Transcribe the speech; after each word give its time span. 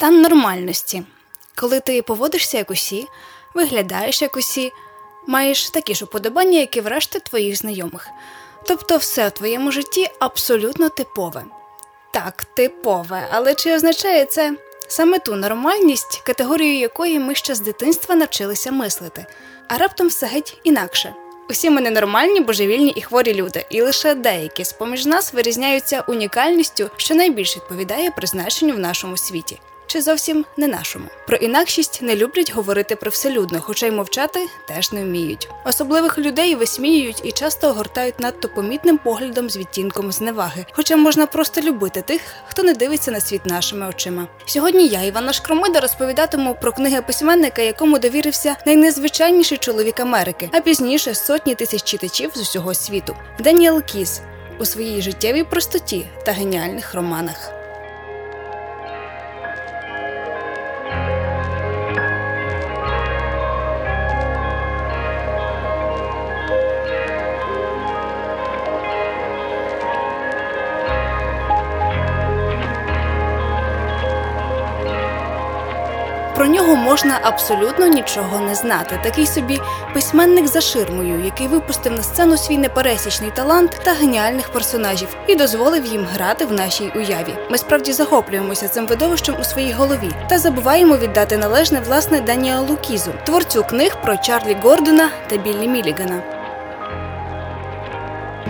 Стан 0.00 0.20
нормальності. 0.20 1.02
Коли 1.54 1.80
ти 1.80 2.02
поводишся 2.02 2.58
як 2.58 2.70
усі, 2.70 3.06
виглядаєш 3.54 4.22
як 4.22 4.36
усі, 4.36 4.72
маєш 5.26 5.70
такі 5.70 5.94
ж 5.94 6.04
уподобання, 6.04 6.58
як 6.58 6.76
і 6.76 6.80
врешті 6.80 7.20
твоїх 7.20 7.56
знайомих. 7.56 8.08
Тобто 8.66 8.96
все 8.96 9.28
в 9.28 9.30
твоєму 9.30 9.72
житті 9.72 10.10
абсолютно 10.18 10.88
типове. 10.88 11.44
Так, 12.12 12.44
типове, 12.44 13.28
але 13.30 13.54
чи 13.54 13.74
означає 13.74 14.24
це 14.24 14.56
саме 14.88 15.18
ту 15.18 15.36
нормальність, 15.36 16.22
категорію 16.26 16.78
якої 16.78 17.18
ми 17.18 17.34
ще 17.34 17.54
з 17.54 17.60
дитинства 17.60 18.14
навчилися 18.14 18.72
мислити, 18.72 19.26
а 19.68 19.78
раптом 19.78 20.08
все 20.08 20.26
геть 20.26 20.60
інакше. 20.64 21.14
Усі 21.50 21.70
ми 21.70 21.80
ненормальні, 21.80 22.40
божевільні 22.40 22.90
і 22.90 23.02
хворі 23.02 23.34
люди, 23.34 23.66
і 23.70 23.82
лише 23.82 24.14
деякі 24.14 24.64
з 24.64 24.72
поміж 24.72 25.06
нас 25.06 25.32
вирізняються 25.32 26.04
унікальністю, 26.08 26.90
що 26.96 27.14
найбільш 27.14 27.56
відповідає 27.56 28.10
призначенню 28.10 28.74
в 28.74 28.78
нашому 28.78 29.16
світі 29.16 29.60
чи 29.90 30.02
зовсім 30.02 30.44
не 30.56 30.68
нашому. 30.68 31.04
Про 31.26 31.36
інакшість 31.36 32.02
не 32.02 32.16
люблять 32.16 32.52
говорити 32.54 32.96
привселюдно, 32.96 33.60
хоча 33.60 33.86
й 33.86 33.90
мовчати 33.90 34.46
теж 34.68 34.92
не 34.92 35.04
вміють. 35.04 35.48
Особливих 35.64 36.18
людей 36.18 36.54
висміюють 36.54 37.20
і 37.24 37.32
часто 37.32 37.68
огортають 37.68 38.20
надто 38.20 38.48
помітним 38.48 38.98
поглядом 38.98 39.50
з 39.50 39.56
відтінком 39.56 40.12
зневаги. 40.12 40.66
Хоча 40.72 40.96
можна 40.96 41.26
просто 41.26 41.60
любити 41.60 42.02
тих, 42.02 42.20
хто 42.46 42.62
не 42.62 42.74
дивиться 42.74 43.10
на 43.10 43.20
світ 43.20 43.46
нашими 43.46 43.88
очима. 43.88 44.26
Сьогодні 44.46 44.86
я, 44.86 45.02
Івана 45.02 45.32
Шкромида, 45.32 45.80
розповідатиму 45.80 46.56
про 46.60 46.72
книги 46.72 47.02
письменника, 47.02 47.62
якому 47.62 47.98
довірився 47.98 48.56
найнезвичайніший 48.66 49.58
чоловік 49.58 50.00
Америки, 50.00 50.50
а 50.52 50.60
пізніше 50.60 51.14
сотні 51.14 51.54
тисяч 51.54 51.82
читачів 51.82 52.30
з 52.34 52.40
усього 52.40 52.74
світу. 52.74 53.16
Деніел 53.38 53.82
Кіс 53.82 54.20
у 54.58 54.64
своїй 54.64 55.02
життєвій 55.02 55.44
простоті 55.44 56.06
та 56.26 56.32
геніальних 56.32 56.94
романах. 56.94 57.59
Про 76.40 76.48
нього 76.48 76.76
можна 76.76 77.18
абсолютно 77.22 77.86
нічого 77.86 78.40
не 78.40 78.54
знати. 78.54 79.00
Такий 79.02 79.26
собі 79.26 79.60
письменник 79.94 80.46
за 80.46 80.60
ширмою, 80.60 81.24
який 81.24 81.46
випустив 81.46 81.92
на 81.92 82.02
сцену 82.02 82.36
свій 82.36 82.58
непересічний 82.58 83.30
талант 83.30 83.80
та 83.84 83.92
геніальних 83.92 84.52
персонажів 84.52 85.16
і 85.26 85.34
дозволив 85.34 85.86
їм 85.86 86.06
грати 86.14 86.44
в 86.44 86.52
нашій 86.52 86.92
уяві. 86.96 87.34
Ми 87.50 87.58
справді 87.58 87.92
захоплюємося 87.92 88.68
цим 88.68 88.86
видовищем 88.86 89.34
у 89.40 89.44
своїй 89.44 89.72
голові 89.72 90.10
та 90.28 90.38
забуваємо 90.38 90.96
віддати 90.96 91.36
належне 91.36 91.80
власне 91.80 92.20
Даніелу 92.20 92.76
Кізу, 92.76 93.10
творцю 93.26 93.64
книг 93.64 93.96
про 94.02 94.16
Чарлі 94.16 94.56
Гордона 94.62 95.10
та 95.28 95.36
Біллі 95.36 95.68
Мілігана. 95.68 96.22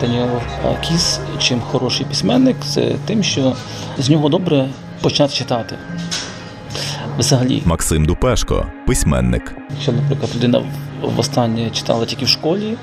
Даніел 0.01 0.41
Кіс, 0.89 1.19
чим 1.39 1.61
хороший 1.61 2.07
письменник, 2.07 2.57
це 2.75 2.93
тим, 3.07 3.23
що 3.23 3.57
з 3.99 4.11
нього 4.11 4.29
добре 4.29 4.69
почати 5.03 5.35
читати 5.35 5.77
взагалі. 7.21 7.63
Максим 7.65 8.05
Дупешко, 8.05 8.67
письменник. 8.87 9.57
Якщо, 9.71 9.93
наприклад, 9.93 10.31
людина 10.37 10.63
востаннє 11.03 11.71
читала 11.71 12.07
тільки 12.07 12.25
в 12.25 12.29
школі 12.29 12.77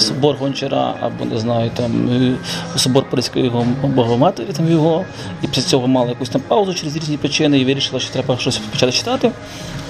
собор 0.00 0.36
Гончара, 0.36 0.94
або 1.00 1.24
не 1.24 1.38
знаю, 1.38 1.70
там 1.74 2.08
е, 2.08 2.34
собор 2.78 3.04
Паризької 3.10 3.52
Богоматері, 3.82 4.46
там 4.52 4.70
його, 4.70 5.04
і 5.42 5.46
після 5.46 5.62
цього 5.62 5.88
мала 5.88 6.08
якусь 6.08 6.28
там 6.28 6.40
паузу 6.48 6.74
через 6.74 6.96
різні 6.96 7.16
причини 7.16 7.58
і 7.58 7.64
вирішила, 7.64 8.00
що 8.00 8.12
треба 8.12 8.36
щось 8.36 8.58
почати 8.58 8.92
читати, 8.92 9.30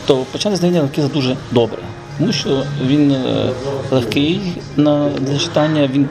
то 0.07 0.17
почати 0.17 0.57
з 0.57 0.61
Даніела 0.61 0.89
Кіза 0.89 1.09
дуже 1.09 1.37
добре. 1.51 1.79
Тому 2.19 2.33
що 2.33 2.63
він 2.87 3.13
е, 3.13 3.51
легкий 3.91 4.41
на 4.77 5.09
для 5.09 5.39
читання, 5.39 5.89
він 5.93 6.09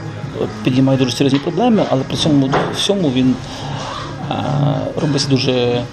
підіймає 0.64 0.98
дуже 0.98 1.12
серйозні 1.12 1.40
проблеми, 1.40 1.84
але 1.90 2.04
при 2.04 2.18
цьому 2.18 2.50
всьому 2.76 3.12
він 3.16 3.36
робиться 4.96 5.30
дуже. 5.30 5.84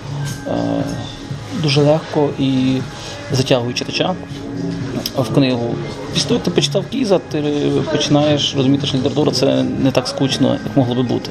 Дуже 1.63 1.81
легко 1.83 2.31
і 2.39 2.79
затягує 3.33 3.75
читача 3.75 4.15
в 5.17 5.35
книгу. 5.35 5.75
Після 6.15 6.29
того, 6.29 6.35
як 6.35 6.45
ти 6.45 6.51
почитав 6.51 6.85
Кіза, 6.91 7.19
ти 7.19 7.43
починаєш 7.93 8.55
розуміти, 8.57 8.87
що 8.87 8.99
література 8.99 9.33
це 9.33 9.63
не 9.63 9.91
так 9.91 10.09
скучно, 10.09 10.59
як 10.67 10.77
могло 10.77 10.95
би 10.95 11.03
бути. 11.03 11.31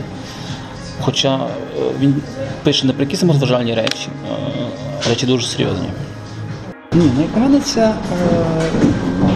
Хоча 1.02 1.36
е, 1.36 1.81
він 2.00 2.16
пише 2.63 2.88
не 2.88 2.94
про 2.94 3.03
якісь 3.03 3.24
розважальні 3.24 3.74
речі, 3.74 4.08
а 5.06 5.09
речі 5.09 5.25
дуже 5.25 5.47
серйозні. 5.47 5.88
Ні, 6.94 7.12
ну 7.16 7.62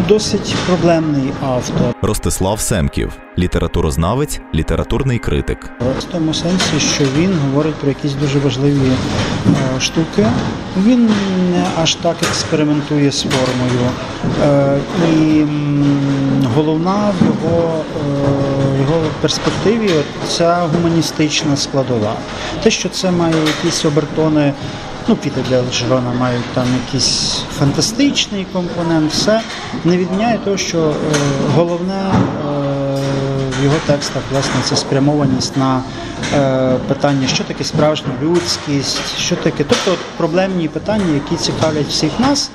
досить 0.10 0.56
проблемний 0.68 1.32
автор. 1.42 1.96
Ростислав 2.02 2.60
Семків, 2.60 3.12
літературознавець, 3.38 4.42
літературний 4.56 5.20
критик. 5.20 5.72
В 6.00 6.04
тому 6.04 6.34
сенсі, 6.34 6.80
що 6.80 7.04
він 7.18 7.34
говорить 7.46 7.76
про 7.76 7.90
якісь 7.90 8.14
дуже 8.14 8.40
важливі 8.40 8.92
е, 9.78 9.82
штуки. 9.82 10.26
Він 10.78 11.06
не 11.52 11.66
аж 11.82 11.96
так 11.96 12.16
експериментує 12.22 13.12
з 13.12 13.22
формою. 13.22 13.90
Е, 14.44 14.78
і 15.14 15.46
головна 16.56 17.14
в 17.22 17.26
його, 17.26 17.74
е, 17.76 18.76
в 18.78 18.82
його 18.82 19.02
перспективі 19.22 19.92
ця 20.28 20.68
гуманістична 20.76 21.58
складова. 21.58 22.14
Те, 22.64 22.72
що 22.72 22.90
це 22.90 23.12
має 23.12 23.36
якісь 23.46 23.86
обертони 23.86 24.54
ну, 25.10 25.16
Пітер 25.16 25.44
для 25.44 25.62
Лежерона 25.62 26.14
мають 26.14 26.46
там 26.54 26.66
якийсь 26.86 27.42
фантастичний 27.60 28.46
компонент, 28.54 29.12
все 29.12 29.42
не 29.86 29.98
відміняє 29.98 30.38
того, 30.38 30.58
що 30.58 30.78
е, 30.78 30.94
головне 31.56 31.94
е, 31.94 32.14
в 33.60 33.64
його 33.64 33.76
текстах 33.88 34.24
власне 34.32 34.62
це 34.64 34.76
спрямованість 34.76 35.58
на 35.58 35.84
е, 36.34 36.78
питання, 36.88 37.28
що 37.28 37.44
таке 37.44 37.64
справжня 37.64 38.08
людськість, 38.22 39.18
що 39.18 39.36
таке, 39.36 39.66
тобто 39.70 40.02
проблемні 40.18 40.68
питання, 40.68 41.14
які 41.14 41.36
цікавлять 41.36 41.88
всіх 41.88 42.20
нас. 42.20 42.52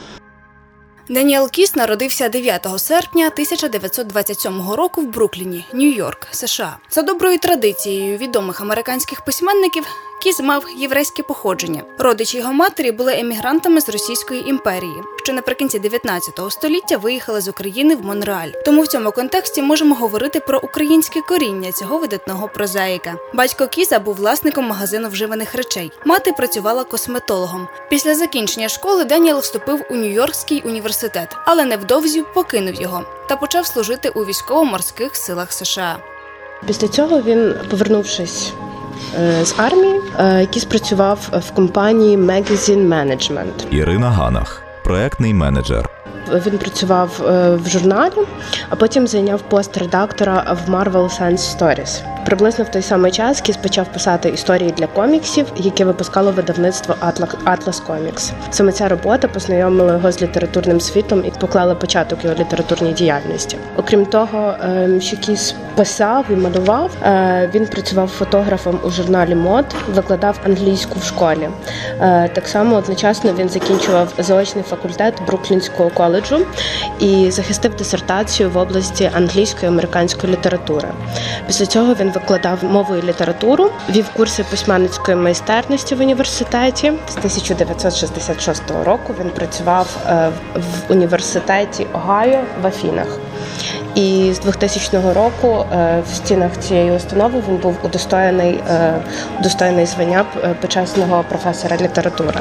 Деніел 1.08 1.50
Кіс 1.50 1.76
народився 1.76 2.28
9 2.28 2.68
серпня 2.76 3.26
1927 3.26 4.70
року 4.70 5.00
в 5.00 5.06
Брукліні, 5.06 5.64
Нью-Йорк, 5.74 6.26
США. 6.30 6.76
За 6.90 7.02
доброю 7.02 7.38
традицією 7.38 8.18
відомих 8.18 8.60
американських 8.60 9.20
письменників 9.24 9.84
Кіз 10.24 10.40
мав 10.40 10.64
єврейське 10.76 11.22
походження. 11.22 11.82
Родичі 11.98 12.38
його 12.38 12.52
матері 12.52 12.92
були 12.92 13.18
емігрантами 13.18 13.80
з 13.80 13.88
Російської 13.88 14.48
імперії, 14.48 15.02
що 15.24 15.32
наприкінці 15.32 15.78
19 15.78 16.40
століття 16.50 16.96
виїхали 16.96 17.40
з 17.40 17.48
України 17.48 17.96
в 17.96 18.04
Монреаль. 18.04 18.48
Тому 18.64 18.82
в 18.82 18.86
цьому 18.86 19.12
контексті 19.12 19.62
можемо 19.62 19.94
говорити 19.94 20.40
про 20.40 20.60
українське 20.62 21.20
коріння 21.20 21.72
цього 21.72 21.98
видатного 21.98 22.48
прозаїка. 22.48 23.14
Батько 23.34 23.66
Кіза 23.66 23.98
був 23.98 24.14
власником 24.14 24.64
магазину 24.64 25.08
вживаних 25.08 25.54
речей. 25.54 25.92
Мати 26.04 26.32
працювала 26.32 26.84
косметологом. 26.84 27.68
Після 27.90 28.14
закінчення 28.14 28.68
школи 28.68 29.04
Деніел 29.04 29.38
вступив 29.38 29.84
у 29.90 29.94
Нью-Йоркський 29.94 30.66
університет, 30.66 31.36
але 31.46 31.64
невдовзі 31.64 32.24
покинув 32.34 32.74
його 32.74 33.04
та 33.28 33.36
почав 33.36 33.66
служити 33.66 34.08
у 34.08 34.24
військово-морських 34.24 35.16
силах 35.16 35.52
США. 35.52 35.98
Після 36.66 36.88
цього 36.88 37.22
він, 37.22 37.54
повернувшись 37.70 38.52
з 39.42 39.54
армії, 39.56 40.00
е, 40.18 40.40
який 40.40 40.62
спрацював 40.62 41.28
в 41.32 41.50
компанії 41.50 42.18
Magazine 42.18 42.88
Management. 42.88 43.68
Ірина 43.70 44.10
Ганах, 44.10 44.62
проектний 44.84 45.34
менеджер. 45.34 45.93
Він 46.46 46.58
працював 46.58 47.20
в 47.64 47.68
журналі, 47.68 48.12
а 48.68 48.76
потім 48.76 49.06
зайняв 49.06 49.42
пост 49.42 49.76
редактора 49.76 50.56
в 50.66 50.70
Marvel 50.70 51.20
Science 51.20 51.58
Stories. 51.58 52.14
Приблизно 52.24 52.64
в 52.64 52.68
той 52.68 52.82
самий 52.82 53.12
час 53.12 53.40
Кіс 53.40 53.56
почав 53.56 53.92
писати 53.92 54.28
історії 54.28 54.74
для 54.76 54.86
коміксів, 54.86 55.46
які 55.56 55.84
випускало 55.84 56.32
видавництво 56.32 56.94
Atlas 57.46 57.86
Comics. 57.86 58.32
Саме 58.50 58.72
ця 58.72 58.88
робота 58.88 59.28
познайомила 59.28 59.92
його 59.92 60.12
з 60.12 60.22
літературним 60.22 60.80
світом 60.80 61.24
і 61.26 61.32
поклала 61.40 61.74
початок 61.74 62.24
його 62.24 62.36
літературній 62.36 62.92
діяльності. 62.92 63.56
Окрім 63.76 64.06
того, 64.06 64.54
ем, 64.62 65.00
що 65.00 65.16
Кіс 65.16 65.54
писав 65.74 66.24
і 66.30 66.32
малював, 66.32 66.90
е, 67.02 67.50
він 67.54 67.66
працював 67.66 68.08
фотографом 68.08 68.78
у 68.84 68.90
журналі 68.90 69.34
Мод, 69.34 69.64
викладав 69.94 70.40
англійську 70.46 70.98
в 70.98 71.04
школі. 71.04 71.48
Е, 72.00 72.30
так 72.34 72.48
само 72.48 72.76
одночасно 72.76 73.32
він 73.38 73.48
закінчував 73.48 74.12
заочний 74.18 74.64
факультет 74.64 75.14
Бруклінського 75.26 75.90
коледжу 75.90 76.13
і 77.00 77.30
захистив 77.30 77.76
дисертацію 77.76 78.50
в 78.50 78.56
області 78.56 79.10
англійської 79.14 79.64
і 79.64 79.68
американської 79.68 80.32
літератури. 80.32 80.88
Після 81.46 81.66
цього 81.66 81.94
він 81.94 82.10
викладав 82.10 82.64
мову 82.64 82.96
і 82.96 83.02
літературу, 83.02 83.70
вів 83.90 84.08
курси 84.16 84.44
письменницької 84.50 85.16
майстерності 85.16 85.94
в 85.94 86.00
університеті. 86.00 86.92
З 87.08 87.16
1966 87.16 88.62
року 88.84 89.14
він 89.20 89.30
працював 89.30 89.96
е, 90.08 90.30
в 90.54 90.92
університеті 90.92 91.86
Огайо 91.92 92.40
в 92.62 92.66
Афінах. 92.66 93.18
І 93.94 94.32
з 94.34 94.38
2000 94.38 94.98
року 95.14 95.64
е, 95.72 96.02
в 96.12 96.14
стінах 96.14 96.58
цієї 96.60 96.92
установи 96.92 97.42
він 97.48 97.56
був 97.56 97.76
удостоєний 97.82 98.60
е, 98.70 98.94
удостоєний 99.40 99.86
звання 99.86 100.24
почесного 100.60 101.24
професора 101.28 101.76
літератури 101.76 102.40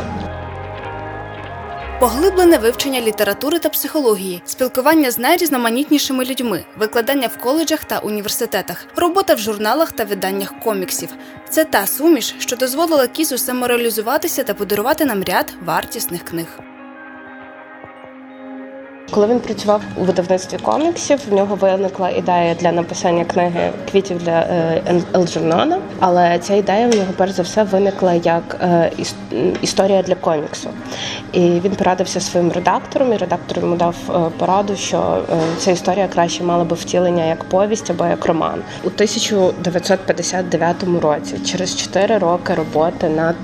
поглиблене 2.00 2.58
вивчення 2.58 3.02
літератури 3.02 3.60
та 3.60 3.70
психології, 3.70 4.42
спілкування 4.46 5.12
з 5.12 5.18
найрізноманітнішими 5.18 6.26
людьми, 6.26 6.66
викладання 6.78 7.28
в 7.28 7.38
коледжах 7.38 7.84
та 7.84 8.00
університетах, 8.00 8.86
робота 8.96 9.34
в 9.34 9.40
журналах 9.40 9.92
та 9.92 10.04
виданнях 10.04 10.60
коміксів. 10.60 11.10
Це 11.50 11.66
та 11.66 11.88
суміш, 11.88 12.36
що 12.40 12.56
дозволила 12.56 13.08
кізу 13.08 13.38
самореалізуватися 13.38 14.44
та 14.44 14.54
подарувати 14.54 15.06
нам 15.06 15.24
ряд 15.24 15.54
вартісних 15.66 16.24
книг. 16.24 16.73
Коли 19.14 19.28
він 19.28 19.40
працював 19.40 19.82
у 19.98 20.04
видавництві 20.04 20.58
коміксів, 20.58 21.20
в 21.30 21.34
нього 21.34 21.56
виникла 21.56 22.10
ідея 22.10 22.56
для 22.60 22.72
написання 22.72 23.26
книги 23.26 23.72
квітів 23.92 24.24
для 24.24 24.46
Елджернона, 25.16 25.80
але 26.00 26.40
ця 26.40 26.56
ідея 26.56 26.88
в 26.88 26.96
нього 26.96 27.08
перш 27.18 27.32
за 27.32 27.42
все 27.42 27.64
виникла 27.64 28.14
як 28.14 28.58
е, 28.62 28.92
історія 29.62 30.02
для 30.02 30.16
коміксу. 30.16 30.70
І 31.34 31.40
він 31.40 31.76
порадився 31.76 32.20
своїм 32.20 32.52
редактором, 32.52 33.14
і 33.14 33.18
редактор 33.18 33.60
йому 33.60 33.76
дав 33.76 33.96
е, 34.10 34.14
пораду, 34.38 34.76
що 34.76 34.98
е, 34.98 35.36
ця 35.58 35.72
історія 35.72 36.08
краще 36.08 36.44
мала 36.44 36.64
би 36.64 36.76
втілення 36.76 37.26
як 37.26 37.44
повість 37.44 37.90
або 37.90 38.06
як 38.06 38.26
роман. 38.26 38.62
У 38.84 38.88
1959 38.88 40.76
році, 41.02 41.36
через 41.46 41.76
4 41.76 42.18
роки 42.18 42.54
роботи 42.54 43.10
над 43.10 43.36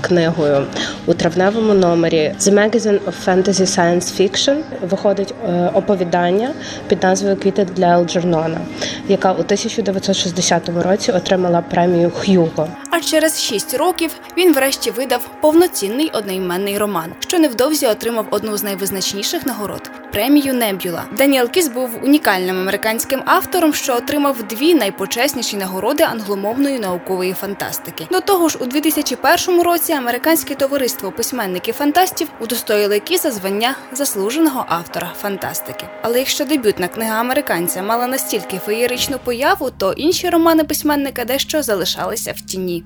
книгою 0.00 0.66
у 1.06 1.14
травневому 1.14 1.74
номері 1.74 2.34
The 2.38 2.54
Magazine 2.54 2.98
of 2.98 3.14
Fantasy 3.26 3.66
Science 3.66 4.20
Fiction 4.20 4.56
виходить 4.90 5.13
виходить 5.14 5.34
е, 5.48 5.70
оповідання 5.74 6.54
під 6.88 7.02
назвою 7.02 7.36
Квіти 7.36 7.66
для 7.76 7.86
Елджернона, 7.86 8.60
яка 9.08 9.32
у 9.32 9.40
1960 9.40 10.68
році 10.68 11.12
отримала 11.12 11.60
премію 11.60 12.10
Х'юго. 12.10 12.68
А 12.90 13.00
через 13.00 13.42
шість 13.42 13.74
років 13.74 14.10
він 14.36 14.54
врешті 14.54 14.90
видав 14.90 15.30
повноцінний 15.40 16.10
одноіменний 16.12 16.78
роман, 16.78 17.12
що 17.18 17.38
невдовзі 17.38 17.86
отримав 17.86 18.26
одну 18.30 18.56
з 18.56 18.62
найвизначніших 18.62 19.46
нагород 19.46 19.90
премію 20.14 20.54
Небюла. 20.54 21.04
Даніел 21.18 21.50
Кіс 21.50 21.68
був 21.68 21.90
унікальним 22.02 22.60
американським 22.60 23.22
автором, 23.26 23.74
що 23.74 23.96
отримав 23.96 24.42
дві 24.42 24.74
найпочесніші 24.74 25.56
нагороди 25.56 26.02
англомовної 26.02 26.78
наукової 26.78 27.32
фантастики. 27.32 28.06
До 28.10 28.20
того 28.20 28.48
ж, 28.48 28.58
у 28.60 28.66
2001 28.66 29.62
році 29.62 29.92
американське 29.92 30.54
товариство 30.54 31.12
письменників 31.12 31.74
фантастів 31.74 32.28
удостоїли 32.40 33.00
Кіса 33.00 33.30
звання 33.30 33.74
заслуженого 33.92 34.64
автора 34.68 35.03
фантастики. 35.20 35.86
Але 36.02 36.18
якщо 36.18 36.44
дебютна 36.44 36.88
книга 36.88 37.20
американця 37.20 37.82
мала 37.82 38.06
настільки 38.06 38.58
феєричну 38.58 39.18
появу, 39.24 39.70
то 39.70 39.92
інші 39.92 40.30
романи 40.30 40.64
письменника 40.64 41.24
дещо 41.24 41.62
залишалися 41.62 42.32
в 42.32 42.40
тіні. 42.40 42.84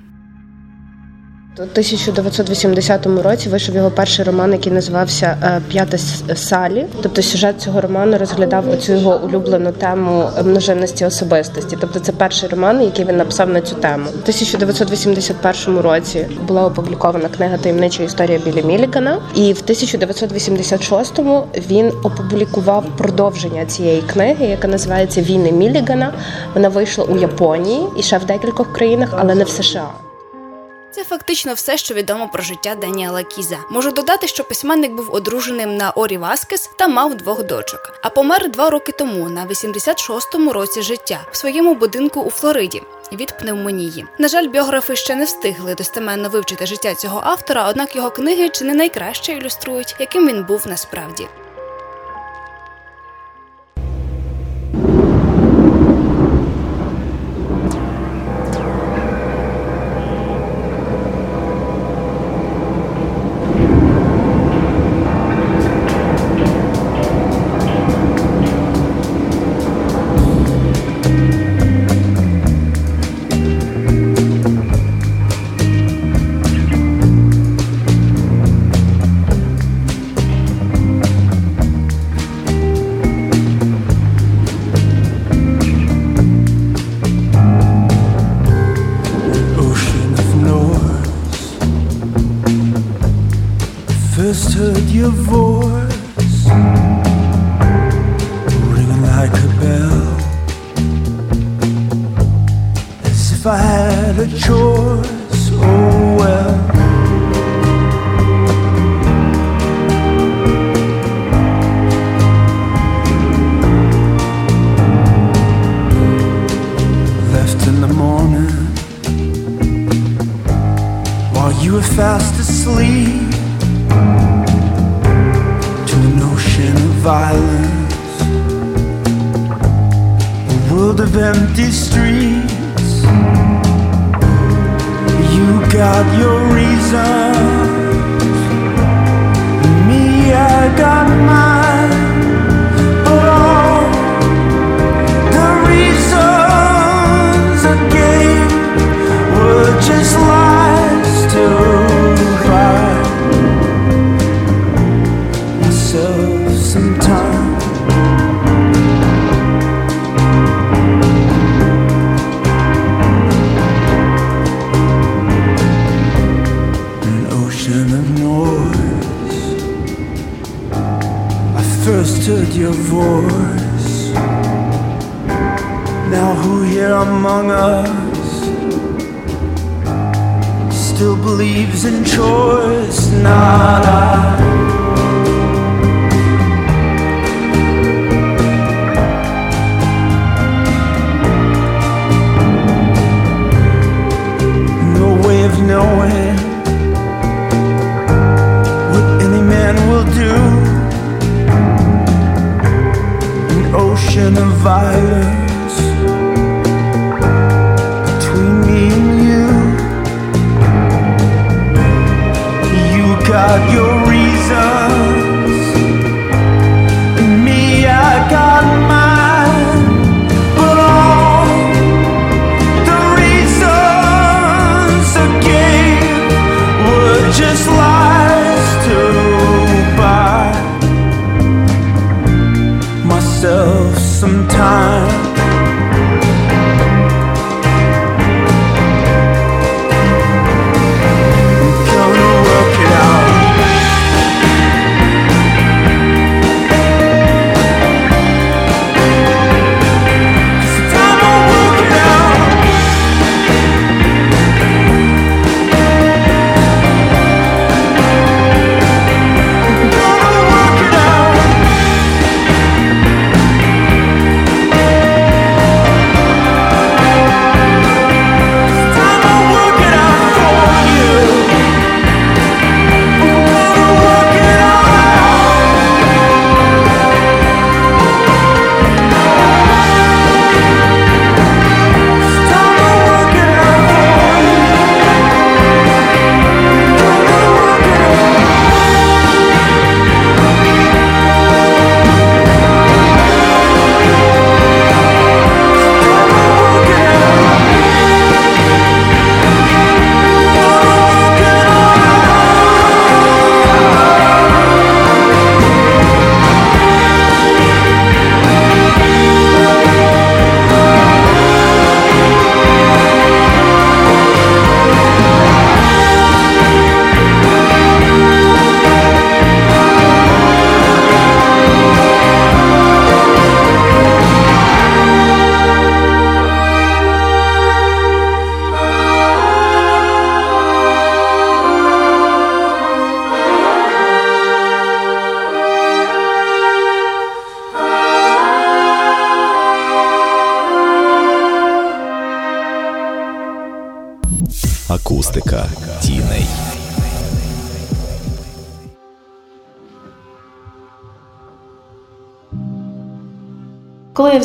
У 1.59 1.63
1980 1.63 3.07
році 3.07 3.49
вийшов 3.49 3.75
його 3.75 3.91
перший 3.91 4.25
роман, 4.25 4.53
який 4.53 4.73
називався 4.73 5.37
е, 5.43 5.61
П'ята 5.69 5.99
Салі. 6.35 6.87
Тобто 7.03 7.23
сюжет 7.23 7.61
цього 7.61 7.81
роману 7.81 8.19
розглядав 8.19 8.71
оцю 8.71 8.93
його 8.93 9.21
улюблену 9.25 9.73
тему 9.73 10.31
множинності 10.45 11.05
особистості. 11.05 11.77
Тобто, 11.81 12.01
це 12.01 12.13
перший 12.13 12.49
роман, 12.49 12.83
який 12.83 13.05
він 13.05 13.17
написав 13.17 13.49
на 13.49 13.61
цю 13.61 13.75
тему. 13.75 14.05
У 14.07 14.19
1981 14.19 15.79
році 15.79 16.27
була 16.49 16.67
опублікована 16.67 17.29
книга 17.29 17.59
Таємнича 17.59 18.03
історія 18.03 18.39
Білі 18.45 18.63
Мілігана, 18.63 19.19
і 19.35 19.53
в 19.53 19.63
1986-му 19.69 21.45
він 21.71 21.93
опублікував 22.03 22.85
продовження 22.99 23.67
цієї 23.67 24.03
книги, 24.03 24.47
яка 24.47 24.69
називається 24.69 25.23
Війни 25.23 25.53
Мілігана. 25.53 26.13
Вона 26.55 26.69
вийшла 26.69 27.05
у 27.05 27.17
Японії 27.17 27.81
і 27.97 28.03
ще 28.03 28.19
в 28.19 28.27
декількох 28.27 28.73
країнах, 28.73 29.09
але 29.19 29.35
не 29.35 29.45
в 29.45 29.49
США. 29.49 30.08
Це 30.99 31.05
фактично 31.05 31.55
все, 31.55 31.77
що 31.77 31.95
відомо 31.95 32.29
про 32.29 32.43
життя 32.43 32.75
Даніела 32.75 33.23
Кіза. 33.23 33.59
Можу 33.71 33.91
додати, 33.91 34.27
що 34.27 34.45
письменник 34.45 34.93
був 34.93 35.15
одруженим 35.15 35.77
на 35.77 35.91
Орі 35.91 36.19
Васкес 36.19 36.71
та 36.77 36.89
мав 36.89 37.15
двох 37.15 37.45
дочок. 37.45 38.01
А 38.03 38.11
помер 38.11 38.51
два 38.51 38.71
роки 38.71 38.93
тому, 38.93 39.29
на 39.29 39.47
86-му 39.47 40.53
році 40.53 40.83
життя, 40.83 41.27
в 41.31 41.37
своєму 41.37 41.75
будинку 41.75 42.21
у 42.21 42.31
Флориді. 42.31 42.83
Від 43.13 43.39
пневмонії. 43.39 44.07
На 44.19 44.29
жаль, 44.29 44.47
біографи 44.47 44.97
ще 44.97 45.15
не 45.15 45.25
встигли 45.25 45.75
достеменно 45.75 46.29
вивчити 46.29 46.67
життя 46.67 46.95
цього 46.95 47.21
автора, 47.25 47.69
однак 47.69 47.97
його 47.97 48.11
книги 48.11 48.49
чи 48.49 48.65
не 48.65 48.75
найкраще 48.75 49.33
ілюструють, 49.33 49.97
яким 49.99 50.29
він 50.29 50.45
був 50.45 50.63
насправді. 50.67 51.29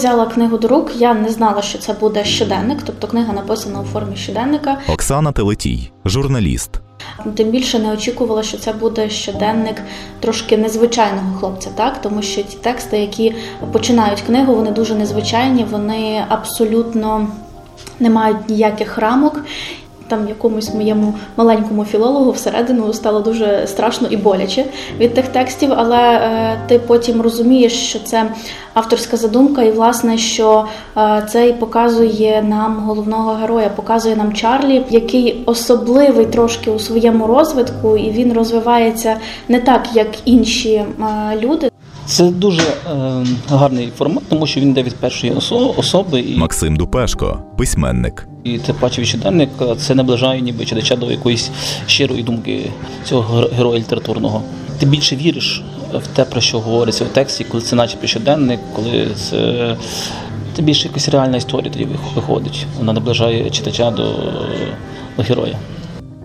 Взяла 0.04 0.26
книгу 0.26 0.58
до 0.58 0.68
рук, 0.68 0.92
я 0.96 1.14
не 1.14 1.30
знала, 1.30 1.62
що 1.62 1.78
це 1.78 1.94
буде 1.94 2.26
щоденник, 2.26 2.80
тобто 2.86 3.08
книга 3.08 3.34
написана 3.34 3.82
у 3.82 3.84
формі 3.84 4.16
щоденника. 4.16 4.78
Оксана 4.88 5.32
Телетій, 5.32 5.92
журналіст. 6.06 6.70
Тим 7.36 7.50
більше 7.50 7.80
не 7.80 7.94
очікувала, 7.94 8.44
що 8.44 8.58
це 8.58 8.74
буде 8.74 9.10
щоденник 9.10 9.82
трошки 10.20 10.58
незвичайного 10.58 11.40
хлопця, 11.40 11.70
так 11.76 12.02
тому 12.02 12.22
що 12.22 12.44
ті 12.44 12.58
тексти, 12.58 12.98
які 12.98 13.36
починають 13.72 14.22
книгу, 14.22 14.56
вони 14.56 14.72
дуже 14.72 14.96
незвичайні, 14.96 15.64
вони 15.64 16.26
абсолютно 16.30 17.28
не 18.00 18.10
мають 18.10 18.50
ніяких 18.50 18.98
рамок. 18.98 19.46
Там 20.08 20.28
якомусь 20.28 20.74
моєму 20.74 21.14
маленькому 21.38 21.86
філологу 21.86 22.32
всередину 22.32 22.94
стало 22.94 23.20
дуже 23.20 23.68
страшно 23.68 24.08
і 24.08 24.18
боляче 24.18 24.66
від 25.00 25.14
тих 25.14 25.28
текстів, 25.28 25.74
але 25.76 25.98
е, 25.98 26.58
ти 26.68 26.80
потім 26.80 27.22
розумієш, 27.22 27.74
що 27.74 28.00
це 28.00 28.26
авторська 28.74 29.18
задумка, 29.18 29.64
і 29.64 29.72
власне, 29.72 30.18
що 30.18 30.66
е, 30.98 31.28
це 31.30 31.50
і 31.50 31.54
показує 31.54 32.44
нам 32.48 32.80
головного 32.80 33.34
героя, 33.34 33.70
показує 33.70 34.16
нам 34.16 34.34
Чарлі, 34.34 34.86
який 34.90 35.44
особливий 35.46 36.26
трошки 36.26 36.72
у 36.72 36.80
своєму 36.80 37.28
розвитку, 37.28 37.98
і 37.98 38.12
він 38.12 38.34
розвивається 38.34 39.18
не 39.48 39.60
так, 39.60 39.82
як 39.94 40.08
інші 40.26 40.74
е, 40.74 40.86
люди. 41.42 41.73
Це 42.14 42.32
дуже 42.32 42.62
е, 42.62 43.26
гарний 43.50 43.92
формат, 43.98 44.24
тому 44.30 44.48
що 44.48 44.60
він 44.60 44.70
йде 44.70 44.84
від 44.84 44.96
першої 44.96 45.34
особи, 45.78 46.20
і, 46.20 46.36
Максим 46.38 46.76
Дупешко, 46.76 47.40
письменник. 47.58 48.28
і 48.44 48.58
ти 48.58 48.74
бачив 48.82 49.06
щоденник, 49.06 49.50
е, 49.62 49.76
це 49.76 49.96
наближає 49.96 50.42
ніби 50.42 50.66
читача 50.66 50.96
до 50.96 51.12
якоїсь 51.12 51.52
щирої 51.88 52.24
думки 52.24 52.72
цього 53.04 53.50
героя 53.58 53.80
літературного. 53.80 54.42
Ти 54.80 54.86
більше 54.86 55.16
віриш 55.16 55.64
в 55.94 56.08
те, 56.08 56.24
про 56.26 56.42
що 56.42 56.60
говориться 56.60 57.06
в 57.06 57.08
тексті, 57.08 57.44
коли 57.44 57.64
це 57.64 57.76
начебто 57.76 58.08
щоденник, 58.08 58.60
коли 58.76 59.08
це, 59.16 59.76
це 60.56 60.62
більше 60.62 60.88
якась 60.88 61.10
реальна 61.10 61.38
історія 61.38 61.72
тоді 61.72 61.88
виходить. 62.16 62.66
Вона 62.78 62.94
наближає 62.94 63.50
читача 63.50 63.92
до, 63.92 64.04
до 65.18 65.24
героя. 65.24 65.56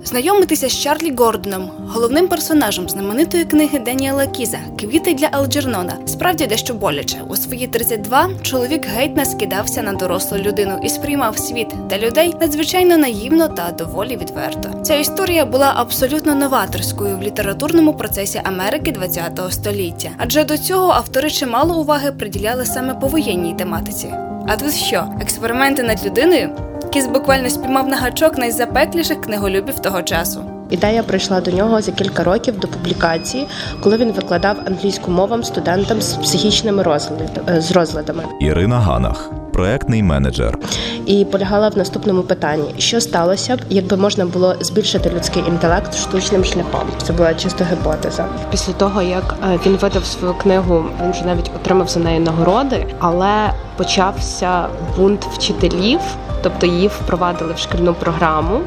Знайомитися 0.09 0.69
з 0.69 0.79
Чарлі 0.79 1.15
Гордоном, 1.19 1.71
головним 1.89 2.29
персонажем 2.29 2.89
знаменитої 2.89 3.45
книги 3.45 3.79
Деніела 3.79 4.27
Кіза 4.27 4.59
Квіти 4.81 5.15
для 5.15 5.27
Алджернона. 5.27 5.97
Справді 6.07 6.47
дещо 6.47 6.75
боляче. 6.75 7.17
У 7.29 7.37
свої 7.37 7.67
32 7.67 8.31
чоловік 8.43 8.87
геть 8.87 9.17
не 9.17 9.25
скидався 9.25 9.83
на 9.83 9.93
дорослу 9.93 10.39
людину 10.39 10.81
і 10.85 10.89
сприймав 10.89 11.39
світ 11.39 11.69
та 11.91 11.99
людей 11.99 12.35
надзвичайно 12.41 12.97
наївно 12.97 13.49
та 13.49 13.71
доволі 13.71 14.17
відверто. 14.17 14.83
Ця 14.83 14.95
історія 14.95 15.45
була 15.45 15.73
абсолютно 15.77 16.35
новаторською 16.35 17.19
в 17.19 17.23
літературному 17.23 17.95
процесі 17.95 18.41
Америки 18.45 18.93
ХХ 18.93 19.53
століття, 19.53 20.11
адже 20.19 20.45
до 20.45 20.59
цього 20.59 20.91
автори 20.91 21.31
чимало 21.31 21.81
уваги 21.81 22.13
приділяли 22.13 22.67
саме 22.67 22.95
повоєнній 22.95 23.55
тематиці. 23.55 24.15
А 24.47 24.57
тут 24.57 24.75
що? 24.75 25.05
Експерименти 25.21 25.83
над 25.83 26.07
людиною? 26.07 26.51
Кіз 26.93 27.07
буквально 27.07 27.51
спіймав 27.51 27.89
на 27.89 27.97
гачок 27.97 28.39
найзапекліших 28.39 29.21
книголюбів 29.21 29.79
того 29.79 30.03
часу. 30.03 30.45
Ідея 30.71 31.03
прийшла 31.03 31.41
до 31.41 31.51
нього 31.51 31.81
за 31.83 31.93
кілька 31.93 32.25
років 32.25 32.59
до 32.59 32.69
публікації, 32.69 33.47
коли 33.83 33.97
він 33.97 34.13
викладав 34.13 34.57
англійську 34.67 35.11
мовам 35.11 35.45
студентам 35.45 36.03
з 36.03 36.13
психічними 36.15 36.83
розладами. 36.83 37.31
з 37.61 37.73
розладами. 37.73 38.23
Ірина 38.41 38.81
Ганах, 38.81 39.31
проектний 39.53 40.03
менеджер. 40.03 40.59
і 41.07 41.25
полягала 41.25 41.69
в 41.69 41.79
наступному 41.79 42.23
питанні: 42.23 42.75
що 42.79 43.01
сталося 43.01 43.57
б, 43.57 43.61
якби 43.69 43.97
можна 43.97 44.27
було 44.27 44.55
збільшити 44.61 45.11
людський 45.11 45.43
інтелект 45.49 45.95
штучним 45.97 46.45
шляхом? 46.45 46.89
Це 47.03 47.13
була 47.13 47.35
чисто 47.35 47.65
гіпотеза. 47.73 48.27
Після 48.51 48.73
того 48.73 49.03
як 49.03 49.35
е, 49.45 49.59
він 49.67 49.77
видав 49.77 50.05
свою 50.05 50.35
книгу, 50.35 50.85
він 51.05 51.11
вже 51.11 51.25
навіть 51.25 51.51
отримав 51.57 51.89
за 51.89 52.01
неї 52.01 52.21
нагороди, 52.21 52.87
але 52.99 53.51
почався 53.77 54.67
бунт 54.97 55.25
вчителів. 55.25 56.01
Тобто 56.43 56.67
її 56.67 56.89
впровадили 56.89 57.55
в 57.55 57.59
шкільну 57.59 57.95
програму. 57.95 58.61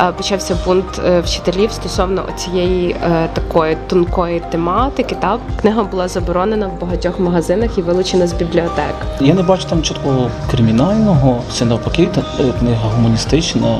Е, 0.00 0.12
Почався 0.16 0.56
бунт 0.66 1.00
е, 1.06 1.20
вчителів 1.20 1.72
стосовно 1.72 2.22
цієї 2.36 2.96
такої 3.32 3.76
тонкої 3.86 4.42
тематики. 4.50 5.16
Та 5.20 5.38
книга 5.60 5.82
була 5.82 6.08
заборонена 6.08 6.66
в 6.66 6.80
багатьох 6.80 7.20
магазинах 7.20 7.78
і 7.78 7.82
вилучена 7.82 8.26
з 8.26 8.32
бібліотек. 8.32 8.94
Я 9.20 9.34
не 9.34 9.42
бачу 9.42 9.64
там 9.68 9.82
чіткого 9.82 10.30
кримінального, 10.50 11.42
це 11.52 11.64
навпаки, 11.64 12.08
та 12.14 12.20
е, 12.20 12.52
книга 12.58 12.88
гуманістична. 12.96 13.78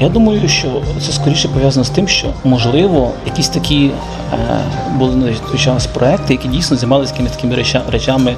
Я 0.00 0.08
думаю, 0.08 0.48
що 0.48 0.82
це 1.00 1.12
скоріше 1.12 1.48
пов'язано 1.48 1.84
з 1.84 1.90
тим, 1.90 2.08
що 2.08 2.28
можливо 2.44 3.10
якісь 3.26 3.48
такі 3.48 3.84
е, 3.86 4.36
були 4.98 5.16
на 5.16 5.32
той 5.50 5.58
час 5.58 5.86
проекти, 5.86 6.34
які 6.34 6.48
дійсно 6.48 6.76
займалися 6.76 7.14
такими 7.14 7.64
речами 7.90 8.36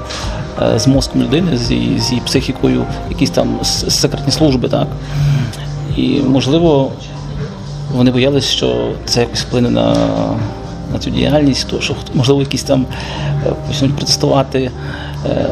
е, 0.62 0.78
з 0.78 0.86
мозком 0.86 1.22
людини, 1.22 1.56
з 1.56 1.70
її, 1.70 2.00
з 2.00 2.10
її 2.10 2.22
психікою, 2.26 2.84
якісь 3.10 3.30
там 3.30 3.58
секретні 3.88 4.32
служби, 4.32 4.68
так. 4.68 4.86
І 5.96 6.20
можливо, 6.28 6.90
вони 7.94 8.10
боялися, 8.10 8.48
що 8.48 8.92
це 9.04 9.20
якось 9.20 9.42
вплине 9.42 9.70
на, 9.70 9.94
на 10.92 10.98
цю 10.98 11.10
діяльність, 11.10 11.68
то 11.68 11.80
що 11.80 11.94
можливо 12.14 12.40
якісь 12.40 12.62
там 12.62 12.86
е, 13.46 13.52
почнуть 13.68 13.96
протестувати 13.96 14.70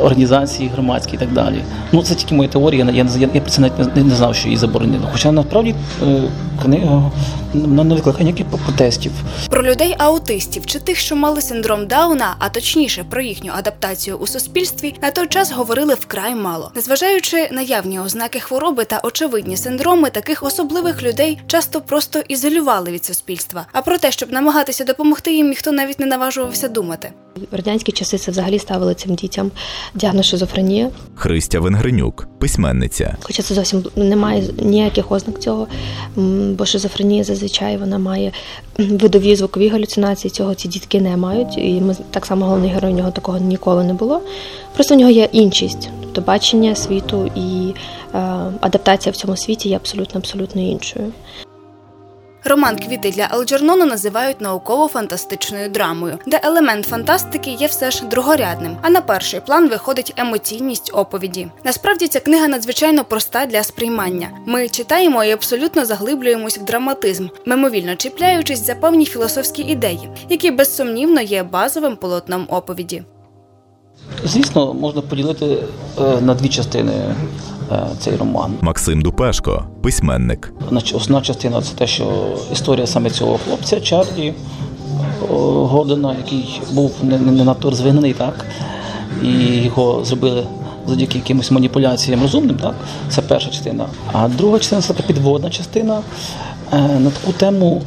організації 0.03 0.71
громадські 0.75 1.17
і 1.17 1.19
так 1.19 1.33
далі. 1.33 1.63
Ну 1.93 2.03
це 2.03 2.15
тільки 2.15 2.35
моя 2.35 2.49
теорія. 2.49 2.85
Я, 2.85 3.07
я, 3.19 3.29
я 3.35 3.41
про 3.41 3.51
це 3.51 3.61
навіть 3.61 3.97
не, 3.97 4.03
не 4.03 4.15
знав, 4.15 4.35
що 4.35 4.49
її 4.49 4.57
заборонено. 4.57 5.09
Хоча 5.13 5.33
насправді 5.33 5.75
е, 6.03 6.23
книга 6.63 7.11
вона 7.55 7.85
не 7.85 7.95
викликає 7.95 8.25
ніяких 8.25 8.47
протестів. 8.47 9.13
Про 9.51 9.63
людей 9.63 9.95
аутистів 9.99 10.67
чи 10.67 10.79
тих, 10.79 10.99
що 10.99 11.17
мали 11.17 11.41
синдром 11.41 11.87
Дауна, 11.87 12.37
а 12.39 12.49
точніше 12.49 13.05
про 13.11 13.23
їхню 13.23 13.53
адаптацію 13.57 14.17
у 14.17 14.27
суспільстві, 14.27 14.95
на 15.03 15.11
той 15.11 15.27
час 15.27 15.53
говорили 15.53 15.95
вкрай 15.95 16.35
мало. 16.35 16.71
Незважаючи 16.75 17.49
наявні 17.53 18.01
ознаки 18.01 18.41
хвороби 18.41 18.85
та 18.85 19.01
очевидні 19.03 19.57
синдроми, 19.57 20.11
таких 20.11 20.43
особливих 20.43 21.03
людей 21.03 21.39
часто 21.47 21.81
просто 21.81 22.23
ізолювали 22.29 22.91
від 22.91 23.05
суспільства. 23.05 23.67
А 23.73 23.83
про 23.83 23.99
те, 23.99 24.13
щоб 24.13 24.33
намагатися 24.33 24.85
допомогти 24.85 25.35
їм, 25.35 25.49
ніхто 25.49 25.73
навіть 25.73 26.01
не 26.01 26.07
наважувався 26.07 26.69
думати. 26.69 27.13
В 27.51 27.57
радянські 27.57 27.93
часи 27.93 28.19
це 28.19 28.31
взагалі 28.31 28.59
ставили 28.59 28.95
цим 28.95 29.15
дітям 29.15 29.51
діагноз 29.95 30.27
шизофренія. 30.27 30.91
Христя 31.15 31.61
Венгренюк, 31.61 32.29
письменниця. 32.43 33.17
Хоча 33.23 33.43
це 33.43 33.55
зовсім 33.55 33.85
немає 33.97 34.43
ніяких 34.59 35.13
ознак 35.13 35.39
цього, 35.39 35.67
бо 36.57 36.67
шизофренія 36.67 37.25
зазвичай 37.25 37.77
вона 37.77 37.99
має 37.99 38.33
видові 38.79 39.37
звукові 39.37 39.69
галюцинації. 39.69 40.31
Цього 40.31 40.55
ці 40.55 40.69
дітки 40.69 41.01
не 41.01 41.17
мають. 41.17 41.59
І 41.59 41.81
ми 41.81 41.97
так 42.11 42.27
само 42.27 42.47
головний 42.47 42.71
герой 42.71 42.93
у 42.93 42.97
нього 42.97 43.11
такого 43.11 43.39
ніколи 43.39 43.85
не 43.85 43.95
було. 43.95 44.21
Просто 44.75 44.95
в 44.95 44.99
нього 44.99 45.11
є 45.11 45.29
іншість, 45.33 45.91
тобто 46.01 46.21
бачення 46.21 46.75
світу 46.75 47.31
і 47.37 47.75
е, 48.15 48.19
адаптація 48.61 49.13
в 49.13 49.17
цьому 49.17 49.37
світі 49.37 49.69
є 49.69 49.77
абсолютно 49.77 50.21
абсолютно 50.21 50.63
іншою. 50.63 51.13
Роман 52.45 52.79
Квіти 52.79 53.11
для 53.11 53.29
Алджернону 53.31 53.87
називають 53.87 54.41
науково-фантастичною 54.41 55.69
драмою, 55.69 56.19
де 56.27 56.41
елемент 56.43 56.87
фантастики 56.87 57.51
є 57.51 57.67
все 57.67 57.91
ж 57.91 58.05
другорядним, 58.05 58.77
а 58.83 58.91
на 58.91 59.01
перший 59.01 59.41
план 59.41 59.69
виходить 59.69 60.15
емоційність 60.17 60.91
оповіді. 60.95 61.49
Насправді 61.65 62.09
ця 62.09 62.21
книга 62.21 62.49
надзвичайно 62.49 63.05
проста 63.05 63.47
для 63.47 63.63
сприймання. 63.63 64.31
Ми 64.47 64.69
читаємо 64.69 65.25
і 65.25 65.31
абсолютно 65.31 65.85
заглиблюємось 65.85 66.59
в 66.59 66.63
драматизм, 66.63 67.29
мимовільно 67.47 67.97
чіпляючись 67.97 68.67
за 68.67 68.75
певні 68.75 69.07
філософські 69.07 69.63
ідеї, 69.63 70.09
які 70.29 70.51
безсумнівно 70.51 71.21
є 71.21 71.43
базовим 71.43 71.97
полотном 71.97 72.47
оповіді. 72.51 73.03
Звісно, 74.25 74.75
можна 74.75 75.01
поділити 75.01 75.47
е, 75.47 76.21
на 76.21 76.35
дві 76.35 76.49
частини 76.49 76.93
е, 77.73 77.87
цей 77.99 78.17
роман. 78.17 78.55
Максим 78.61 79.03
Дупешко, 79.03 79.65
письменник. 79.83 80.53
Основна 80.95 81.25
частина 81.25 81.63
це 81.63 81.75
те, 81.75 81.87
що 81.87 82.05
історія 82.53 82.87
саме 82.87 83.11
цього 83.11 83.39
хлопця 83.39 83.81
Чарлі 83.81 84.35
о, 85.31 85.35
Гордона, 85.67 86.17
який 86.19 86.61
був 86.73 86.93
не, 87.03 87.19
не, 87.19 87.45
надто 87.45 87.71
розвинений, 87.71 88.13
так, 88.13 88.47
і 89.23 89.29
його 89.65 90.05
зробили 90.05 90.47
завдяки 90.87 91.19
якимось 91.19 91.51
маніпуляціям 91.51 92.23
розумним, 92.23 92.57
так? 92.57 92.75
Це 93.09 93.23
перша 93.23 93.51
частина. 93.51 93.87
А 94.13 94.29
друга 94.29 94.59
частина 94.59 94.83
це 94.83 94.93
така 94.93 95.03
підводна 95.03 95.51
частина 95.51 96.01
е, 96.73 96.79
на 96.79 97.11
таку 97.11 97.33
тему. 97.33 97.83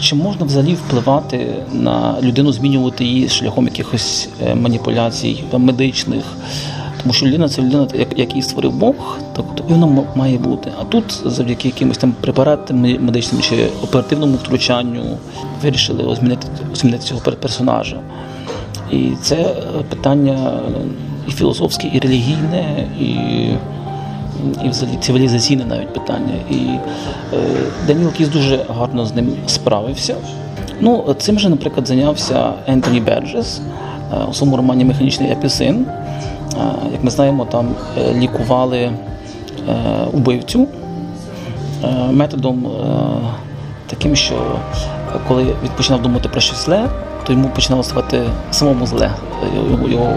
Чи 0.00 0.14
можна 0.14 0.46
взагалі 0.46 0.74
впливати 0.74 1.54
на 1.72 2.14
людину, 2.22 2.52
змінювати 2.52 3.04
її 3.04 3.28
шляхом 3.28 3.64
якихось 3.64 4.28
е, 4.46 4.54
маніпуляцій 4.54 5.44
медичних? 5.52 6.24
Тому 7.02 7.12
що 7.12 7.26
людина 7.26 7.48
це 7.48 7.62
людина, 7.62 7.86
як, 7.94 8.18
як 8.36 8.44
створив 8.44 8.72
Бог, 8.72 9.18
так 9.36 9.44
і 9.68 9.72
воно 9.72 9.86
м- 9.86 10.04
має 10.14 10.38
бути. 10.38 10.70
А 10.80 10.84
тут 10.84 11.04
завдяки 11.24 11.68
якимось 11.68 11.98
там 11.98 12.14
препаратам 12.20 12.80
медичним 12.80 13.42
чи 13.42 13.68
оперативному 13.82 14.36
втручанню 14.36 15.02
вирішили 15.62 16.16
змінити, 16.16 16.46
змінити 16.74 17.02
цього 17.04 17.20
персонажа. 17.20 18.00
І 18.92 19.08
це 19.22 19.56
питання 19.88 20.60
і 21.28 21.30
філософське, 21.30 21.90
і 21.94 21.98
релігійне, 21.98 22.86
і, 23.00 23.04
і 24.64 24.68
взагалі 24.68 24.96
цивілізаційне 25.00 25.64
навіть 25.64 25.94
питання. 25.94 26.34
І 26.50 26.54
е, 26.54 26.78
Даніл 27.86 28.12
Кіс 28.12 28.28
дуже 28.28 28.64
гарно 28.68 29.06
з 29.06 29.14
ним 29.14 29.32
справився. 29.46 30.14
Ну, 30.80 31.14
цим 31.18 31.38
же, 31.38 31.48
наприклад, 31.48 31.86
зайнявся 31.86 32.52
Ентоні 32.66 33.00
Берджес 33.00 33.60
е, 34.12 34.24
у 34.30 34.34
своєму 34.34 34.56
романі 34.56 34.84
Механічний 34.84 35.32
апельсин. 35.32 35.86
Е, 35.86 36.58
Як 36.92 37.04
ми 37.04 37.10
знаємо, 37.10 37.44
там 37.44 37.68
е, 37.98 38.14
лікували 38.14 38.90
убивцю 40.12 40.66
методом 42.10 42.66
таким, 43.86 44.16
що 44.16 44.34
коли 45.28 45.42
він 45.42 45.70
починав 45.76 46.02
думати 46.02 46.28
про 46.28 46.40
щось 46.40 46.64
зле, 46.64 46.88
то 47.26 47.32
йому 47.32 47.48
починало 47.48 47.82
ставати 47.82 48.22
самому 48.50 48.86
зле. 48.86 49.10
Його, 49.70 49.88
його, 49.88 50.12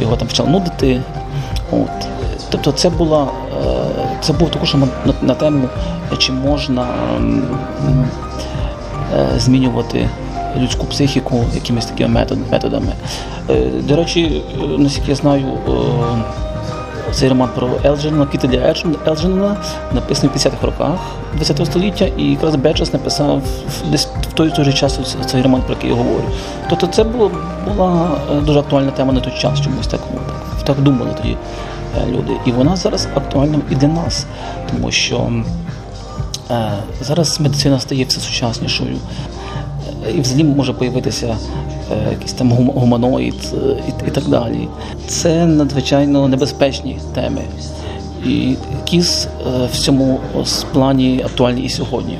його 0.00 0.16
там 0.16 0.28
почало 0.28 0.48
нудити. 0.48 1.00
От. 1.72 2.13
Тобто 2.50 2.72
це 2.72 2.90
була 2.90 3.22
е, 3.22 4.18
це 4.20 4.32
був 4.32 4.50
також 4.50 4.76
на, 5.22 5.34
тему, 5.34 5.68
чи 6.18 6.32
можна 6.32 6.86
е, 9.14 9.38
змінювати 9.38 10.08
людську 10.56 10.86
психіку 10.86 11.44
якимись 11.54 11.86
такими 11.86 12.08
метод, 12.08 12.38
методами. 12.52 12.92
Е, 13.50 13.66
До 13.80 13.96
речі, 13.96 14.42
наскільки 14.78 15.10
я 15.10 15.14
знаю, 15.14 15.44
цей 17.14 17.28
роман 17.28 17.48
про 17.54 17.68
Елджена, 17.84 18.26
Кіта 18.26 18.46
для 18.46 18.74
Елджена 19.06 19.56
написаний 19.92 20.36
в 20.36 20.38
50-х 20.38 20.66
роках 20.66 20.98
ХХ 21.38 21.66
століття, 21.66 22.04
і 22.16 22.24
якраз 22.24 22.56
Беджес 22.56 22.92
написав 22.92 23.42
десь 23.90 24.06
в 24.06 24.32
той, 24.32 24.50
той 24.50 24.64
же 24.64 24.72
час 24.72 25.16
цей 25.26 25.42
роман, 25.42 25.62
про 25.62 25.74
який 25.74 25.90
я 25.90 25.96
говорю. 25.96 26.24
Тобто 26.70 26.86
це 26.86 27.04
була 27.04 28.10
е, 28.32 28.40
дуже 28.40 28.58
актуальна 28.58 28.90
тема 28.90 29.12
на 29.12 29.20
той 29.20 29.32
час, 29.38 29.60
чомусь 29.60 29.86
так, 29.86 30.00
так, 30.00 30.64
так 30.64 30.80
думали 30.80 31.10
тоді 31.16 31.36
люди. 32.10 32.32
І 32.46 32.52
вона 32.52 32.76
зараз 32.76 33.08
актуальна 33.14 33.58
і 33.70 33.74
для 33.74 33.88
нас, 33.88 34.26
тому 34.70 34.90
що 34.90 35.32
е, 36.50 36.72
зараз 37.00 37.40
медицина 37.40 37.80
стає 37.80 38.04
все 38.04 38.20
сучаснішою. 38.20 38.96
Е, 40.06 40.10
І 40.12 40.20
взагалі 40.20 40.44
може 40.44 40.72
появитися 40.72 41.36
е, 41.92 42.10
якийсь 42.10 42.32
там 42.32 42.52
гум- 42.52 42.72
гуманоїд 42.80 43.52
е, 43.54 43.76
і, 44.08 44.10
так 44.10 44.24
далі. 44.28 44.68
Це 45.06 45.46
надзвичайно 45.46 46.28
небезпечні 46.28 46.98
теми. 47.14 47.40
І 48.26 48.54
кіс 48.84 49.26
е, 49.46 49.68
в 49.72 49.76
цьому 49.76 50.20
плані 50.72 51.22
актуальний 51.24 51.64
і 51.64 51.68
сьогодні. 51.68 52.18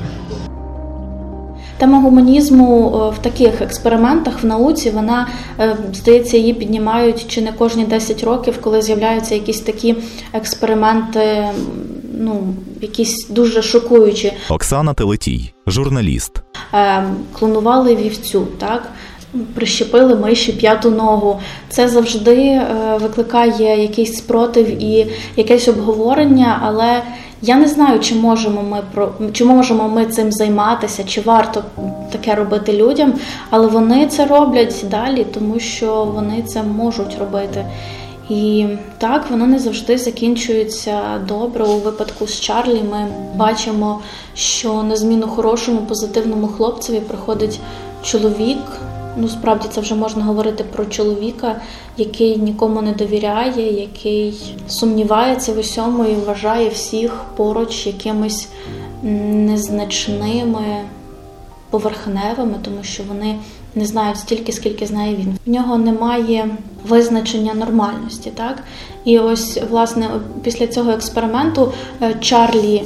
Тема 1.77 1.99
гуманізму 1.99 2.87
е, 2.95 3.15
в 3.15 3.17
таких 3.17 3.61
експериментах 3.61 4.43
в 4.43 4.45
науці, 4.45 4.89
вона 4.89 5.27
е, 5.59 5.77
здається, 5.93 6.37
її 6.37 6.53
піднімають 6.53 7.25
чи 7.27 7.41
не 7.41 7.51
кожні 7.51 7.85
10 7.85 8.23
років, 8.23 8.61
коли 8.61 8.81
з'являються 8.81 9.35
якісь 9.35 9.59
такі 9.59 9.95
експерименти, 10.33 11.47
ну 12.19 12.53
якісь 12.81 13.27
дуже 13.29 13.61
шокуючі. 13.61 14.33
Оксана 14.49 14.93
Телетій, 14.93 15.53
журналіст. 15.67 16.41
Е, 16.73 17.03
Клонували 17.39 17.95
вівцю, 17.95 18.47
так. 18.57 18.91
Прищепили 19.55 20.15
миші 20.15 20.51
п'яту 20.51 20.91
ногу. 20.91 21.39
Це 21.69 21.87
завжди 21.87 22.35
е, 22.35 22.97
викликає 23.01 23.81
якийсь 23.81 24.17
спротив 24.17 24.83
і 24.83 25.07
якесь 25.35 25.67
обговорення, 25.67 26.59
але 26.63 27.01
я 27.41 27.55
не 27.55 27.67
знаю, 27.67 27.99
чи 27.99 28.15
можемо 28.15 28.63
ми 28.63 28.81
про 28.93 29.11
чи 29.33 29.45
можемо 29.45 29.87
ми 29.87 30.05
цим 30.05 30.31
займатися, 30.31 31.03
чи 31.03 31.21
варто 31.21 31.63
таке 32.11 32.35
робити 32.35 32.73
людям, 32.73 33.13
але 33.49 33.67
вони 33.67 34.07
це 34.07 34.25
роблять 34.25 34.85
далі, 34.91 35.25
тому 35.33 35.59
що 35.59 36.11
вони 36.15 36.41
це 36.41 36.63
можуть 36.63 37.17
робити. 37.19 37.65
І 38.29 38.65
так, 38.97 39.31
воно 39.31 39.47
не 39.47 39.59
завжди 39.59 39.97
закінчується 39.97 41.01
добре. 41.27 41.63
У 41.63 41.77
випадку 41.77 42.27
з 42.27 42.39
Чарлі 42.39 42.83
ми 42.91 43.07
бачимо, 43.35 43.99
що 44.35 44.83
на 44.83 44.95
зміну 44.95 45.27
хорошому 45.27 45.81
позитивному 45.81 46.47
хлопцеві 46.47 46.99
приходить 46.99 47.59
чоловік. 48.03 48.57
Ну, 49.17 49.27
справді 49.27 49.67
це 49.71 49.81
вже 49.81 49.95
можна 49.95 50.23
говорити 50.23 50.63
про 50.63 50.85
чоловіка, 50.85 51.61
який 51.97 52.37
нікому 52.37 52.81
не 52.81 52.91
довіряє, 52.91 53.81
який 53.81 54.55
сумнівається 54.67 55.53
в 55.53 55.59
усьому 55.59 56.05
і 56.05 56.13
вважає 56.13 56.69
всіх 56.69 57.23
поруч 57.35 57.87
якимись 57.87 58.47
незначними, 59.03 60.81
поверхневими, 61.69 62.55
тому 62.61 62.83
що 62.83 63.03
вони 63.07 63.35
не 63.75 63.85
знають 63.85 64.17
стільки, 64.17 64.51
скільки 64.51 64.85
знає 64.85 65.15
він. 65.15 65.37
В 65.45 65.49
нього 65.49 65.77
немає 65.77 66.49
визначення 66.87 67.53
нормальності. 67.53 68.31
Так? 68.35 68.63
І 69.05 69.19
ось, 69.19 69.59
власне, 69.69 70.09
після 70.43 70.67
цього 70.67 70.91
експерименту 70.91 71.73
е, 72.01 72.13
Чарлі 72.13 72.83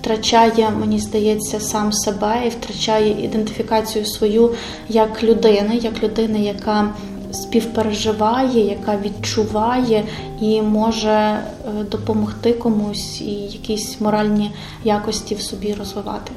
втрачає, 0.00 0.70
мені 0.70 0.98
здається, 0.98 1.60
сам 1.60 1.92
себе 1.92 2.42
і 2.46 2.48
втрачає 2.48 3.24
ідентифікацію 3.24 4.06
свою 4.06 4.54
як 4.88 5.22
людини, 5.22 5.76
як 5.76 6.02
людини, 6.02 6.40
яка 6.40 6.94
співпереживає, 7.32 8.66
яка 8.66 8.96
відчуває 8.96 10.04
і 10.40 10.62
може 10.62 11.10
е, 11.10 11.40
допомогти 11.90 12.52
комусь 12.52 13.20
і 13.20 13.32
якісь 13.32 14.00
моральні 14.00 14.50
якості 14.84 15.34
в 15.34 15.40
собі 15.40 15.74
розвивати. 15.74 16.32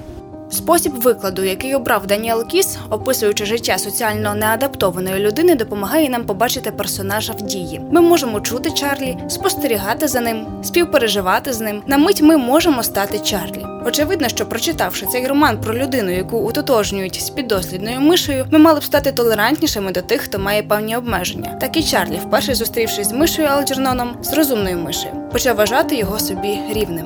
Спосіб 0.52 0.92
викладу, 0.94 1.44
який 1.44 1.76
обрав 1.76 2.08
Даніел 2.08 2.48
Кіс, 2.48 2.78
описуючи 2.90 3.46
життя 3.46 3.78
соціально 3.78 4.36
неадаптованої 4.36 5.20
людини, 5.20 5.56
допомагає 5.56 6.10
нам 6.10 6.24
побачити 6.24 6.72
персонажа 6.72 7.34
в 7.34 7.42
дії. 7.42 7.82
Ми 7.92 8.02
можемо 8.02 8.42
чути 8.42 8.72
Чарлі, 8.72 9.18
спостерігати 9.30 10.08
за 10.08 10.22
ним, 10.22 10.48
співпереживати 10.64 11.54
з 11.54 11.60
ним. 11.60 11.82
На 11.88 11.98
мить 11.98 12.22
ми 12.22 12.38
можемо 12.38 12.84
стати 12.84 13.20
Чарлі. 13.20 13.66
Очевидно, 13.86 14.30
що 14.30 14.46
прочитавши 14.46 15.06
цей 15.06 15.28
роман 15.28 15.62
про 15.62 15.78
людину, 15.78 16.12
яку 16.12 16.38
утотожнюють 16.38 17.22
з 17.22 17.30
піддослідною 17.30 18.00
мишею, 18.00 18.46
ми 18.52 18.60
мали 18.60 18.80
б 18.80 18.84
стати 18.84 19.12
толерантнішими 19.12 19.92
до 19.92 20.02
тих, 20.02 20.22
хто 20.22 20.40
має 20.40 20.64
певні 20.64 20.98
обмеження. 20.98 21.58
Так 21.62 21.78
і 21.78 21.84
Чарлі, 21.84 22.20
вперше 22.28 22.56
зустрівшись 22.56 23.10
з 23.10 23.12
мишею 23.12 23.48
Алджерноном, 23.48 24.16
з 24.22 24.34
розумною 24.34 24.78
мишею, 24.78 25.14
почав 25.32 25.56
вважати 25.56 25.96
його 25.96 26.20
собі 26.20 26.60
рівним. 26.70 27.06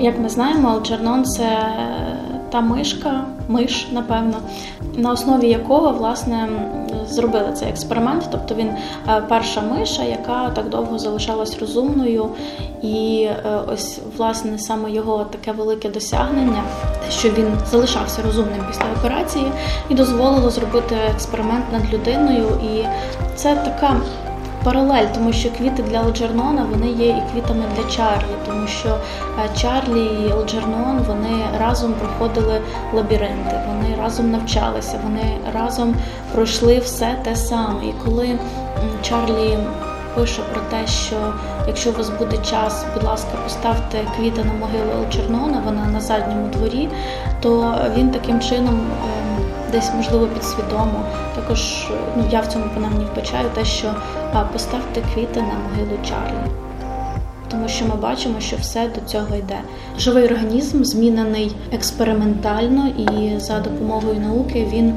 Як 0.00 0.18
ми 0.18 0.28
знаємо, 0.28 0.68
Алджернон 0.68 1.24
це 1.24 1.48
та 2.52 2.60
мишка, 2.60 3.24
миш, 3.48 3.86
напевно, 3.92 4.36
на 4.94 5.12
основі 5.12 5.48
якого 5.48 5.92
власне 5.92 6.48
зробили 7.08 7.52
цей 7.54 7.68
експеримент. 7.68 8.28
Тобто 8.30 8.54
він 8.54 8.68
е, 8.68 9.22
перша 9.28 9.60
миша, 9.60 10.02
яка 10.02 10.50
так 10.50 10.68
довго 10.68 10.98
залишалась 10.98 11.58
розумною, 11.58 12.28
і 12.82 13.28
е, 13.30 13.60
ось 13.72 14.00
власне 14.16 14.58
саме 14.58 14.90
його 14.90 15.24
таке 15.24 15.52
велике 15.52 15.90
досягнення, 15.90 16.62
що 17.10 17.28
він 17.28 17.46
залишався 17.70 18.22
розумним 18.22 18.64
після 18.68 18.84
операції, 18.98 19.46
і 19.90 19.94
дозволило 19.94 20.50
зробити 20.50 20.96
експеримент 21.14 21.64
над 21.72 21.94
людиною. 21.94 22.48
І 22.74 22.84
це 23.34 23.56
така 23.56 23.96
паралель, 24.64 25.06
тому 25.14 25.32
що 25.32 25.50
квіти 25.50 25.82
для 25.82 26.00
Елджернона 26.00 26.66
вони 26.70 26.86
є 26.86 27.08
і 27.08 27.22
квітами 27.32 27.64
для 27.76 27.90
Чарлі, 27.90 28.36
тому 28.46 28.66
що 28.66 28.88
е, 28.88 29.58
Чарлі 29.60 30.04
і 30.04 30.30
Елджернон 30.32 30.98
вони 31.06 31.44
разом 31.60 31.92
проходили 31.92 32.60
лабіринти, 32.92 33.60
вони 33.68 33.96
разом 34.02 34.30
навчалися, 34.30 35.00
вони 35.04 35.38
разом 35.54 35.94
пройшли 36.34 36.78
все 36.78 37.16
те 37.24 37.36
саме. 37.36 37.86
І 37.86 37.94
коли 38.04 38.38
Чарлі 39.02 39.58
пише 40.14 40.42
про 40.52 40.60
те, 40.70 40.86
що 40.86 41.16
якщо 41.66 41.90
у 41.90 41.92
вас 41.92 42.10
буде 42.10 42.36
час, 42.36 42.86
будь 42.94 43.02
ласка, 43.02 43.30
поставте 43.44 43.98
квіти 44.16 44.44
на 44.44 44.52
могилу 44.52 45.02
Елджернона, 45.02 45.62
вона 45.64 45.86
на 45.86 46.00
задньому 46.00 46.48
дворі, 46.48 46.88
то 47.40 47.74
він 47.96 48.10
таким 48.10 48.40
чином. 48.40 48.80
Десь 49.72 49.90
можливо 49.94 50.26
підсвідомо. 50.26 51.04
Також 51.34 51.90
ну 52.16 52.24
я 52.30 52.40
в 52.40 52.46
цьому 52.46 52.64
принаймні 52.72 53.04
вбачаю 53.04 53.48
те, 53.54 53.64
що 53.64 53.94
поставте 54.52 55.02
квіти 55.14 55.40
на 55.40 55.46
могилу 55.46 55.98
Чарлі. 56.08 56.50
Тому 57.48 57.68
що 57.68 57.84
ми 57.84 57.94
бачимо, 57.94 58.34
що 58.40 58.56
все 58.56 58.90
до 58.94 59.10
цього 59.10 59.36
йде. 59.36 59.58
Живий 59.98 60.24
організм 60.24 60.84
змінений 60.84 61.52
експериментально, 61.72 62.86
і 62.86 63.40
за 63.40 63.60
допомогою 63.60 64.20
науки 64.20 64.66
він 64.72 64.94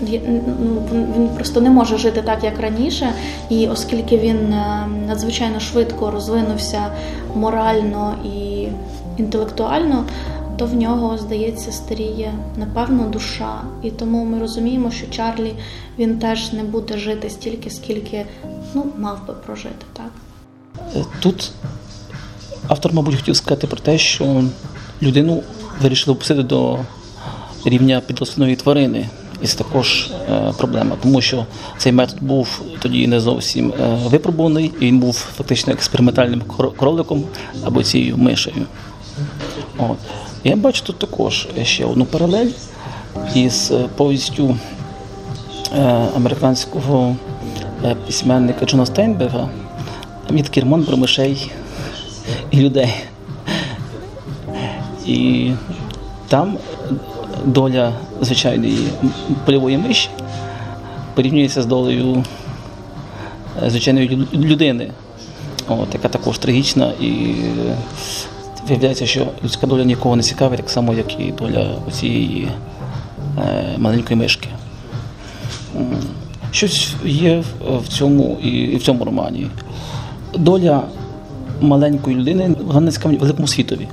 ну, 0.00 0.82
він 0.92 1.28
просто 1.34 1.60
не 1.60 1.70
може 1.70 1.98
жити 1.98 2.22
так, 2.22 2.44
як 2.44 2.60
раніше. 2.60 3.12
І 3.48 3.66
оскільки 3.66 4.18
він 4.18 4.52
е, 4.52 4.86
надзвичайно 5.06 5.60
швидко 5.60 6.10
розвинувся 6.10 6.86
морально 7.34 8.14
і 8.24 8.68
інтелектуально, 9.16 10.04
то 10.56 10.66
в 10.66 10.74
нього, 10.74 11.18
здається, 11.18 11.72
старіє 11.72 12.34
напевно 12.56 13.08
душа. 13.08 13.62
І 13.82 13.90
тому 13.90 14.24
ми 14.24 14.38
розуміємо, 14.38 14.90
що 14.90 15.06
Чарлі 15.06 15.54
він 15.98 16.18
теж 16.18 16.52
не 16.52 16.62
буде 16.62 16.98
жити 16.98 17.30
стільки, 17.30 17.70
скільки 17.70 18.26
ну, 18.74 18.86
мав 18.98 19.26
би 19.26 19.34
прожити. 19.34 19.86
так? 19.92 20.10
Е, 20.96 21.04
тут 21.20 21.52
автор, 22.68 22.92
мабуть, 22.94 23.14
хотів 23.14 23.36
сказати 23.36 23.66
про 23.66 23.76
те, 23.76 23.98
що 23.98 24.44
людину 25.02 25.42
вирішили 25.82 26.14
опустити 26.14 26.42
до 26.42 26.78
рівня 27.64 28.00
підрослої 28.06 28.56
тварини. 28.56 29.08
І 29.42 29.46
це 29.46 29.58
також 29.58 30.10
е, 30.30 30.52
проблема, 30.58 30.96
тому 31.02 31.20
що 31.20 31.46
цей 31.78 31.92
метод 31.92 32.16
був 32.20 32.62
тоді 32.78 33.06
не 33.06 33.20
зовсім 33.20 33.72
е, 33.80 33.98
випробуваний, 34.04 34.72
і 34.80 34.86
він 34.86 34.98
був 34.98 35.14
фактично 35.14 35.72
експериментальним 35.72 36.42
кроликом 36.78 37.24
або 37.64 37.82
цією 37.82 38.16
мишею. 38.16 38.66
От. 39.78 39.98
Я 40.46 40.56
бачу 40.56 40.82
тут 40.84 40.98
також 40.98 41.48
ще 41.62 41.84
одну 41.84 42.04
паралель 42.04 42.50
із 43.34 43.70
е, 43.70 43.88
повістю 43.96 44.56
е, 45.76 46.06
американського 46.16 47.16
е, 47.84 47.94
письменника 48.06 48.66
Джона 48.66 48.86
Стейнберга 48.86 49.48
від 50.30 50.48
Кермон 50.48 50.84
про 50.84 50.96
мишей 50.96 51.50
і 52.50 52.60
людей. 52.60 52.94
І 55.06 55.50
там 56.28 56.58
доля 57.44 57.92
звичайної 58.20 58.78
польової 59.46 59.78
миші 59.78 60.08
порівнюється 61.14 61.62
з 61.62 61.66
долею 61.66 62.24
звичайної 63.66 64.28
людини, 64.34 64.90
от, 65.68 65.94
яка 65.94 66.08
також 66.08 66.38
трагічна 66.38 66.92
і 67.00 67.34
виявляється, 68.68 69.06
що 69.06 69.26
людська 69.44 69.66
доля 69.66 69.84
нікого 69.84 70.16
не 70.16 70.22
цікавить, 70.22 70.58
так 70.58 70.70
само, 70.70 70.94
як 70.94 71.20
і 71.20 71.32
доля 71.38 71.74
цієї 71.92 72.48
е, 73.38 73.64
маленької 73.78 74.16
мишки. 74.16 74.48
Щось 76.50 76.94
є 77.04 77.42
в 77.82 77.88
цьому 77.88 78.38
і 78.42 78.76
в 78.76 78.82
цьому 78.82 79.04
романі. 79.04 79.46
Доля 80.34 80.82
маленької 81.60 82.16
людини 82.16 82.54
вона 82.66 82.80
не 82.80 82.92
цікавить 82.92 83.20
великому 83.20 83.48
світові. 83.48 83.88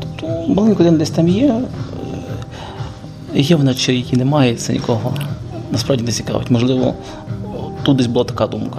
Тобто 0.00 0.52
маленька 0.52 0.82
людина 0.82 0.98
десь 0.98 1.10
там 1.10 1.28
є, 1.28 1.60
е, 3.34 3.40
є 3.40 3.56
вона 3.56 3.74
чи 3.74 3.94
її 3.94 4.16
немає, 4.16 4.56
це 4.56 4.72
нікого 4.72 5.14
насправді 5.72 6.04
не 6.04 6.12
цікавить. 6.12 6.50
Можливо, 6.50 6.94
тут 7.82 7.96
десь 7.96 8.06
була 8.06 8.24
така 8.24 8.46
думка. 8.46 8.78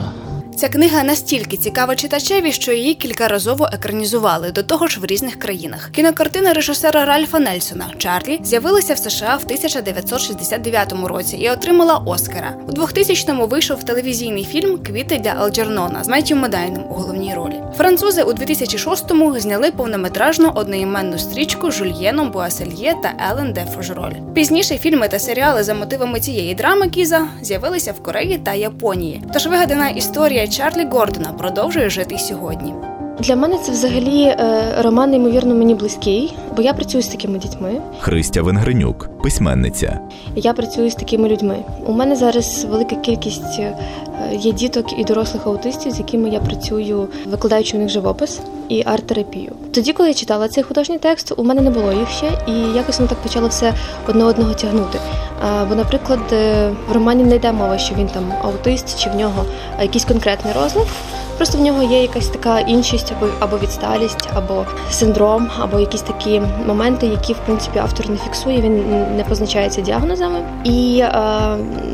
Ця 0.60 0.70
книга 0.70 1.04
настільки 1.04 1.58
цікава 1.58 1.96
читачеві, 1.96 2.52
що 2.52 2.72
її 2.72 2.94
кількаразово 2.94 3.70
екранізували 3.74 4.52
до 4.52 4.64
того 4.64 4.88
ж 4.88 5.00
в 5.00 5.06
різних 5.06 5.40
країнах. 5.40 5.90
Кінокартина 5.92 6.54
режисера 6.54 7.06
Ральфа 7.06 7.40
Нельсона 7.40 7.86
Чарлі 7.98 8.40
з'явилася 8.44 8.94
в 8.94 8.98
США 8.98 9.40
в 9.42 9.44
1969 9.44 10.94
році 11.04 11.38
і 11.38 11.50
отримала 11.50 11.98
Оскара. 11.98 12.56
У 12.68 12.72
2000-му 12.72 13.48
вийшов 13.48 13.84
телевізійний 13.84 14.44
фільм 14.44 14.78
Квіти 14.78 15.18
для 15.18 15.30
Алджернона 15.30 16.04
з 16.04 16.08
Меттю 16.08 16.36
Медайном 16.36 16.84
у 16.90 16.94
головній 16.94 17.34
ролі. 17.34 17.56
Французи 17.78 18.24
у 18.24 18.32
2006-му 18.32 19.40
зняли 19.40 19.72
повнометражну 19.72 20.52
одноіменну 20.56 21.20
стрічку 21.20 21.72
з 21.72 21.76
Жульєном 21.76 22.32
Буасельє 22.32 22.96
та 23.04 23.14
Елен 23.32 23.54
де 23.54 23.66
Фожроль. 23.76 24.34
Пізніше 24.36 24.78
фільми 24.78 25.08
та 25.08 25.20
серіали 25.20 25.64
за 25.64 25.74
мотивами 25.74 26.20
цієї 26.20 26.56
драми 26.56 26.90
Кіза 26.90 27.28
з'явилися 27.42 27.92
в 27.92 28.04
Кореї 28.04 28.38
та 28.38 28.54
Японії. 28.54 29.24
Тож 29.34 29.48
вигадана 29.48 29.90
історія 29.90 30.49
Чарлі 30.50 30.86
Гордона 30.86 31.34
продовжує 31.34 31.90
жити 31.90 32.18
сьогодні. 32.18 32.74
Для 33.20 33.36
мене 33.36 33.58
це 33.58 33.72
взагалі 33.72 34.24
е, 34.24 34.36
роман, 34.82 35.10
неймовірно, 35.10 35.56
мені 35.56 35.76
близький, 35.76 36.34
бо 36.56 36.62
я 36.62 36.74
працюю 36.74 37.04
з 37.04 37.08
такими 37.08 37.38
дітьми. 37.38 37.82
Христя 38.00 38.42
Венгренюк, 38.42 39.10
письменниця. 39.24 40.00
Я 40.36 40.54
працюю 40.54 40.90
з 40.90 40.96
такими 40.96 41.30
людьми. 41.30 41.56
У 41.86 41.94
мене 41.94 42.16
зараз 42.16 42.66
велика 42.70 42.96
кількість 42.96 43.60
е, 43.60 43.78
є 44.34 44.52
діток 44.52 45.00
і 45.00 45.04
дорослих 45.04 45.48
аутистів, 45.48 45.92
з 45.92 46.00
якими 46.00 46.30
я 46.30 46.40
працюю, 46.40 47.08
викладаючи 47.32 47.78
у 47.78 47.80
них 47.80 47.90
живопис 47.90 48.40
і 48.70 48.84
арт-терапію. 48.84 49.52
Тоді, 49.74 49.94
коли 49.94 50.10
я 50.10 50.16
читала 50.16 50.48
цей 50.48 50.64
художній 50.64 50.98
текст, 50.98 51.34
у 51.38 51.44
мене 51.44 51.62
не 51.62 51.70
було 51.70 51.92
їх 51.92 52.10
ще, 52.10 52.32
і 52.48 52.52
якось 52.76 53.00
воно 53.00 53.10
так 53.10 53.18
почало 53.18 53.48
все 53.48 53.74
одне 54.08 54.24
одного 54.24 54.54
тягнути. 54.54 55.00
Бо, 55.70 55.76
наприклад, 55.76 56.20
е, 56.32 56.70
в 56.90 56.92
романі 56.92 57.24
не 57.24 57.36
йде 57.36 57.52
мова, 57.52 57.78
що 57.78 57.96
він 57.96 58.08
там 58.08 58.34
аутист 58.42 59.04
чи 59.04 59.10
в 59.10 59.16
нього 59.16 59.46
якийсь 59.82 60.06
конкретний 60.06 60.54
розлад. 60.54 60.88
Просто 61.40 61.58
в 61.58 61.62
нього 61.62 61.84
є 61.84 62.02
якась 62.02 62.28
така 62.28 62.60
іншість 62.60 63.14
або 63.18 63.32
або 63.40 63.58
відсталість, 63.58 64.30
або 64.36 64.66
синдром, 64.92 65.50
або 65.60 65.80
якісь 65.80 66.02
такі 66.02 66.42
моменти, 66.68 67.08
які 67.08 67.34
в 67.34 67.38
принципі 67.46 67.80
автор 67.80 68.10
не 68.10 68.18
фіксує. 68.18 68.62
Він 68.62 68.78
не 69.18 69.24
позначається 69.24 69.82
діагнозами. 69.82 70.42
І 70.64 71.00
е, 71.00 71.12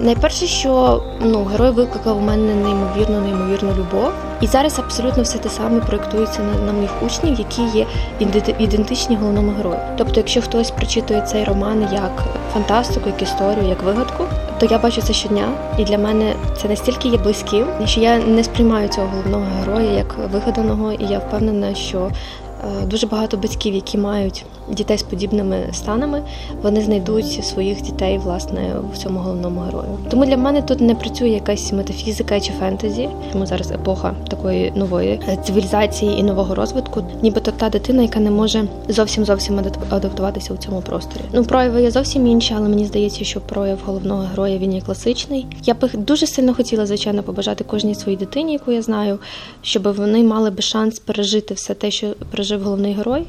найперше, 0.01 0.47
що 0.47 1.03
ну 1.21 1.43
герой 1.43 1.71
викликав 1.71 2.17
у 2.17 2.21
мене 2.21 2.55
неймовірну, 2.55 3.19
неймовірну 3.19 3.69
любов. 3.71 4.11
І 4.41 4.47
зараз 4.47 4.79
абсолютно 4.79 5.23
все 5.23 5.37
те 5.37 5.49
саме 5.49 5.79
проєктується 5.79 6.41
на, 6.41 6.65
на 6.65 6.73
моїх 6.73 6.91
учнів, 7.05 7.39
які 7.39 7.77
є 7.77 7.85
ідентичні 8.59 9.15
головному 9.15 9.53
герою. 9.57 9.79
Тобто, 9.97 10.13
якщо 10.17 10.41
хтось 10.41 10.71
прочитує 10.71 11.21
цей 11.21 11.43
роман 11.43 11.87
як 11.93 12.23
фантастику, 12.53 13.09
як 13.09 13.21
історію, 13.21 13.69
як 13.69 13.83
вигадку, 13.83 14.23
то 14.59 14.65
я 14.65 14.77
бачу 14.77 15.01
це 15.01 15.13
щодня, 15.13 15.47
і 15.77 15.83
для 15.83 15.97
мене 15.97 16.33
це 16.61 16.67
настільки 16.67 17.07
є 17.07 17.17
близьким, 17.17 17.65
що 17.85 17.99
я 17.99 18.17
не 18.17 18.43
сприймаю 18.43 18.89
цього 18.89 19.07
головного 19.07 19.45
героя 19.59 19.91
як 19.91 20.15
вигаданого, 20.33 20.91
і 20.91 21.05
я 21.05 21.19
впевнена, 21.19 21.75
що 21.75 22.11
Е, 22.65 22.85
дуже 22.85 23.07
багато 23.07 23.37
батьків, 23.37 23.73
які 23.73 23.97
мають 23.97 24.45
дітей 24.71 24.97
з 24.97 25.03
подібними 25.03 25.69
станами, 25.73 26.21
вони 26.61 26.81
знайдуть 26.81 27.45
своїх 27.45 27.81
дітей 27.81 28.17
власне 28.17 28.75
в 28.93 28.97
цьому 28.97 29.19
головному 29.19 29.61
герою. 29.61 29.97
Тому 30.09 30.25
для 30.25 30.37
мене 30.37 30.61
тут 30.61 30.81
не 30.81 30.95
працює 30.95 31.29
якась 31.29 31.73
метафізика 31.73 32.39
чи 32.39 32.53
фентезі. 32.59 33.09
Тому 33.31 33.45
зараз 33.45 33.71
епоха 33.71 34.13
такої 34.27 34.71
нової 34.75 35.19
цивілізації 35.45 36.19
і 36.19 36.23
нового 36.23 36.55
розвитку, 36.55 37.03
нібито 37.21 37.51
та 37.51 37.69
дитина, 37.69 38.01
яка 38.01 38.19
не 38.19 38.31
може 38.31 38.67
зовсім 38.87 39.25
зовсім 39.25 39.59
адаптуватися 39.89 40.53
у 40.53 40.57
цьому 40.57 40.81
просторі. 40.81 41.21
Ну 41.33 41.43
прояви 41.43 41.81
є 41.81 41.91
зовсім 41.91 42.27
інші, 42.27 42.53
але 42.57 42.69
мені 42.69 42.85
здається, 42.85 43.25
що 43.25 43.41
прояв 43.41 43.79
головного 43.85 44.21
героя 44.21 44.57
він 44.57 44.73
є 44.73 44.81
класичний. 44.81 45.47
Я 45.63 45.73
б 45.73 45.89
дуже 45.93 46.27
сильно 46.27 46.53
хотіла, 46.53 46.85
звичайно, 46.85 47.23
побажати 47.23 47.63
кожній 47.63 47.95
своїй 47.95 48.17
дитині, 48.17 48.53
яку 48.53 48.71
я 48.71 48.81
знаю, 48.81 49.19
щоб 49.61 49.95
вони 49.95 50.23
мали 50.23 50.49
би 50.49 50.61
шанс 50.61 50.99
пережити 50.99 51.53
все 51.53 51.73
те, 51.73 51.91
що 51.91 52.07
пережив 52.31 52.63
головний 52.63 52.93
герой. 52.93 53.23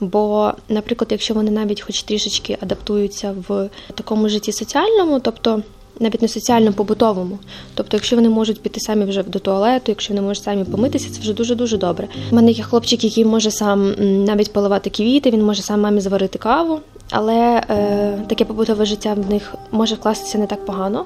Бо, 0.00 0.52
наприклад, 0.68 1.08
якщо 1.10 1.34
вони 1.34 1.50
навіть 1.50 1.80
хоч 1.80 2.02
трішечки 2.02 2.58
адаптуються 2.60 3.34
в 3.48 3.68
такому 3.94 4.28
житті 4.28 4.52
соціальному, 4.52 5.20
тобто 5.20 5.62
навіть 6.00 6.22
не 6.22 6.28
соціально-побутовому, 6.28 7.38
тобто, 7.74 7.96
якщо 7.96 8.16
вони 8.16 8.28
можуть 8.28 8.62
піти 8.62 8.80
самі 8.80 9.04
вже 9.04 9.22
до 9.22 9.38
туалету, 9.38 9.84
якщо 9.86 10.14
вони 10.14 10.26
можуть 10.26 10.44
самі 10.44 10.64
помитися, 10.64 11.10
це 11.10 11.20
вже 11.20 11.32
дуже 11.32 11.54
дуже 11.54 11.78
добре. 11.78 12.08
У 12.32 12.34
мене 12.34 12.50
є 12.50 12.64
хлопчик, 12.64 13.04
який 13.04 13.24
може 13.24 13.50
сам 13.50 13.94
навіть 14.24 14.52
поливати 14.52 14.90
квіти, 14.90 15.30
він 15.30 15.44
може 15.44 15.62
сам 15.62 15.80
мамі 15.80 16.00
заварити 16.00 16.38
каву, 16.38 16.80
але 17.10 17.62
е, 17.70 18.24
таке 18.28 18.44
побутове 18.44 18.84
життя 18.84 19.14
в 19.14 19.30
них 19.30 19.54
може 19.70 19.94
вкластися 19.94 20.38
не 20.38 20.46
так 20.46 20.66
погано 20.66 21.04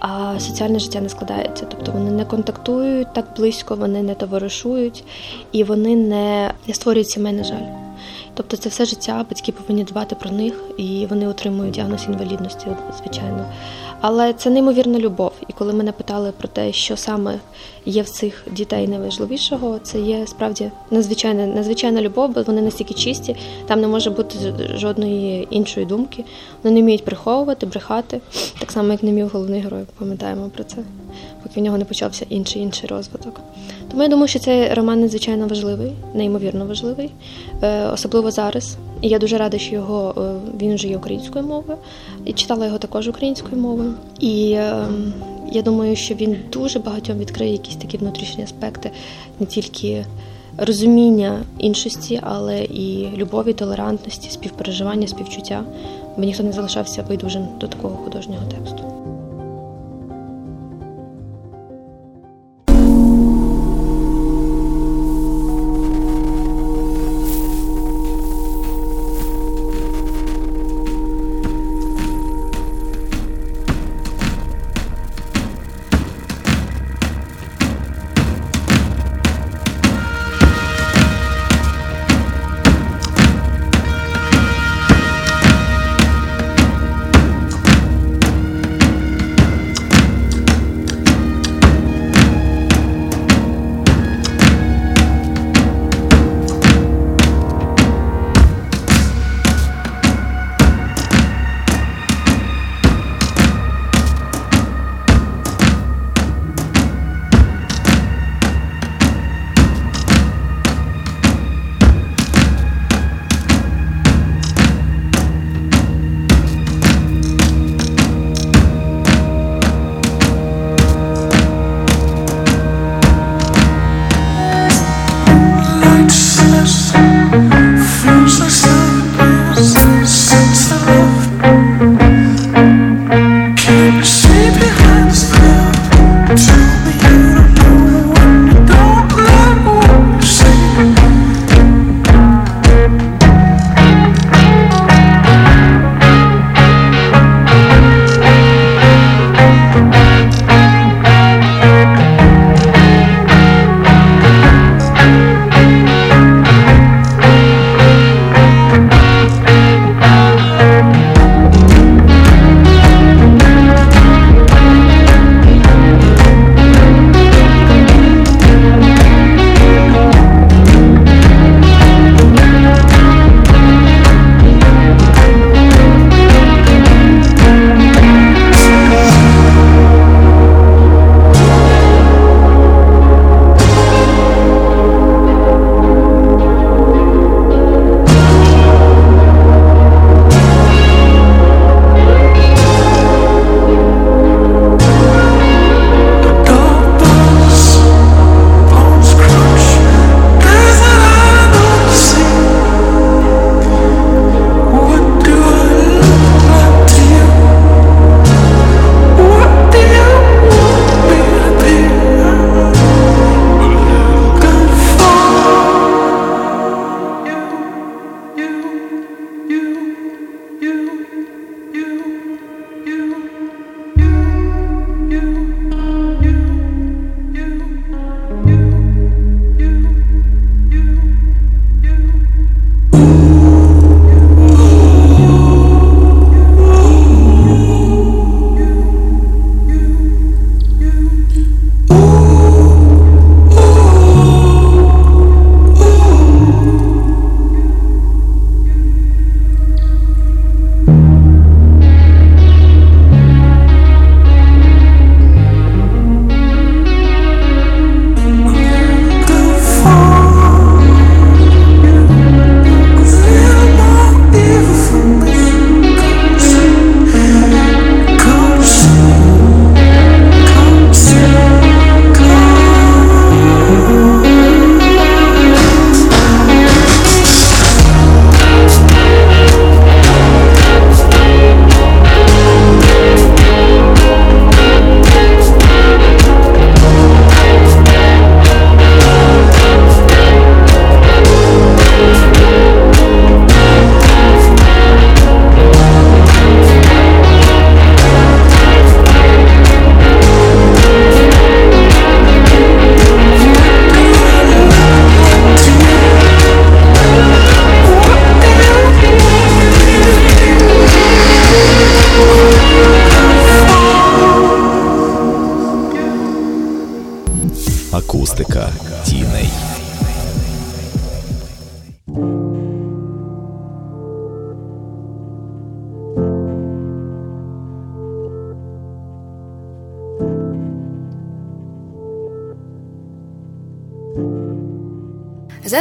а 0.00 0.40
соціальне 0.40 0.78
життя 0.78 1.00
не 1.00 1.08
складається. 1.08 1.66
Тобто 1.70 1.92
вони 1.92 2.10
не 2.10 2.24
контактують 2.24 3.14
так 3.14 3.26
близько, 3.36 3.74
вони 3.74 4.02
не 4.02 4.14
товаришують 4.14 5.04
і 5.52 5.64
вони 5.64 5.96
не, 5.96 6.52
створюють 6.72 7.08
сімей, 7.08 7.32
на 7.32 7.44
жаль. 7.44 7.85
Тобто 8.36 8.56
це 8.56 8.68
все 8.68 8.84
життя, 8.84 9.26
батьки 9.30 9.52
повинні 9.52 9.84
дбати 9.84 10.14
про 10.14 10.30
них, 10.30 10.64
і 10.76 11.06
вони 11.10 11.28
отримують 11.28 11.74
діагноз 11.74 12.04
інвалідності, 12.08 12.66
звичайно. 13.02 13.46
Але 14.00 14.32
це 14.32 14.50
неймовірна 14.50 14.98
любов. 14.98 15.32
І 15.48 15.52
коли 15.52 15.72
мене 15.72 15.92
питали 15.92 16.32
про 16.38 16.48
те, 16.48 16.72
що 16.72 16.96
саме 16.96 17.38
є 17.86 18.02
в 18.02 18.08
цих 18.08 18.44
дітей 18.52 18.88
найважливішого, 18.88 19.78
це 19.82 20.00
є 20.00 20.26
справді 20.26 20.70
надзвичайна 20.90 21.46
надзвичайна 21.46 22.02
любов, 22.02 22.30
бо 22.30 22.42
вони 22.42 22.62
настільки 22.62 22.94
чисті, 22.94 23.36
там 23.66 23.80
не 23.80 23.88
може 23.88 24.10
бути 24.10 24.38
жодної 24.74 25.48
іншої 25.50 25.86
думки. 25.86 26.24
Вони 26.62 26.74
не 26.74 26.82
вміють 26.82 27.04
приховувати, 27.04 27.66
брехати, 27.66 28.20
так 28.58 28.72
само, 28.72 28.92
як 28.92 29.02
не 29.02 29.12
міг 29.12 29.26
головний 29.32 29.60
герой. 29.60 29.84
Пам'ятаємо 29.98 30.50
про 30.54 30.64
це, 30.64 30.76
поки 31.42 31.60
в 31.60 31.62
нього 31.62 31.78
не 31.78 31.84
почався 31.84 32.26
інший 32.28 32.62
інший 32.62 32.88
розвиток. 32.88 33.40
Тому 33.90 34.02
я 34.02 34.08
думаю, 34.08 34.28
що 34.28 34.38
цей 34.38 34.74
роман 34.74 35.00
надзвичайно 35.00 35.46
важливий, 35.46 35.92
неймовірно 36.14 36.66
важливий, 36.66 37.10
е, 37.62 37.86
особливо 37.86 38.30
зараз. 38.30 38.76
І 39.00 39.08
я 39.08 39.18
дуже 39.18 39.38
рада, 39.38 39.58
що 39.58 39.74
його 39.74 40.14
е, 40.18 40.20
він 40.60 40.74
вже 40.74 40.88
є 40.88 40.96
українською 40.96 41.44
мовою, 41.44 41.78
і 42.24 42.32
читала 42.32 42.66
його 42.66 42.78
також 42.78 43.08
українською 43.08 43.62
мовою. 43.62 43.94
І 44.20 44.52
е, 44.52 44.86
я 45.52 45.62
думаю, 45.62 45.96
що 45.96 46.14
він 46.14 46.36
дуже 46.52 46.78
багатьом 46.78 47.18
відкриє 47.18 47.52
якісь 47.52 47.76
такі 47.76 47.96
внутрішні 47.96 48.44
аспекти, 48.44 48.90
не 49.40 49.46
тільки 49.46 50.04
розуміння 50.58 51.42
іншості, 51.58 52.20
але 52.22 52.64
і 52.64 53.08
любові, 53.16 53.52
толерантності, 53.52 54.30
співпереживання, 54.30 55.06
співчуття, 55.06 55.64
бо 56.16 56.24
ніхто 56.24 56.42
не 56.42 56.52
залишався 56.52 57.04
байдужим 57.08 57.48
до 57.60 57.66
такого 57.66 57.96
художнього 57.96 58.42
тексту. 58.50 58.85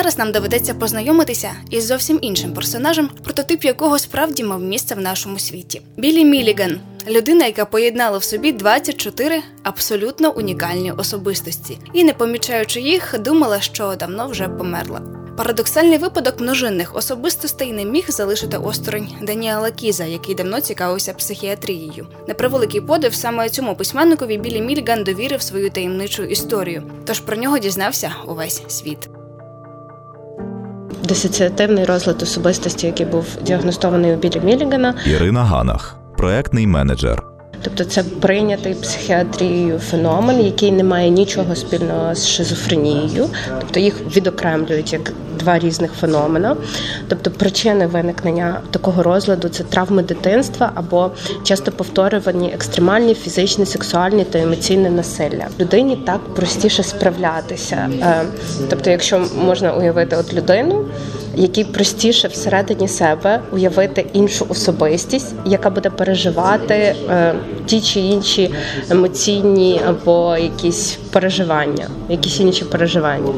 Зараз 0.05 0.17
нам 0.17 0.31
доведеться 0.31 0.73
познайомитися 0.73 1.51
із 1.69 1.85
зовсім 1.85 2.19
іншим 2.21 2.53
персонажем, 2.53 3.09
прототип 3.23 3.65
якого 3.65 3.99
справді 3.99 4.43
мав 4.43 4.61
місце 4.61 4.95
в 4.95 4.99
нашому 4.99 5.39
світі. 5.39 5.81
Білі 5.97 6.25
Міліган 6.25 6.79
людина, 7.07 7.45
яка 7.45 7.65
поєднала 7.65 8.17
в 8.17 8.23
собі 8.23 8.51
24 8.51 9.41
абсолютно 9.63 10.31
унікальні 10.31 10.91
особистості, 10.91 11.77
і, 11.93 12.03
не 12.03 12.13
помічаючи 12.13 12.81
їх, 12.81 13.15
думала, 13.19 13.61
що 13.61 13.95
давно 13.95 14.27
вже 14.27 14.47
померла. 14.47 15.01
Парадоксальний 15.37 15.97
випадок 15.97 16.39
множинних 16.39 16.95
особистостей 16.95 17.73
не 17.73 17.85
міг 17.85 18.05
залишити 18.07 18.57
осторонь 18.57 19.07
Даніела 19.21 19.71
Кіза, 19.71 20.05
який 20.05 20.35
давно 20.35 20.61
цікавився 20.61 21.13
психіатрією. 21.13 22.07
На 22.27 22.33
превеликий 22.33 22.81
подив 22.81 23.15
саме 23.15 23.49
цьому 23.49 23.75
письменникові 23.75 24.37
Білі 24.37 24.61
Мільган 24.61 25.03
довірив 25.03 25.41
свою 25.41 25.69
таємничу 25.69 26.23
історію, 26.23 26.83
тож 27.05 27.19
про 27.19 27.37
нього 27.37 27.59
дізнався 27.59 28.15
увесь 28.27 28.61
світ. 28.67 29.09
Дисоціативний 31.05 31.85
розлад 31.85 32.21
особистості, 32.21 32.87
який 32.87 33.05
був 33.05 33.25
діагностований 33.41 34.13
у 34.13 34.17
Білі 34.17 34.41
Мілігана, 34.43 34.93
Ірина 35.05 35.43
Ганах, 35.43 35.97
проектний 36.17 36.67
менеджер. 36.67 37.34
Тобто 37.65 37.83
це 37.83 38.03
прийнятий 38.03 38.73
психіатрією 38.73 39.79
феномен, 39.79 40.41
який 40.45 40.71
не 40.71 40.83
має 40.83 41.09
нічого 41.09 41.55
спільного 41.55 42.15
з 42.15 42.27
шизофренією, 42.27 43.27
тобто 43.59 43.79
їх 43.79 44.15
відокремлюють 44.15 44.93
як 44.93 45.13
два 45.39 45.59
різних 45.59 45.93
феномена. 45.93 46.55
Тобто 47.07 47.31
причини 47.31 47.87
виникнення 47.87 48.61
такого 48.71 49.03
розладу 49.03 49.49
це 49.49 49.63
травми 49.63 50.03
дитинства 50.03 50.71
або 50.75 51.11
часто 51.43 51.71
повторювані 51.71 52.51
екстремальні 52.53 53.13
фізичні, 53.13 53.65
сексуальні 53.65 54.23
та 54.23 54.39
емоційне 54.39 54.89
насилля. 54.89 55.47
Людині 55.59 55.95
так 55.95 56.19
простіше 56.19 56.83
справлятися. 56.83 57.89
Е, 58.01 58.21
Тобто, 58.69 58.89
якщо 58.89 59.25
можна 59.45 59.73
уявити 59.73 60.15
от 60.15 60.33
людину, 60.33 60.85
якій 61.35 61.63
простіше 61.63 62.27
всередині 62.27 62.87
себе 62.87 63.39
уявити 63.51 64.05
іншу 64.13 64.45
особистість, 64.49 65.33
яка 65.45 65.69
буде 65.69 65.89
переживати 65.89 66.73
е, 66.73 67.35
ті 67.65 67.81
чи 67.81 67.99
інші 67.99 68.51
емоційні 68.89 69.81
або 69.87 70.37
якісь 70.37 70.97
переживання, 71.11 71.87
якісь 72.09 72.39
інші 72.39 72.65
переживання. 72.65 73.33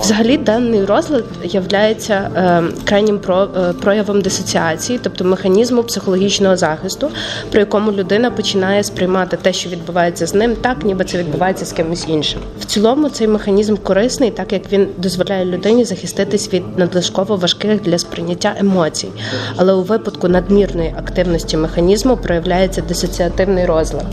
Взагалі, 0.00 0.36
даний 0.36 0.84
розлад 0.84 1.24
є 1.44 1.62
е, 2.10 2.62
крайнім 2.84 3.18
про, 3.18 3.42
е, 3.42 3.72
проявом 3.72 4.20
дисоціації, 4.20 5.00
тобто 5.02 5.24
механізму 5.24 5.82
психологічного 5.82 6.56
захисту, 6.56 7.10
при 7.50 7.60
якому 7.60 7.92
людина 7.92 8.30
починає 8.30 8.84
сприймати 8.84 9.38
те, 9.42 9.52
що 9.52 9.68
відбувається 9.68 10.26
з 10.26 10.34
ним, 10.34 10.56
так 10.60 10.84
ніби 10.84 11.04
це 11.04 11.18
відбувається 11.18 11.64
з 11.64 11.72
кимось 11.72 12.04
іншим. 12.08 12.40
В 12.60 12.64
цілому 12.64 13.08
цей 13.08 13.28
механізм 13.28 13.76
корисний, 13.76 14.30
так 14.30 14.52
як 14.52 14.72
він 14.72 14.88
дозволяє 14.96 15.44
людині 15.44 15.84
захиститись 15.84 16.52
від 16.52 16.78
надлишково 17.16 17.36
важких 17.36 17.82
для 17.82 17.98
сприйняття 17.98 18.54
емоцій. 18.58 19.08
Але 19.56 19.72
у 19.72 19.82
випадку 19.82 20.28
надмірної 20.28 20.94
активності 20.98 21.56
механізму 21.56 22.16
проявляється 22.16 22.82
дисоціативний 22.82 23.66
розлад. 23.66 24.06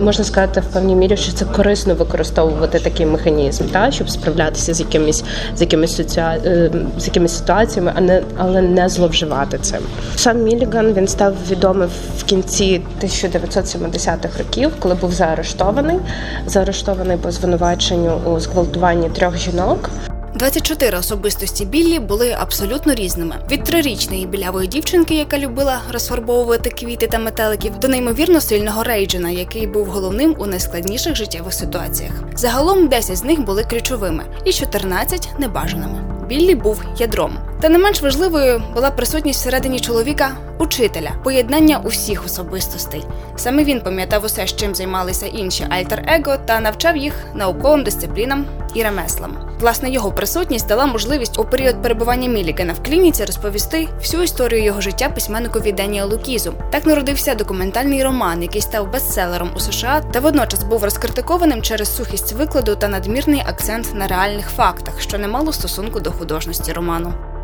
Можна 0.00 0.24
сказати 0.24 0.60
в 0.60 0.72
певній 0.72 0.94
мірі, 0.94 1.16
що 1.16 1.32
це 1.32 1.44
корисно 1.44 1.94
використовувати 1.94 2.78
такий 2.78 3.06
механізм, 3.06 3.64
та 3.64 3.90
щоб 3.90 4.10
справлятися 4.10 4.74
з 4.74 4.80
якимись 4.80 5.24
з 5.56 5.60
якимись 5.60 5.96
соціа... 5.96 6.36
Е, 6.44 6.70
з 6.98 7.06
якимись 7.06 7.38
ситуаціями, 7.38 7.92
а 7.96 8.00
не 8.00 8.22
але 8.36 8.62
не 8.62 8.88
зловживати 8.88 9.58
цим. 9.58 9.80
Сам 10.16 10.42
Міліган 10.42 10.94
він 10.94 11.08
став 11.08 11.34
відомий 11.50 11.88
в 12.18 12.22
кінці 12.24 12.82
1970-х 13.02 14.38
років, 14.38 14.72
коли 14.78 14.94
був 14.94 15.12
заарештований. 15.12 15.98
Заарештований 16.46 17.16
по 17.16 17.30
звинуваченню 17.30 18.20
у 18.24 18.40
зґвалтуванні 18.40 19.08
трьох 19.08 19.36
жінок. 19.38 19.90
24 20.36 20.98
особистості 20.98 21.64
Біллі 21.64 21.98
були 21.98 22.36
абсолютно 22.40 22.94
різними: 22.94 23.36
від 23.50 23.64
трирічної 23.64 24.26
білявої 24.26 24.68
дівчинки, 24.68 25.14
яка 25.14 25.38
любила 25.38 25.80
розфарбовувати 25.92 26.70
квіти 26.70 27.06
та 27.06 27.18
метеликів, 27.18 27.78
до 27.78 27.88
неймовірно 27.88 28.40
сильного 28.40 28.82
Рейджена, 28.82 29.30
який 29.30 29.66
був 29.66 29.86
головним 29.86 30.36
у 30.38 30.46
найскладніших 30.46 31.16
життєвих 31.16 31.54
ситуаціях. 31.54 32.12
Загалом 32.34 32.88
10 32.88 33.16
з 33.16 33.24
них 33.24 33.40
були 33.40 33.64
ключовими, 33.64 34.24
і 34.44 34.52
14– 34.52 35.28
небажаними. 35.38 36.26
Біллі 36.28 36.54
був 36.54 36.82
ядром. 36.98 37.38
Та 37.60 37.68
не 37.68 37.78
менш 37.78 38.02
важливою 38.02 38.62
була 38.74 38.90
присутність 38.90 39.40
всередині 39.40 39.80
чоловіка 39.80 40.36
учителя, 40.58 41.10
поєднання 41.24 41.80
усіх 41.84 42.24
особистостей. 42.24 43.02
Саме 43.36 43.64
він 43.64 43.80
пам'ятав 43.80 44.24
усе, 44.24 44.46
з 44.46 44.56
чим 44.56 44.74
займалися 44.74 45.26
інші 45.26 45.64
альтер-его, 45.70 46.36
та 46.46 46.60
навчав 46.60 46.96
їх 46.96 47.14
науковим 47.34 47.84
дисциплінам 47.84 48.46
і 48.74 48.82
ремеслам. 48.82 49.55
Власне, 49.60 49.90
його 49.90 50.12
присутність 50.12 50.66
дала 50.66 50.86
можливість 50.86 51.38
у 51.38 51.44
період 51.44 51.82
перебування 51.82 52.28
Мілікена 52.28 52.72
в 52.72 52.82
клініці 52.82 53.24
розповісти 53.24 53.88
всю 53.98 54.22
історію 54.22 54.64
його 54.64 54.80
життя 54.80 55.08
письменникові 55.08 55.72
Деніелу 55.72 56.18
Кізу. 56.18 56.54
Так 56.70 56.86
народився 56.86 57.34
документальний 57.34 58.04
роман, 58.04 58.42
який 58.42 58.60
став 58.60 58.92
бестселером 58.92 59.50
у 59.56 59.60
США, 59.60 60.02
та 60.12 60.20
водночас 60.20 60.62
був 60.62 60.84
розкритикованим 60.84 61.62
через 61.62 61.96
сухість 61.96 62.32
викладу 62.32 62.76
та 62.76 62.88
надмірний 62.88 63.42
акцент 63.46 63.94
на 63.94 64.06
реальних 64.06 64.50
фактах, 64.50 65.00
що 65.00 65.18
не 65.18 65.28
мало 65.28 65.52
стосунку 65.52 66.00
до 66.00 66.12
художності 66.12 66.72
роману. 66.72 67.35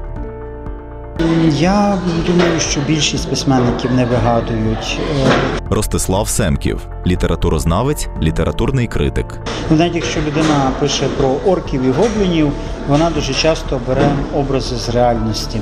Я 1.52 1.98
думаю, 2.26 2.60
що 2.60 2.80
більшість 2.86 3.30
письменників 3.30 3.92
не 3.92 4.04
вигадують. 4.04 4.98
Е, 5.26 5.30
Ростислав 5.70 6.28
Семків, 6.28 6.86
літературознавець, 7.06 8.08
літературний 8.22 8.86
критик. 8.86 9.38
Ну, 9.70 9.76
навіть 9.76 9.94
якщо 9.94 10.20
людина 10.20 10.70
пише 10.80 11.06
про 11.18 11.52
орків 11.52 11.82
і 11.82 11.90
гоблінів, 11.90 12.52
вона 12.88 13.10
дуже 13.10 13.34
часто 13.34 13.80
бере 13.88 14.10
образи 14.34 14.76
з 14.76 14.88
реальності. 14.88 15.60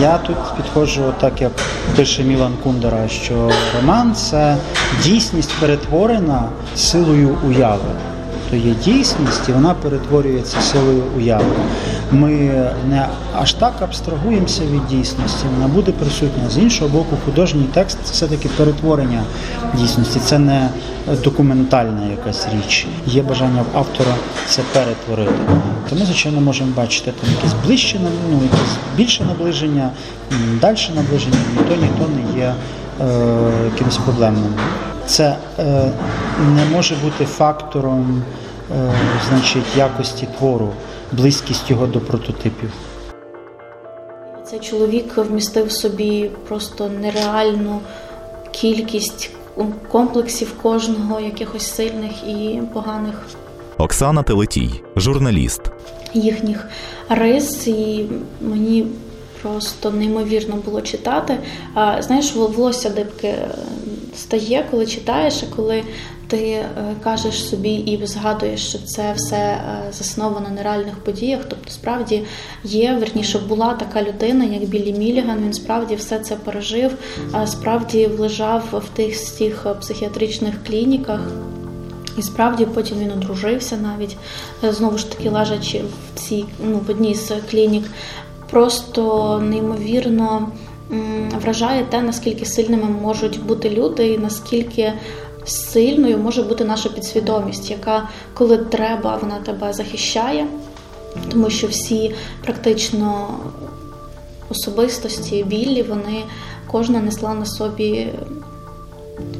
Я 0.00 0.18
тут 0.18 0.36
підходжу, 0.56 1.02
так 1.20 1.40
як 1.40 1.52
пише 1.96 2.22
Мілан 2.22 2.52
Кундера, 2.62 3.08
що 3.08 3.50
роман 3.80 4.14
це 4.14 4.56
дійсність 5.02 5.52
перетворена 5.60 6.48
силою 6.76 7.38
уяви 7.48 7.90
то 8.50 8.56
є 8.56 8.74
дійсність, 8.84 9.48
і 9.48 9.52
вона 9.52 9.74
перетворюється 9.74 10.60
силою 10.60 11.02
уяви. 11.16 11.44
Ми 12.12 12.30
не 12.88 13.08
аж 13.34 13.52
так 13.52 13.74
абстрагуємося 13.80 14.62
від 14.62 14.86
дійсності, 14.86 15.44
вона 15.56 15.74
буде 15.74 15.92
присутня. 15.92 16.50
З 16.50 16.58
іншого 16.58 16.90
боку, 16.90 17.16
художній 17.24 17.66
текст 17.74 17.98
це 18.04 18.12
все-таки 18.12 18.48
перетворення 18.48 19.22
дійсності, 19.74 20.20
це 20.20 20.38
не 20.38 20.68
документальна 21.24 22.06
якась 22.10 22.46
річ. 22.48 22.86
Є 23.06 23.22
бажання 23.22 23.64
автора 23.74 24.14
це 24.48 24.62
перетворити. 24.72 25.32
То 25.90 25.96
ми, 25.96 26.06
звичайно, 26.06 26.40
можемо 26.40 26.72
бачити 26.76 27.12
там 27.20 27.30
якесь 27.30 27.66
ближче, 27.66 28.00
ну, 28.30 28.40
якесь 28.42 28.76
більше 28.96 29.24
наближення, 29.24 29.90
далі 30.60 30.76
наближення, 30.94 31.36
ніхто 31.56 31.76
ніхто 31.76 32.08
не 32.16 32.40
є 32.40 32.54
е, 33.00 33.04
якимось 33.64 33.96
проблемним 33.96 34.54
це 35.06 35.36
е, 35.58 35.92
не 36.54 36.64
може 36.64 36.94
бути 36.94 37.24
фактором 37.24 38.22
е, 38.76 38.92
значить, 39.28 39.76
якості 39.76 40.28
твору, 40.38 40.68
близькість 41.12 41.70
його 41.70 41.86
до 41.86 42.00
прототипів. 42.00 42.72
Цей 44.44 44.60
чоловік 44.60 45.16
вмістив 45.16 45.66
в 45.66 45.72
собі 45.72 46.30
просто 46.48 46.90
нереальну 47.00 47.80
кількість 48.50 49.30
комплексів 49.88 50.54
кожного, 50.62 51.20
якихось 51.20 51.74
сильних 51.74 52.12
і 52.28 52.62
поганих. 52.72 53.22
Оксана 53.78 54.22
Телетій, 54.22 54.70
журналіст. 54.96 55.62
Їхніх 56.14 56.68
рис, 57.08 57.66
і 57.66 58.06
мені 58.40 58.86
просто 59.42 59.90
неймовірно 59.90 60.56
було 60.56 60.80
читати. 60.80 61.38
Знаєш, 61.98 62.34
волосся 62.34 62.90
дибки 62.90 63.34
стає, 64.14 64.66
коли 64.70 64.86
читаєш, 64.86 65.42
а 65.42 65.56
коли 65.56 65.84
ти 66.30 66.46
е, 66.46 66.66
кажеш 67.04 67.48
собі 67.48 67.74
і 67.74 68.06
згадуєш, 68.06 68.68
що 68.68 68.78
це 68.78 69.12
все 69.16 69.36
е, 69.36 69.92
засновано 69.92 70.48
на 70.56 70.62
реальних 70.62 70.94
подіях. 70.94 71.40
Тобто, 71.48 71.70
справді 71.70 72.22
є, 72.64 72.96
верніше 73.00 73.38
була 73.38 73.74
така 73.74 74.02
людина, 74.02 74.44
як 74.44 74.64
Білі 74.64 74.92
Міліган. 74.92 75.42
Він 75.44 75.52
справді 75.52 75.94
все 75.94 76.18
це 76.18 76.36
пережив, 76.36 76.92
справді 77.46 78.06
лежав 78.06 78.62
в 78.72 78.96
тих 78.96 79.30
тих 79.30 79.66
психіатричних 79.80 80.54
клініках. 80.66 81.20
І 82.18 82.22
справді 82.22 82.64
потім 82.64 82.98
він 82.98 83.12
одружився 83.12 83.76
навіть 83.76 84.16
е, 84.64 84.72
знову 84.72 84.98
ж 84.98 85.10
таки 85.10 85.30
лежачи 85.30 85.82
в 85.82 86.18
цій 86.18 86.44
ну 86.64 86.80
в 86.86 86.90
одній 86.90 87.14
з 87.14 87.32
клінік. 87.50 87.84
Просто 88.50 89.38
неймовірно 89.44 90.48
вражає 91.40 91.84
те, 91.84 92.02
наскільки 92.02 92.44
сильними 92.44 92.84
можуть 93.02 93.42
бути 93.42 93.70
люди, 93.70 94.06
і 94.06 94.18
наскільки 94.18 94.92
сильною 95.44 96.18
може 96.18 96.42
бути 96.42 96.64
наша 96.64 96.88
підсвідомість, 96.88 97.70
яка, 97.70 98.08
коли 98.34 98.58
треба, 98.58 99.18
вона 99.22 99.38
тебе 99.38 99.72
захищає, 99.72 100.46
тому 101.30 101.50
що 101.50 101.66
всі 101.66 102.14
практично 102.44 103.28
особистості 104.50 105.44
білі, 105.44 105.82
вони 105.82 106.22
кожна 106.66 107.00
несла 107.00 107.34
на 107.34 107.46
собі. 107.46 108.08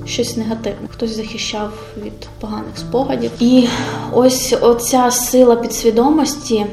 Щось 0.06 0.36
негативне, 0.36 0.88
хтось 0.90 1.16
захищав 1.16 1.72
від 2.04 2.28
поганих 2.40 2.78
спогадів. 2.78 3.30
І 3.40 3.68
ось 4.12 4.54
оця 4.61 5.11
сила 5.11 5.56
підсвідомості, 5.56 6.66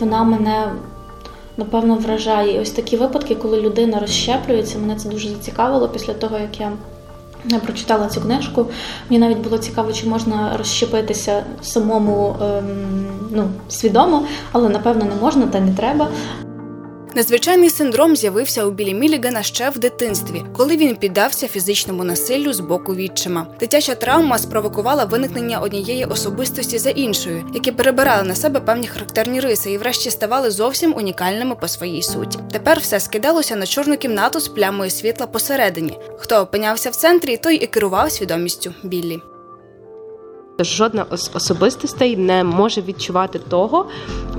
вона 0.00 0.24
мене 0.24 0.72
напевно 1.56 1.94
вражає. 1.94 2.56
І 2.56 2.60
ось 2.60 2.70
такі 2.70 2.96
випадки, 2.96 3.34
коли 3.34 3.60
людина 3.60 3.98
розщеплюється, 3.98 4.78
мене 4.78 4.96
це 4.96 5.08
дуже 5.08 5.28
зацікавило 5.28 5.88
після 5.88 6.14
того, 6.14 6.38
як 6.38 6.60
я 6.60 6.72
я 7.44 7.58
прочитала 7.58 8.06
цю 8.06 8.20
книжку. 8.20 8.66
Мені 9.10 9.20
навіть 9.20 9.38
було 9.38 9.58
цікаво, 9.58 9.92
чи 9.92 10.06
можна 10.06 10.56
розщепитися 10.58 11.44
самому 11.62 12.36
ем, 12.42 13.06
ну, 13.30 13.48
свідомо, 13.68 14.22
але 14.52 14.68
напевно 14.68 15.04
не 15.04 15.14
можна 15.20 15.46
та 15.46 15.60
не 15.60 15.72
треба. 15.72 16.08
Незвичайний 17.14 17.70
синдром 17.70 18.16
з'явився 18.16 18.64
у 18.64 18.70
Білі 18.70 18.94
Мілігана 18.94 19.42
ще 19.42 19.70
в 19.70 19.78
дитинстві, 19.78 20.44
коли 20.56 20.76
він 20.76 20.96
піддався 20.96 21.48
фізичному 21.48 22.04
насиллю 22.04 22.52
з 22.52 22.60
боку 22.60 22.94
відчима. 22.94 23.46
Дитяча 23.60 23.94
травма 23.94 24.38
спровокувала 24.38 25.04
виникнення 25.04 25.58
однієї 25.58 26.04
особистості 26.04 26.78
за 26.78 26.90
іншою, 26.90 27.44
які 27.54 27.72
перебирали 27.72 28.22
на 28.22 28.34
себе 28.34 28.60
певні 28.60 28.86
характерні 28.86 29.40
риси 29.40 29.72
і, 29.72 29.78
врешті, 29.78 30.10
ставали 30.10 30.50
зовсім 30.50 30.94
унікальними 30.96 31.54
по 31.54 31.68
своїй 31.68 32.02
суті. 32.02 32.38
Тепер 32.52 32.78
все 32.78 33.00
скидалося 33.00 33.56
на 33.56 33.66
чорну 33.66 33.96
кімнату 33.96 34.40
з 34.40 34.48
плямою 34.48 34.90
світла 34.90 35.26
посередині. 35.26 35.98
Хто 36.18 36.36
опинявся 36.36 36.90
в 36.90 36.96
центрі, 36.96 37.36
той 37.36 37.56
і 37.56 37.66
керував 37.66 38.12
свідомістю 38.12 38.74
Біллі. 38.82 39.22
Жодна 40.60 41.04
особистостей 41.34 42.16
не 42.16 42.44
може 42.44 42.80
відчувати 42.80 43.38
того, 43.38 43.86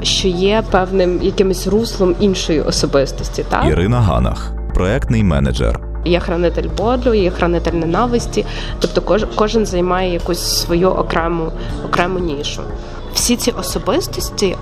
що 0.01 0.28
є 0.28 0.64
певним 0.72 1.20
якимось 1.22 1.68
руслом 1.68 2.16
іншої 2.20 2.61
особистості. 2.61 3.45
Так? 3.49 3.66
Ірина 3.68 4.01
Ганах, 4.01 4.51
проектний 4.74 5.24
менеджер. 5.24 5.80
Є 6.05 6.20
хранитель 6.20 6.70
болю, 6.78 7.14
є 7.14 7.32
хранитель 7.32 7.72
ненависті, 7.72 8.45
тобто 8.80 9.01
кож, 9.01 9.26
кожен 9.36 9.66
займає 9.66 10.14
якусь 10.14 10.61
свою 10.61 10.89
окрему 10.89 11.51
окрему 11.86 12.20
нішу. 12.20 12.61
Всі 13.14 13.36
ці 13.36 13.51
особистості. 13.51 14.55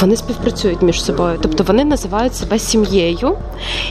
Вони 0.00 0.16
співпрацюють 0.16 0.82
між 0.82 1.04
собою, 1.04 1.38
тобто 1.42 1.64
вони 1.64 1.84
називають 1.84 2.34
себе 2.34 2.58
сім'єю. 2.58 3.36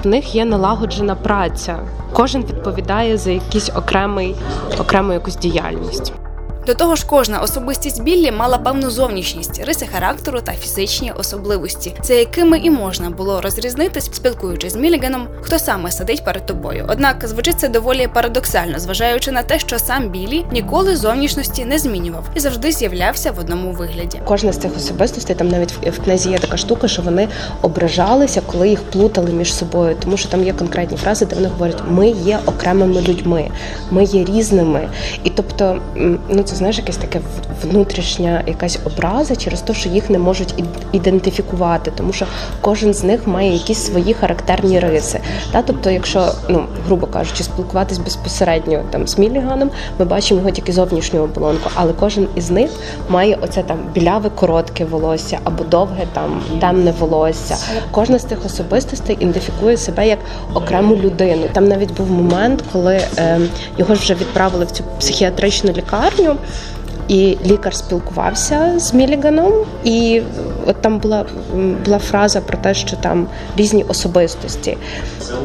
В 0.04 0.08
них 0.08 0.36
є 0.36 0.46
налагоджена 0.46 1.16
праця. 1.16 1.80
Кожен 2.14 2.42
відповідає 2.42 3.18
за 3.18 3.32
якийсь 3.32 3.70
окремий 3.76 4.36
окрему 4.80 5.14
якусь 5.14 5.36
діяльність. 5.36 6.14
До 6.68 6.74
того 6.74 6.96
ж, 6.96 7.06
кожна 7.10 7.40
особистість 7.40 8.04
Біллі 8.04 8.32
мала 8.32 8.58
певну 8.58 8.90
зовнішність, 8.90 9.62
риси 9.66 9.86
характеру 9.86 10.42
та 10.42 10.52
фізичні 10.52 11.12
особливості, 11.12 11.96
за 12.04 12.14
якими 12.14 12.58
і 12.58 12.70
можна 12.70 13.10
було 13.10 13.42
розрізнитись, 13.42 14.10
спілкуючись 14.14 14.74
з 14.74 14.76
Міліганом, 14.76 15.28
хто 15.42 15.60
саме 15.60 15.92
сидить 15.92 16.26
перед 16.26 16.46
тобою. 16.46 16.86
Однак 16.90 17.28
звучить 17.28 17.60
це 17.60 17.70
доволі 17.70 18.08
парадоксально, 18.14 18.80
зважаючи 18.80 19.32
на 19.32 19.44
те, 19.44 19.60
що 19.60 19.80
сам 19.80 20.10
Біллі 20.10 20.46
ніколи 20.52 20.96
зовнішності 20.96 21.66
не 21.66 21.80
змінював 21.80 22.24
і 22.36 22.40
завжди 22.40 22.72
з'являвся 22.72 23.32
в 23.32 23.40
одному 23.40 23.72
вигляді. 23.72 24.20
Кожна 24.26 24.54
з 24.54 24.58
цих 24.58 24.78
особистостей 24.78 25.36
там 25.36 25.48
навіть 25.48 25.72
в 25.72 26.04
книзі 26.04 26.30
є 26.30 26.38
така 26.38 26.58
штука, 26.58 26.88
що 26.88 27.02
вони 27.02 27.28
ображалися, 27.62 28.42
коли 28.52 28.70
їх 28.70 28.84
плутали 28.84 29.32
між 29.32 29.54
собою, 29.54 29.96
тому 30.04 30.18
що 30.18 30.30
там 30.30 30.44
є 30.44 30.54
конкретні 30.54 30.98
фрази, 30.98 31.26
де 31.26 31.36
вони 31.36 31.48
говорять: 31.48 31.82
ми 31.90 32.10
є 32.10 32.40
окремими 32.46 33.02
людьми, 33.02 33.50
ми 33.92 34.04
є 34.04 34.26
різними, 34.26 34.90
і 35.24 35.30
тобто, 35.30 35.82
ну 36.30 36.44
це 36.44 36.53
це 36.54 36.58
знаєш 36.58 36.78
якась 36.78 36.98
таке 36.98 37.22
внутрішня 37.64 38.44
якась 38.48 38.80
образа 38.86 39.36
через 39.36 39.62
те, 39.62 39.74
що 39.74 39.90
їх 39.90 40.10
не 40.10 40.20
можуть 40.20 40.64
ідентифікувати, 40.92 41.92
тому 41.98 42.14
що 42.14 42.26
кожен 42.62 42.94
з 42.94 43.04
них 43.04 43.28
має 43.28 43.54
якісь 43.54 43.78
свої 43.78 44.14
характерні 44.14 44.80
риси. 44.80 45.20
Та 45.52 45.62
тобто, 45.62 45.90
якщо 45.90 46.28
ну 46.50 46.66
грубо 46.88 47.08
кажучи, 47.08 47.44
спілкуватись 47.44 47.98
безпосередньо 47.98 48.84
там 48.90 49.08
з 49.08 49.18
Міліганом, 49.18 49.72
ми 50.00 50.06
бачимо 50.06 50.40
його 50.40 50.52
тільки 50.52 50.72
зовнішню 50.72 51.24
оболонку, 51.24 51.70
але 51.76 51.94
кожен 52.00 52.28
із 52.36 52.52
них 52.52 52.72
має 53.10 53.38
оце 53.42 53.64
там 53.64 53.78
біляве 53.94 54.30
коротке 54.30 54.86
волосся 54.86 55.40
або 55.44 55.64
довге 55.64 56.04
там 56.14 56.42
темне 56.60 56.94
волосся. 57.00 57.58
Кожна 57.92 58.20
з 58.20 58.24
тих 58.24 58.46
особистостей 58.46 59.16
ідентифікує 59.20 59.78
себе 59.78 60.08
як 60.08 60.20
окрему 60.54 60.96
людину. 60.96 61.44
Там 61.54 61.68
навіть 61.68 61.94
був 61.94 62.12
момент, 62.12 62.64
коли 62.72 63.02
е, 63.18 63.40
його 63.78 63.94
вже 63.94 64.14
відправили 64.14 64.66
в 64.66 64.72
цю 64.72 64.84
психіатричну 65.00 65.72
лікарню. 65.72 66.36
І 67.08 67.38
лікар 67.46 67.76
спілкувався 67.76 68.74
з 68.80 68.94
Міліганом, 68.94 69.54
і 69.84 70.22
от 70.68 70.82
там 70.82 71.00
була 71.00 71.26
була 71.86 72.00
фраза 72.00 72.42
про 72.42 72.58
те, 72.58 72.74
що 72.74 72.98
там 72.98 73.28
різні 73.58 73.84
особистості. 73.84 74.78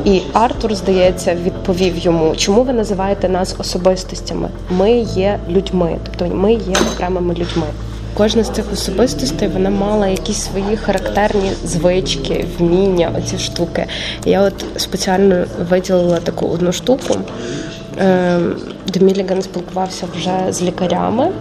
І 0.05 0.21
Артур, 0.33 0.75
здається, 0.75 1.35
відповів 1.35 1.99
йому, 1.99 2.37
чому 2.37 2.63
ви 2.63 2.73
називаєте 2.73 3.29
нас 3.29 3.55
особистостями? 3.59 4.49
Ми 4.71 4.93
є 4.99 5.39
людьми, 5.49 5.97
тобто 6.05 6.37
ми 6.37 6.53
є 6.53 6.75
окремими 6.95 7.35
людьми. 7.35 7.67
Кожна 8.15 8.45
з 8.45 8.51
цих 8.51 8.73
особистостей 8.73 9.49
вона 9.49 9.71
мала 9.71 10.09
якісь 10.09 10.41
свої 10.45 10.77
характерні 10.77 11.53
звички, 11.65 12.45
вміння, 12.59 13.13
оці 13.19 13.39
штуки. 13.39 13.87
Я 14.25 14.43
от 14.43 14.65
спеціально 14.77 15.45
виділила 15.71 16.17
таку 16.17 16.47
одну 16.47 16.73
штуку. 16.73 17.17
Ем, 18.01 18.57
спілкувався 19.43 20.07
вже 20.17 20.53
з 20.53 20.63
лікарями, 20.63 21.33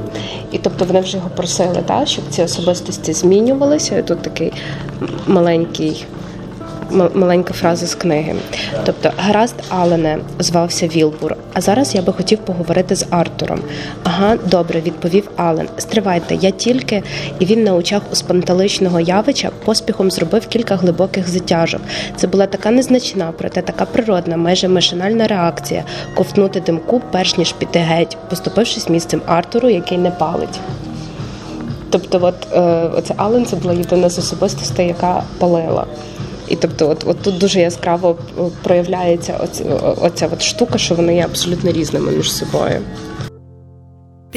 і 0.52 0.58
тобто 0.58 0.86
вони 0.86 1.00
вже 1.00 1.18
його 1.18 1.30
просили, 1.30 1.84
так, 1.86 2.08
щоб 2.08 2.26
ці 2.30 2.44
особистості 2.44 3.14
змінювалися. 3.14 3.98
І 3.98 4.04
Тут 4.04 4.22
такий 4.22 4.54
маленький 5.28 6.06
маленька 6.92 7.54
фраза 7.54 7.88
з 7.88 7.96
книги. 7.96 8.36
Тобто, 8.86 9.12
гаразд, 9.18 9.56
Алене, 9.70 10.18
звався 10.40 10.88
Вілбур. 10.88 11.36
А 11.54 11.62
зараз 11.62 11.96
я 11.96 12.02
би 12.02 12.14
хотів 12.14 12.38
поговорити 12.38 12.96
з 12.96 13.06
Артуром. 13.10 13.60
Ага, 14.04 14.38
добре, 14.46 14.82
відповів 14.82 15.30
Ален. 15.36 15.68
Стривайте, 15.78 16.36
я 16.36 16.52
тільки, 16.52 17.04
і 17.40 17.46
він 17.46 17.64
на 17.64 17.76
очах 17.76 18.02
у 18.12 18.16
спанталичного 18.16 19.00
явича 19.00 19.50
поспіхом 19.66 20.12
зробив 20.12 20.48
кілька 20.48 20.76
глибоких 20.76 21.30
затяжок. 21.30 21.82
Це 22.16 22.28
була 22.28 22.46
така 22.46 22.72
незначна, 22.72 23.34
проте 23.38 23.62
така 23.62 23.86
природна, 23.86 24.38
майже 24.38 24.68
машинальна 24.68 25.28
реакція 25.28 25.84
ковтнути 26.16 26.60
димку, 26.60 27.02
перш 27.12 27.38
ніж 27.38 27.52
піти 27.52 27.80
геть, 27.80 28.18
поступившись 28.30 28.90
місцем 28.90 29.22
Артуру, 29.26 29.70
який 29.70 29.98
не 29.98 30.12
палить. 30.12 30.60
Тобто, 31.90 32.20
от 32.22 32.54
е, 32.54 32.60
оце 32.98 33.14
Ален 33.18 33.46
це 33.46 33.56
була 33.56 33.74
єдина 33.74 34.10
з 34.10 34.20
особистостей, 34.20 34.88
яка 34.88 35.24
палила. 35.40 35.86
І 36.48 36.56
тобто, 36.56 36.90
от 36.90 37.04
от 37.06 37.22
тут 37.22 37.38
дуже 37.38 37.60
яскраво 37.60 38.16
проявляється 38.64 39.40
оця, 39.44 39.64
оця 40.02 40.30
от 40.34 40.42
штука, 40.42 40.78
що 40.78 40.96
вони 40.96 41.16
є 41.16 41.24
абсолютно 41.26 41.72
різними 41.72 42.12
між 42.12 42.32
собою. 42.32 42.82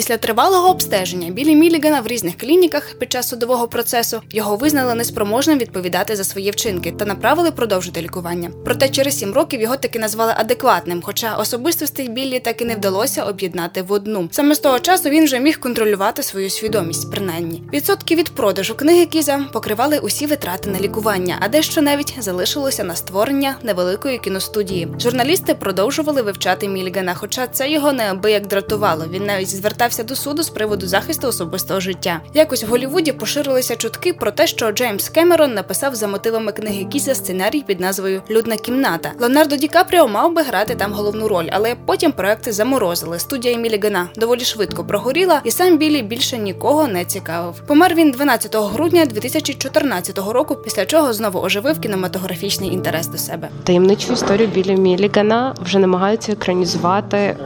Після 0.00 0.16
тривалого 0.16 0.70
обстеження 0.70 1.30
білі 1.30 1.56
Мілігана 1.56 2.00
в 2.00 2.06
різних 2.06 2.36
клініках 2.36 2.94
під 2.98 3.12
час 3.12 3.28
судового 3.28 3.68
процесу 3.68 4.22
його 4.30 4.56
визнали 4.56 4.94
неспроможним 4.94 5.58
відповідати 5.58 6.16
за 6.16 6.24
свої 6.24 6.50
вчинки 6.50 6.92
та 6.92 7.04
направили 7.04 7.50
продовжити 7.50 8.02
лікування. 8.02 8.50
Проте 8.64 8.88
через 8.88 9.18
сім 9.18 9.32
років 9.32 9.60
його 9.60 9.76
таки 9.76 9.98
назвали 9.98 10.34
адекватним, 10.36 11.02
хоча 11.02 11.36
особистостей 11.36 12.08
білі 12.08 12.40
таки 12.40 12.64
не 12.64 12.74
вдалося 12.74 13.24
об'єднати 13.24 13.82
в 13.82 13.92
одну. 13.92 14.28
Саме 14.32 14.54
з 14.54 14.58
того 14.58 14.78
часу 14.78 15.08
він 15.08 15.24
вже 15.24 15.40
міг 15.40 15.60
контролювати 15.60 16.22
свою 16.22 16.50
свідомість, 16.50 17.10
принаймні. 17.10 17.62
Відсотки 17.72 18.16
від 18.16 18.30
продажу 18.30 18.74
книги 18.74 19.06
Кіза 19.06 19.44
покривали 19.52 19.98
усі 19.98 20.26
витрати 20.26 20.70
на 20.70 20.80
лікування, 20.80 21.36
а 21.40 21.48
дещо 21.48 21.82
навіть 21.82 22.14
залишилося 22.18 22.84
на 22.84 22.94
створення 22.94 23.56
невеликої 23.62 24.18
кіностудії. 24.18 24.88
Журналісти 25.00 25.54
продовжували 25.54 26.22
вивчати 26.22 26.68
Мілігана, 26.68 27.14
хоча 27.14 27.46
це 27.46 27.70
його 27.70 27.92
неабияк 27.92 28.46
дратувало. 28.46 29.06
Він 29.12 29.24
навіть 29.26 29.48
звертався 29.48 29.89
звертався 29.90 30.02
до 30.02 30.16
суду 30.16 30.42
з 30.42 30.50
приводу 30.50 30.86
захисту 30.86 31.28
особистого 31.28 31.80
життя. 31.80 32.20
Якось 32.34 32.64
в 32.64 32.66
Голівуді 32.66 33.12
поширилися 33.12 33.76
чутки 33.76 34.12
про 34.12 34.30
те, 34.30 34.46
що 34.46 34.72
Джеймс 34.72 35.08
Кемерон 35.08 35.54
написав 35.54 35.94
за 35.94 36.06
мотивами 36.06 36.52
книги 36.52 36.84
Кіза 36.84 37.14
сценарій 37.14 37.64
під 37.66 37.80
назвою 37.80 38.22
Людна 38.30 38.56
кімната. 38.56 39.12
Леонардо 39.18 39.56
Ді 39.56 39.68
Капріо 39.68 40.08
мав 40.08 40.32
би 40.32 40.42
грати 40.42 40.74
там 40.74 40.92
головну 40.92 41.28
роль, 41.28 41.48
але 41.52 41.74
потім 41.86 42.12
проекти 42.12 42.52
заморозили. 42.52 43.18
Студія 43.18 43.56
Мілігана 43.56 44.08
доволі 44.16 44.40
швидко 44.40 44.84
прогоріла, 44.84 45.40
і 45.44 45.50
сам 45.50 45.78
Білі 45.78 46.02
більше 46.02 46.38
нікого 46.38 46.88
не 46.88 47.04
цікавив. 47.04 47.62
Помер 47.66 47.94
він 47.94 48.10
12 48.10 48.56
грудня 48.56 49.04
2014 49.06 50.18
року, 50.18 50.56
після 50.64 50.86
чого 50.86 51.12
знову 51.12 51.40
оживив 51.40 51.80
кінематографічний 51.80 52.72
інтерес 52.72 53.06
до 53.06 53.18
себе. 53.18 53.48
Таємничу 53.64 54.12
історію 54.12 54.48
Білі 54.48 54.76
Мілігана 54.76 55.54
вже 55.62 55.78
намагаються 55.78 56.32
екранізувати 56.32 57.36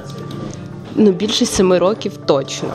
ну 0.94 1.10
більше 1.10 1.46
семи 1.46 1.78
років 1.78 2.12
точно. 2.26 2.68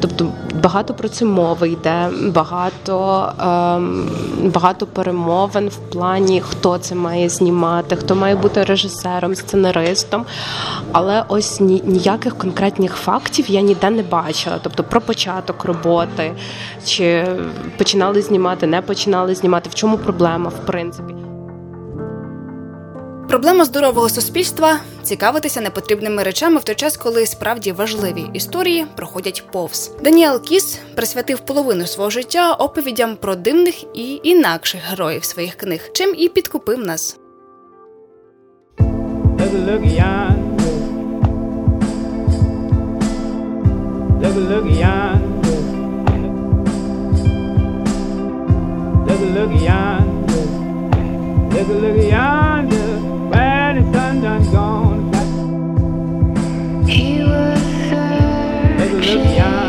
Тобто 0.00 0.26
багато 0.62 0.94
про 0.94 1.08
це 1.08 1.24
мови 1.24 1.68
йде, 1.68 2.08
багато, 2.26 3.26
ем, 3.40 4.10
багато 4.54 4.86
перемовин 4.86 5.68
в 5.68 5.76
плані, 5.76 6.40
хто 6.40 6.78
це 6.78 6.94
має 6.94 7.28
знімати, 7.28 7.96
хто 7.96 8.14
має 8.14 8.36
бути 8.36 8.64
режисером, 8.64 9.34
сценаристом. 9.34 10.24
Але 10.92 11.24
ось 11.28 11.60
ні, 11.60 11.82
ніяких 11.86 12.38
конкретних 12.38 12.94
фактів 12.94 13.50
я 13.50 13.60
ніде 13.60 13.90
не 13.90 14.02
бачила. 14.02 14.58
Тобто 14.62 14.84
про 14.84 15.00
початок 15.00 15.64
роботи, 15.64 16.32
чи 16.86 17.26
починали 17.78 18.22
знімати, 18.22 18.66
не 18.66 18.82
починали 18.82 19.34
знімати, 19.34 19.70
в 19.70 19.74
чому 19.74 19.98
проблема, 19.98 20.48
в 20.48 20.66
принципі. 20.66 21.29
Проблема 23.30 23.64
здорового 23.64 24.08
суспільства 24.08 24.80
цікавитися 25.02 25.60
непотрібними 25.60 26.22
речами 26.22 26.58
в 26.58 26.64
той 26.64 26.74
час, 26.74 26.96
коли 26.96 27.26
справді 27.26 27.72
важливі 27.72 28.24
історії 28.32 28.86
проходять 28.96 29.42
повз. 29.52 29.92
Даніел 30.04 30.42
Кіс 30.42 30.78
присвятив 30.96 31.40
половину 31.40 31.86
свого 31.86 32.10
життя 32.10 32.52
оповідям 32.52 33.16
про 33.16 33.34
дивних 33.34 33.84
і 33.94 34.20
інакших 34.22 34.80
героїв 34.90 35.24
своїх 35.24 35.54
книг, 35.54 35.90
чим 35.92 36.14
і 36.18 36.28
підкупив 36.28 36.78
нас. 36.78 37.18
Look 49.30 49.54
yonder. 52.10 52.89
Hallelujah. 59.10 59.59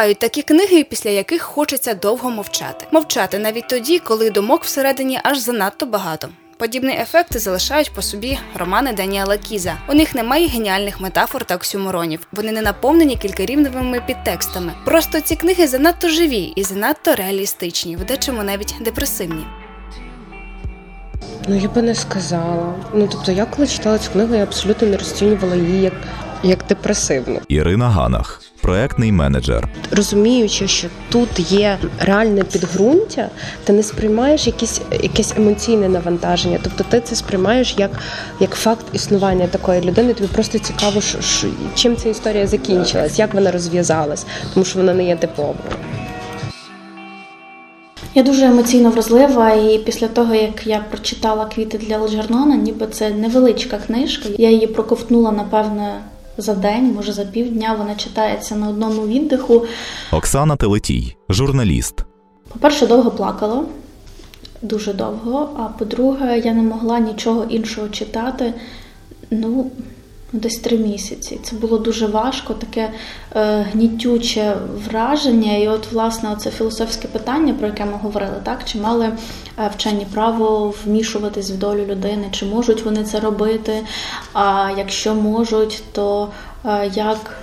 Бувають 0.00 0.18
такі 0.18 0.42
книги, 0.42 0.84
після 0.84 1.10
яких 1.10 1.42
хочеться 1.42 1.94
довго 1.94 2.30
мовчати. 2.30 2.86
Мовчати 2.92 3.38
навіть 3.38 3.68
тоді, 3.68 3.98
коли 3.98 4.30
думок 4.30 4.64
всередині 4.64 5.20
аж 5.22 5.38
занадто 5.38 5.86
багато. 5.86 6.28
Подібний 6.58 6.96
ефект 6.96 7.36
залишають 7.36 7.92
по 7.92 8.02
собі 8.02 8.38
романи 8.54 8.92
Даніела 8.92 9.36
Кіза. 9.36 9.74
У 9.88 9.94
них 9.94 10.14
немає 10.14 10.48
геніальних 10.48 11.00
метафор 11.00 11.44
та 11.44 11.54
оксюморонів. 11.56 12.26
Вони 12.32 12.52
не 12.52 12.62
наповнені 12.62 13.16
кількарівневими 13.16 14.02
підтекстами. 14.06 14.72
Просто 14.84 15.20
ці 15.20 15.36
книги 15.36 15.66
занадто 15.66 16.08
живі 16.08 16.52
і 16.56 16.62
занадто 16.62 17.14
реалістичні, 17.14 17.96
в 17.96 18.04
дечому 18.04 18.42
навіть 18.42 18.74
депресивні. 18.80 19.44
Ну 21.48 21.56
я 21.56 21.68
би 21.68 21.82
не 21.82 21.94
сказала. 21.94 22.74
Ну 22.94 23.08
тобто, 23.12 23.32
я 23.32 23.46
коли 23.46 23.68
читала 23.68 23.98
цю 23.98 24.10
книгу, 24.10 24.34
я 24.34 24.42
абсолютно 24.42 24.88
не 24.88 24.96
розцінювала 24.96 25.56
її 25.56 25.82
як, 25.82 25.94
як 26.42 26.66
депресивну. 26.68 27.40
Ірина 27.48 27.88
Ганах, 27.88 28.39
проектний 28.62 29.12
менеджер. 29.12 29.68
Розуміючи, 29.90 30.68
що 30.68 30.88
тут 31.08 31.52
є 31.52 31.78
реальне 31.98 32.42
підґрунтя, 32.42 33.28
ти 33.64 33.72
не 33.72 33.82
сприймаєш 33.82 34.46
якісь, 34.46 34.80
якесь 35.02 35.34
емоційне 35.36 35.88
навантаження. 35.88 36.58
Тобто 36.62 36.84
ти 36.88 37.00
це 37.00 37.16
сприймаєш 37.16 37.74
як, 37.78 37.90
як 38.40 38.50
факт 38.50 38.86
існування 38.92 39.46
такої 39.46 39.80
людини. 39.80 40.14
Тобі 40.14 40.28
просто 40.28 40.58
цікаво, 40.58 41.00
що, 41.00 41.20
що, 41.20 41.48
чим 41.74 41.96
ця 41.96 42.08
історія 42.08 42.46
закінчилась, 42.46 43.18
як 43.18 43.34
вона 43.34 43.50
розв'язалась, 43.50 44.26
тому 44.54 44.66
що 44.66 44.78
вона 44.78 44.94
не 44.94 45.04
є 45.04 45.16
типовою. 45.16 45.54
Я 48.14 48.22
дуже 48.22 48.46
емоційно 48.46 48.90
вразлива, 48.90 49.50
і 49.50 49.78
після 49.78 50.08
того, 50.08 50.34
як 50.34 50.66
я 50.66 50.84
прочитала 50.90 51.44
квіти 51.44 51.78
для 51.78 51.94
Алджернона, 51.94 52.56
ніби 52.56 52.86
це 52.86 53.10
невеличка 53.10 53.78
книжка. 53.86 54.28
Я 54.38 54.50
її 54.50 54.66
проковтнула, 54.66 55.32
напевно, 55.32 55.94
за 56.40 56.54
день, 56.54 56.94
може 56.94 57.12
за 57.12 57.24
півдня. 57.24 57.74
Вона 57.78 57.94
читається 57.94 58.56
на 58.56 58.68
одному 58.68 59.06
віддиху. 59.06 59.64
Оксана 60.12 60.56
Телетій, 60.56 61.16
журналіст. 61.28 62.04
По-перше, 62.52 62.86
довго 62.86 63.10
плакала, 63.10 63.64
дуже 64.62 64.92
довго. 64.92 65.50
А 65.56 65.78
по-друге, 65.78 66.38
я 66.38 66.54
не 66.54 66.62
могла 66.62 66.98
нічого 66.98 67.44
іншого 67.44 67.88
читати. 67.88 68.54
Ну, 69.30 69.70
десь 70.32 70.58
три 70.58 70.78
місяці. 70.78 71.40
Це 71.42 71.56
було 71.56 71.78
дуже 71.78 72.06
важко, 72.06 72.54
таке 72.54 72.90
е, 73.36 73.66
гнітюче 73.72 74.56
враження. 74.88 75.56
І 75.56 75.68
от, 75.68 75.92
власне, 75.92 76.36
це 76.38 76.50
філософське 76.50 77.08
питання, 77.08 77.54
про 77.54 77.66
яке 77.66 77.84
ми 77.84 77.98
говорили, 78.02 78.40
так? 78.42 78.64
Чи 78.64 78.78
мали 78.78 79.06
е, 79.58 79.70
вчені 79.76 80.06
право 80.14 80.74
вмішуватись 80.84 81.50
в 81.50 81.58
долю 81.58 81.84
людини, 81.84 82.28
чи 82.30 82.46
можуть 82.46 82.82
вони 82.84 83.04
це 83.04 83.20
робити? 83.20 83.82
А 84.32 84.70
якщо 84.78 85.14
можуть, 85.14 85.82
то 85.92 86.28
е, 86.64 86.90
як 86.94 87.36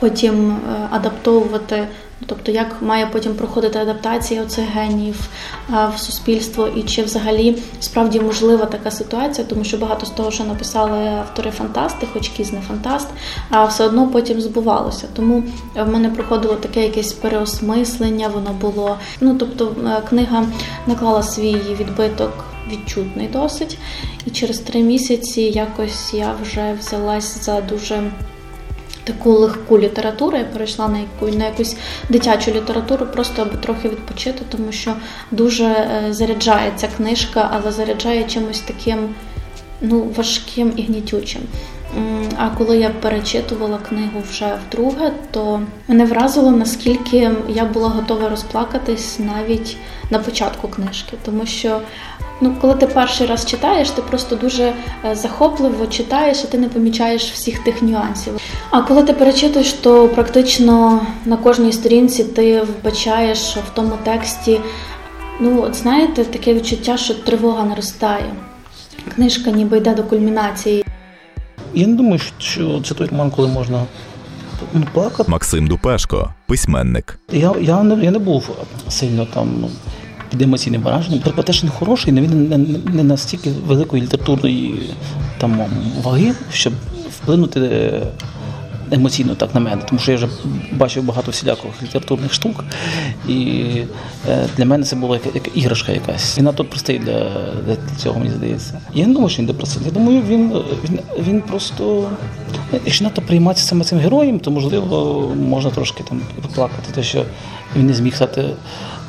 потім 0.00 0.50
е, 0.50 0.88
адаптовувати, 0.90 1.88
тобто 2.26 2.52
як 2.52 2.82
має 2.82 3.06
потім 3.06 3.34
проходити 3.34 3.78
адаптація 3.78 4.42
оцих 4.42 4.64
генів 4.74 5.28
в 5.68 5.98
суспільство, 5.98 6.68
і 6.76 6.82
чи 6.82 7.02
взагалі 7.02 7.58
справді 7.80 8.20
можлива 8.20 8.64
така 8.66 8.90
ситуація, 8.90 9.46
тому 9.46 9.64
що 9.64 9.76
багато 9.76 10.06
з 10.06 10.10
того, 10.10 10.30
що 10.30 10.44
написали 10.44 10.98
автори 10.98 11.50
фантасти, 11.50 12.06
хоч 12.12 12.28
Кіз 12.28 12.52
не 12.52 12.60
фантаст, 12.60 13.08
а 13.50 13.64
все 13.64 13.84
одно 13.84 14.08
потім 14.08 14.40
збувалося. 14.40 15.06
Тому 15.16 15.42
в 15.74 15.88
мене 15.88 16.10
проходило 16.10 16.54
таке 16.54 16.82
якесь 16.82 17.12
переосмислення, 17.12 18.28
воно 18.28 18.50
було. 18.60 18.98
Ну 19.20 19.34
тобто, 19.34 19.76
е, 19.86 20.02
книга 20.08 20.44
наклала 20.86 21.22
свій 21.22 21.56
відбиток. 21.80 22.32
Відчутний 22.72 23.28
досить, 23.28 23.78
і 24.26 24.30
через 24.30 24.58
три 24.58 24.82
місяці 24.82 25.40
якось 25.40 26.14
я 26.14 26.34
вже 26.42 26.76
взялась 26.80 27.44
за 27.44 27.60
дуже 27.60 28.02
таку 29.06 29.30
легку 29.30 29.78
літературу. 29.78 30.36
Я 30.36 30.44
перейшла 30.44 30.88
на 30.88 30.98
яку 30.98 31.36
на 31.36 31.44
якусь 31.46 31.76
дитячу 32.08 32.50
літературу, 32.50 33.06
просто 33.06 33.42
аби 33.42 33.56
трохи 33.56 33.88
відпочити, 33.88 34.42
тому 34.48 34.72
що 34.72 34.92
дуже 35.30 35.64
е, 35.64 36.06
заряджає 36.10 36.72
ця 36.76 36.88
книжка, 36.96 37.50
але 37.52 37.72
заряджає 37.72 38.24
чимось 38.24 38.60
таким 38.60 38.98
ну, 39.80 40.12
важким 40.16 40.72
і 40.76 40.82
гнітючим. 40.82 41.42
А 42.36 42.48
коли 42.48 42.78
я 42.78 42.90
перечитувала 42.90 43.78
книгу 43.78 44.22
вже 44.30 44.58
вдруге, 44.68 45.12
то 45.30 45.60
мене 45.88 46.04
вразило, 46.04 46.50
наскільки 46.50 47.30
я 47.48 47.64
була 47.64 47.88
готова 47.88 48.28
розплакатись 48.28 49.18
навіть 49.18 49.76
на 50.10 50.18
початку 50.18 50.68
книжки, 50.68 51.16
тому 51.24 51.46
що 51.46 51.80
Ну, 52.40 52.54
коли 52.60 52.74
ти 52.74 52.86
перший 52.86 53.26
раз 53.26 53.46
читаєш, 53.46 53.90
ти 53.90 54.02
просто 54.02 54.36
дуже 54.36 54.62
е, 55.04 55.14
захопливо 55.14 55.86
читаєш, 55.86 56.44
і 56.44 56.46
ти 56.46 56.58
не 56.58 56.68
помічаєш 56.68 57.30
всіх 57.30 57.58
тих 57.58 57.82
нюансів. 57.82 58.40
А 58.70 58.82
коли 58.82 59.02
ти 59.02 59.12
перечитуєш, 59.12 59.72
то 59.72 60.08
практично 60.08 61.00
на 61.24 61.36
кожній 61.36 61.72
сторінці 61.72 62.24
ти 62.24 62.62
вбачаєш 62.62 63.56
в 63.56 63.74
тому 63.74 63.92
тексті. 64.04 64.60
Ну, 65.40 65.62
от 65.62 65.74
знаєте, 65.74 66.24
таке 66.24 66.54
відчуття, 66.54 66.96
що 66.96 67.14
тривога 67.14 67.64
наростає. 67.64 68.34
Книжка 69.14 69.50
ніби 69.50 69.78
йде 69.78 69.94
до 69.94 70.04
кульмінації. 70.04 70.84
Я 71.74 71.86
не 71.86 71.94
думаю, 71.94 72.20
що 72.38 72.80
це 72.84 72.94
той 72.94 73.06
роман, 73.06 73.30
коли 73.30 73.48
можна 73.48 73.84
ну, 74.72 74.82
плакати. 74.92 75.30
Максим 75.30 75.66
Дупешко, 75.66 76.34
письменник. 76.46 77.18
Я, 77.32 77.54
я, 77.60 77.82
не, 77.82 78.04
я 78.04 78.10
не 78.10 78.18
був 78.18 78.50
сильно 78.88 79.26
там 79.34 79.66
емоційним 80.40 80.82
враженням. 80.82 81.20
Тобто 81.24 81.52
хороший, 81.78 82.12
але 82.12 82.20
він 82.20 82.84
не, 82.92 83.02
настільки 83.02 83.50
великої 83.66 84.02
літературної 84.02 84.82
там, 85.38 85.64
ваги, 86.02 86.32
щоб 86.50 86.72
вплинути 87.10 87.60
е, 87.60 88.02
емоційно 88.90 89.34
так 89.34 89.54
на 89.54 89.60
мене. 89.60 89.82
Тому 89.88 90.00
що 90.00 90.10
я 90.10 90.16
вже 90.16 90.28
бачив 90.72 91.04
багато 91.04 91.30
всіляких 91.30 91.82
літературних 91.82 92.32
штук, 92.32 92.64
і 93.28 93.62
е, 94.28 94.46
для 94.56 94.64
мене 94.64 94.84
це 94.84 94.96
була 94.96 95.18
як, 95.34 95.56
іграшка 95.56 95.92
якась. 95.92 96.38
Він 96.38 96.44
надто 96.44 96.64
простий 96.64 96.98
для, 96.98 97.30
для 97.66 97.76
цього, 97.96 98.18
мені 98.18 98.30
здається. 98.30 98.80
Я 98.94 99.06
не 99.06 99.12
думаю, 99.12 99.30
що 99.30 99.42
він 99.42 99.46
депресивний. 99.46 99.92
Я 99.94 100.00
думаю, 100.00 100.22
він, 100.28 100.52
він, 100.84 100.98
він 101.28 101.40
просто. 101.40 102.10
Якщо 102.84 103.04
надто 103.04 103.22
прийматися 103.22 103.66
саме 103.66 103.84
цим 103.84 103.98
героєм, 103.98 104.38
то 104.38 104.50
можливо 104.50 105.34
можна 105.36 105.70
трошки 105.70 106.04
там 106.08 106.20
і 106.38 106.40
поплакати, 106.40 106.92
те, 106.94 107.02
що 107.02 107.24
він 107.76 107.86
не 107.86 107.94
зміг 107.94 108.16
стати 108.16 108.44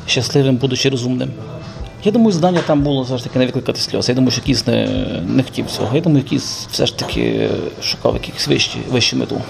щасливим, 0.08 0.56
будучи 0.56 0.88
розумним. 0.88 1.30
Я 2.04 2.12
думаю, 2.12 2.32
завдання 2.32 2.60
там 2.66 2.82
було 2.82 3.02
все 3.02 3.18
ж 3.18 3.24
таки 3.24 3.38
не 3.38 3.46
викликати 3.46 3.80
сльоз. 3.80 4.08
Я 4.08 4.14
думаю, 4.14 4.30
що 4.30 4.42
Кіс 4.42 4.66
не, 4.66 4.86
не 5.26 5.42
хотів 5.42 5.66
цього. 5.66 5.96
Я 5.96 6.00
думаю, 6.00 6.24
Кіс 6.24 6.66
все 6.70 6.86
ж 6.86 6.98
таки 6.98 7.50
шукав 7.82 8.14
якихось 8.14 8.48
вищі, 8.48 8.78
вищу 8.90 9.16
мету. 9.16 9.40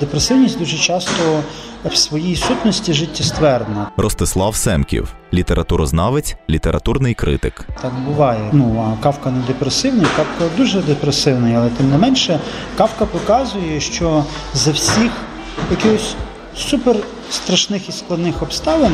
Депресивність 0.00 0.58
дуже 0.58 0.78
часто 0.78 1.42
в 1.84 1.96
своїй 1.96 2.36
сутності 2.36 2.92
життєстверна. 2.92 3.90
Ростислав 3.96 4.56
Семків, 4.56 5.14
літературознавець, 5.32 6.36
літературний 6.50 7.14
критик. 7.14 7.68
Так 7.82 7.92
буває. 8.06 8.40
Ну 8.52 8.84
а 9.00 9.02
Кавка 9.02 9.30
не 9.30 9.40
депресивний, 9.46 10.06
Кавка 10.16 10.56
дуже 10.56 10.82
депресивний, 10.82 11.54
але 11.54 11.68
тим 11.68 11.90
не 11.90 11.98
менше, 11.98 12.40
Кавка 12.76 13.06
показує, 13.06 13.80
що 13.80 14.24
за 14.54 14.70
всіх 14.70 15.12
якихось 15.70 16.14
супер 16.56 16.96
страшних 17.30 17.88
і 17.88 17.92
складних 17.92 18.42
обставин 18.42 18.92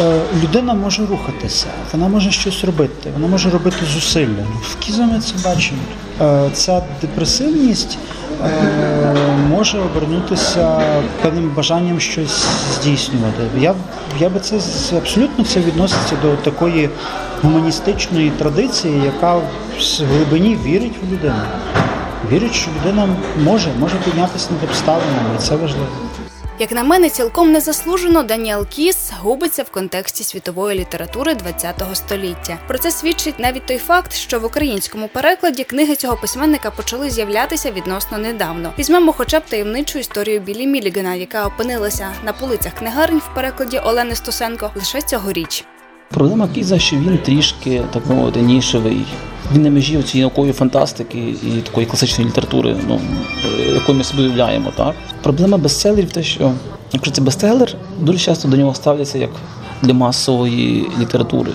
е, 0.00 0.20
людина 0.42 0.74
може 0.74 1.06
рухатися, 1.06 1.66
вона 1.92 2.08
може 2.08 2.30
щось 2.30 2.64
робити, 2.64 3.10
вона 3.14 3.26
може 3.26 3.50
робити 3.50 3.76
зусилля. 3.94 4.44
В 4.62 4.76
Кіза 4.76 5.02
ми 5.02 5.20
це 5.20 5.34
бачимо. 5.48 5.80
Е, 6.20 6.50
ця 6.52 6.82
депресивність 7.00 7.98
е, 8.44 9.14
може 9.48 9.78
обернутися 9.78 10.82
певним 11.22 11.50
бажанням 11.56 12.00
щось 12.00 12.46
здійснювати. 12.74 13.42
Я, 13.58 13.74
я 14.20 14.28
би 14.28 14.40
це 14.40 14.56
абсолютно 14.96 15.44
це 15.44 15.60
відноситься 15.60 16.16
до 16.22 16.36
такої 16.36 16.90
гуманістичної 17.42 18.30
традиції, 18.30 19.02
яка 19.04 19.34
в 19.34 19.44
глибині 20.00 20.58
вірить 20.64 20.94
в 21.02 21.12
людину. 21.12 21.42
Вірить, 22.32 22.54
що 22.54 22.70
людина 22.80 23.08
може, 23.44 23.68
може 23.78 23.96
піднятися 24.04 24.48
над 24.50 24.70
обставинами, 24.70 25.28
і 25.38 25.42
це 25.42 25.56
важливо. 25.56 26.09
Як 26.60 26.72
на 26.72 26.82
мене, 26.82 27.10
цілком 27.10 27.52
незаслужено 27.52 28.22
Даніел 28.22 28.66
Кіс 28.66 29.12
губиться 29.20 29.62
в 29.62 29.70
контексті 29.70 30.24
світової 30.24 30.78
літератури 30.78 31.34
ХХ 31.34 31.96
століття. 31.96 32.58
Про 32.68 32.78
це 32.78 32.90
свідчить 32.90 33.38
навіть 33.38 33.66
той 33.66 33.78
факт, 33.78 34.12
що 34.12 34.40
в 34.40 34.44
українському 34.44 35.08
перекладі 35.08 35.64
книги 35.64 35.96
цього 35.96 36.16
письменника 36.16 36.70
почали 36.70 37.10
з'являтися 37.10 37.70
відносно 37.70 38.18
недавно. 38.18 38.72
Візьмемо 38.78 39.12
хоча 39.12 39.40
б 39.40 39.46
таємничу 39.46 39.98
історію 39.98 40.40
Білі 40.40 40.66
Мілігана, 40.66 41.14
яка 41.14 41.46
опинилася 41.46 42.14
на 42.24 42.32
полицях 42.32 42.74
книгарень 42.74 43.18
в 43.18 43.34
перекладі 43.34 43.78
Олени 43.78 44.14
Стусенко 44.14 44.70
лише 44.76 45.02
цьогоріч. 45.02 45.64
Проблема 46.14 46.48
Кіза, 46.48 46.78
що 46.78 46.96
він 46.96 47.18
трішки, 47.18 47.82
так 47.92 48.06
мовити, 48.06 48.40
нішевий. 48.40 49.04
Він 49.54 49.62
на 49.62 49.70
межі 49.70 50.02
цієї 50.02 50.22
наукової 50.22 50.52
фантастики 50.52 51.18
і 51.18 51.60
такої 51.60 51.86
класичної 51.86 52.30
літератури, 52.30 52.76
ну, 52.88 53.00
е, 53.44 53.72
якою 53.74 53.98
ми 53.98 54.04
собі 54.04 54.22
уявляємо. 54.22 54.72
Так? 54.76 54.94
Проблема 55.22 55.58
бестселерів 55.58 56.12
те, 56.12 56.22
що 56.22 56.52
якщо 56.92 57.10
це 57.10 57.22
бестселер, 57.22 57.74
дуже 58.00 58.18
часто 58.18 58.48
до 58.48 58.56
нього 58.56 58.74
ставляться 58.74 59.18
як 59.18 59.30
для 59.82 59.94
масової 59.94 60.86
літератури. 61.00 61.52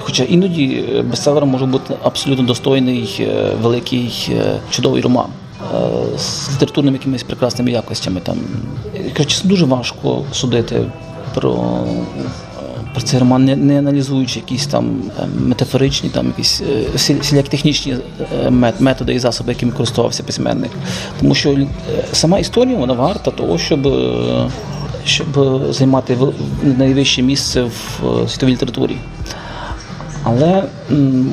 Хоча 0.00 0.24
іноді 0.24 0.84
е, 0.94 1.02
бестселером 1.02 1.48
може 1.48 1.66
бути 1.66 1.94
абсолютно 2.02 2.44
достойний, 2.44 3.16
е, 3.20 3.52
великий, 3.62 4.36
чудовий 4.70 5.02
роман 5.02 5.26
з 6.18 6.54
літературними 6.54 6.96
якимись 6.96 7.22
прекрасними 7.22 7.70
якостями. 7.70 8.20
Там. 8.20 8.38
Я 9.18 9.26
дуже 9.44 9.64
важко 9.64 10.24
судити 10.32 10.84
про, 11.34 11.84
про 12.96 13.04
цей 13.04 13.20
роман, 13.20 13.44
не, 13.44 13.56
не 13.56 13.78
аналізуючи 13.78 14.38
якісь 14.38 14.66
там 14.66 15.02
е, 15.20 15.26
метафоричні, 15.40 16.08
там 16.10 16.26
якісь 16.26 16.60
е, 16.70 16.84
всі- 16.94 17.14
всілякі 17.14 17.48
технічні 17.48 17.96
е, 18.46 18.50
методи 18.80 19.14
і 19.14 19.18
засоби, 19.18 19.52
якими 19.52 19.72
користувався 19.72 20.22
письменник. 20.22 20.70
Тому 21.20 21.34
що 21.34 21.50
е, 21.52 21.66
сама 22.12 22.38
історія 22.38 22.76
вона 22.76 22.92
варта 22.92 23.30
того, 23.30 23.58
щоб. 23.58 23.86
е, 23.86 24.50
Щоб 25.06 25.26
займати 25.70 26.16
найвище 26.62 27.22
місце 27.22 27.62
в 27.62 28.00
е, 28.24 28.28
світовій 28.28 28.50
літературі. 28.52 28.96
Але 30.24 30.64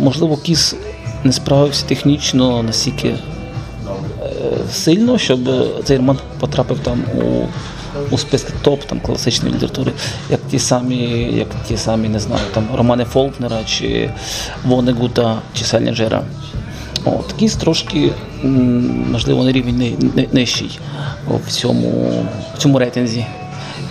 можливо 0.02 0.38
Кіс 0.38 0.76
не 1.24 1.32
справився 1.32 1.86
технічно 1.86 2.64
настільки 2.64 3.08
е, 3.08 3.18
сильно, 4.72 5.18
щоб 5.18 5.40
цей 5.84 5.98
роман 5.98 6.18
потрапив 6.40 6.80
там 6.80 7.00
у, 7.18 7.22
у 8.12 8.18
списки 8.18 8.54
топ 8.62 8.84
там, 8.84 9.00
класичної 9.00 9.56
літератури, 9.56 9.92
як 10.30 10.40
ті 10.52 10.60
самі, 10.60 10.98
як 11.38 11.48
ті 11.68 11.78
самі, 11.78 12.10
не 12.10 12.20
знаю, 12.20 12.42
там 12.54 12.68
романи 12.74 13.06
Фолкнера 13.06 13.64
чи 13.66 14.10
Вонегута 14.66 15.42
чи 15.54 15.66
Селінджера. 15.66 16.24
От, 17.06 17.34
Кіс 17.34 17.56
трошки, 17.56 18.12
можливо, 19.12 19.44
на 19.44 19.52
рівень 19.52 19.78
ни- 19.78 20.10
ни- 20.16 20.28
нижчий 20.32 20.80
в 21.48 21.52
цьому, 21.52 22.12
в 22.56 22.58
цьому 22.58 22.80
рейтинзі. 22.80 23.26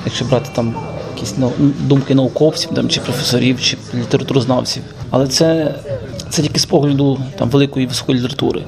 Якщо 0.05 0.25
брати 0.25 0.51
там 0.55 0.75
якісь 1.15 1.35
думки 1.81 2.15
науковців 2.15 2.71
там, 2.75 2.89
чи 2.89 3.01
професорів, 3.01 3.61
чи 3.61 3.77
літературознавців. 3.95 4.83
Але 5.11 5.27
це, 5.27 5.75
це 6.31 6.43
тільки 6.43 6.61
з 6.61 6.65
погляду 6.67 7.19
там, 7.39 7.51
великої 7.51 7.87
високої 7.87 8.19
літератури. 8.19 8.63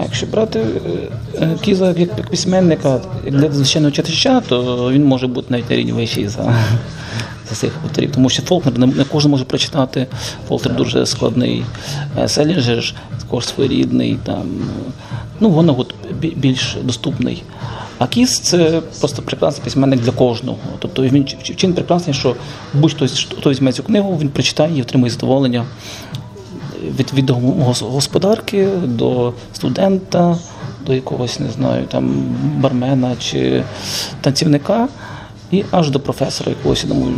А 0.00 0.02
якщо 0.02 0.26
брати 0.26 0.58
е, 0.58 1.08
е, 1.40 1.56
Кіза 1.62 1.94
як, 1.96 2.30
письменника, 2.30 3.00
як 3.24 3.54
звичайного 3.54 3.90
читача, 3.92 4.40
то 4.48 4.90
він 4.92 5.04
може 5.04 5.26
бути 5.26 5.46
навіть 5.50 5.70
на 5.70 5.76
рівні 5.76 5.92
вищий 5.92 6.28
за, 6.28 6.56
за 7.50 7.54
цих 7.54 7.72
авторів. 7.84 8.10
Тому 8.12 8.28
що 8.28 8.42
Фолкнер 8.42 8.78
не, 8.78 9.04
кожен 9.04 9.30
може 9.30 9.44
прочитати. 9.44 10.06
Фолкнер 10.48 10.76
дуже 10.76 11.06
складний. 11.06 11.64
Е, 12.18 12.28
Селінджер 12.28 12.94
також 13.20 13.46
своєрідний. 13.46 14.18
Там, 14.24 14.42
ну, 15.40 15.50
бі- 16.20 16.34
більш 16.36 16.76
доступний. 16.82 17.42
А 17.98 18.06
Кіс 18.06 18.38
це 18.38 18.80
просто 19.00 19.22
прекрасний 19.22 19.64
письменник 19.64 20.00
для 20.00 20.10
кожного. 20.10 20.58
Тобто 20.78 21.02
він 21.02 21.24
ч- 21.24 21.36
ч- 21.42 21.54
прекрасний, 21.72 22.14
що 22.14 22.36
будь-хто 22.74 23.06
хто 23.38 23.50
візьме 23.50 23.72
цю 23.72 23.82
книгу, 23.82 24.18
він 24.20 24.28
прочитає 24.28 24.78
і 24.78 24.82
отримує 24.82 25.10
задоволення 25.12 25.64
від, 26.98 27.12
від 27.14 27.30
господарки 27.80 28.68
до 28.84 29.32
студента, 29.52 30.38
до 30.86 30.94
якогось, 30.94 31.40
не 31.40 31.50
знаю, 31.50 31.86
там 31.86 32.14
бармена 32.58 33.16
чи 33.18 33.64
танцівника, 34.20 34.88
і 35.50 35.64
аж 35.70 35.90
до 35.90 36.00
професора 36.00 36.50
якогось, 36.50 36.84
думаю. 36.84 37.16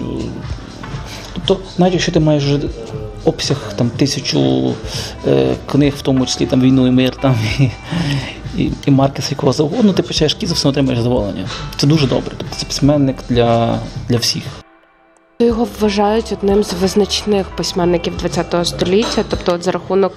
Тобто, 1.33 1.65
навіть 1.79 1.93
якщо 1.93 2.13
ти 2.13 2.21
маєш 2.21 2.45
обсяг 3.25 3.73
там, 3.77 3.91
тисячу 3.91 4.75
е, 5.27 5.55
книг, 5.67 5.95
в 5.97 6.03
тому 6.03 6.27
числі 6.27 6.47
там 6.47 6.61
війну 6.61 6.87
і 6.87 6.91
мир, 6.91 7.17
там, 7.17 7.35
і, 7.59 7.71
і, 8.63 8.73
і 8.87 8.91
Маркеса, 8.91 9.29
якого 9.31 9.53
завгодно, 9.53 9.93
ти 9.93 10.03
почаєш 10.03 10.35
кіза, 10.35 10.55
все 10.55 10.69
отримаєш 10.69 10.99
задоволення. 10.99 11.49
Це 11.77 11.87
дуже 11.87 12.07
добре. 12.07 12.35
Тобто 12.39 12.57
це 12.57 12.67
письменник 12.67 13.17
для, 13.29 13.79
для 14.09 14.17
всіх. 14.17 14.66
Його 15.39 15.69
вважають 15.81 16.33
одним 16.33 16.65
з 16.65 16.73
визначних 16.73 17.47
письменників 17.57 18.13
ХХ 18.23 18.65
століття, 18.65 19.25
тобто 19.31 19.55
от 19.55 19.63
за 19.63 19.71
рахунок. 19.71 20.13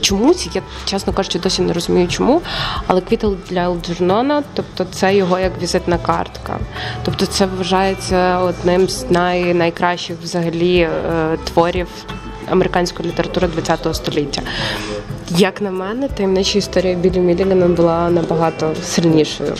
Чомусь, 0.00 0.48
я 0.54 0.62
чесно 0.84 1.12
кажучи, 1.12 1.38
досі 1.38 1.62
не 1.62 1.72
розумію 1.72 2.08
чому, 2.08 2.42
але 2.86 3.00
квіти 3.00 3.28
для 3.50 3.60
Елджернона, 3.60 4.42
тобто 4.54 4.84
це 4.84 5.14
його 5.14 5.38
як 5.38 5.62
візитна 5.62 5.98
картка. 5.98 6.58
Тобто 7.04 7.26
це 7.26 7.46
вважається 7.46 8.38
одним 8.38 8.88
з 8.88 9.10
най, 9.10 9.54
найкращих 9.54 10.16
взагалі 10.22 10.78
е, 10.78 10.90
творів 11.44 11.88
американської 12.50 13.08
літератури 13.08 13.48
ХХ 13.48 13.94
століття. 13.94 14.42
Як 15.36 15.60
на 15.60 15.70
мене, 15.70 16.08
таємнича 16.08 16.58
історія 16.58 16.94
Білі 16.94 17.18
Мілігана 17.18 17.68
була 17.68 18.10
набагато 18.10 18.72
сильнішою. 18.84 19.54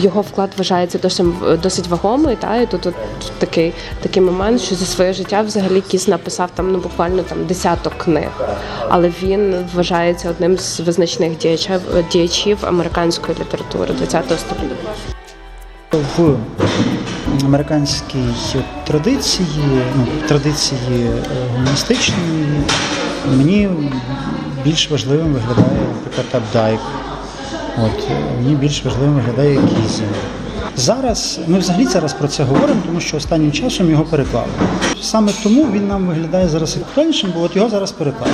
Його 0.00 0.20
вклад 0.20 0.50
вважається 0.56 0.98
досить, 0.98 1.26
досить 1.62 1.86
вагомий. 1.86 2.36
Та 2.36 2.56
і 2.56 2.66
тут 2.66 2.86
от 2.86 2.94
такий, 3.38 3.72
такий 4.02 4.22
момент, 4.22 4.60
що 4.60 4.74
за 4.74 4.86
своє 4.86 5.12
життя 5.12 5.42
взагалі 5.42 5.80
Кіс 5.80 6.08
написав 6.08 6.50
там 6.54 6.72
ну 6.72 6.78
буквально 6.78 7.22
там 7.22 7.46
десяток 7.46 7.92
книг, 7.98 8.28
але 8.88 9.12
він 9.22 9.54
вважається 9.74 10.30
одним 10.30 10.58
з 10.58 10.80
визначних 10.80 11.38
діячів, 11.38 11.80
діячів 12.12 12.58
американської 12.62 13.38
літератури 13.40 13.94
ХХ 13.94 14.38
століття. 14.38 14.90
В 15.92 16.36
американській 17.44 18.24
традиції, 18.86 19.48
ну, 19.96 20.06
традиції 20.28 20.80
е, 20.92 21.22
гуманістичної, 21.56 22.46
мені 23.36 23.68
більш 24.64 24.90
важливим 24.90 25.32
виглядає, 25.32 25.80
наприклад, 25.94 26.26
Апдайк. 26.32 26.80
От, 27.78 28.10
е, 28.10 28.42
мені 28.42 28.54
більш 28.54 28.84
важливим 28.84 29.14
виглядає 29.14 29.56
Кізі. 29.56 30.02
Зараз 30.76 31.40
ми 31.46 31.58
взагалі 31.58 31.86
зараз 31.86 32.12
про 32.12 32.28
це 32.28 32.42
говоримо, 32.44 32.80
тому 32.86 33.00
що 33.00 33.16
останнім 33.16 33.52
часом 33.52 33.90
його 33.90 34.04
переклали. 34.04 34.48
Саме 35.02 35.32
тому 35.42 35.66
він 35.72 35.88
нам 35.88 36.06
виглядає 36.06 36.48
зараз 36.48 36.76
актуальнішим, 36.76 37.32
бо 37.34 37.42
от 37.42 37.56
його 37.56 37.68
зараз 37.68 37.92
переклали. 37.92 38.32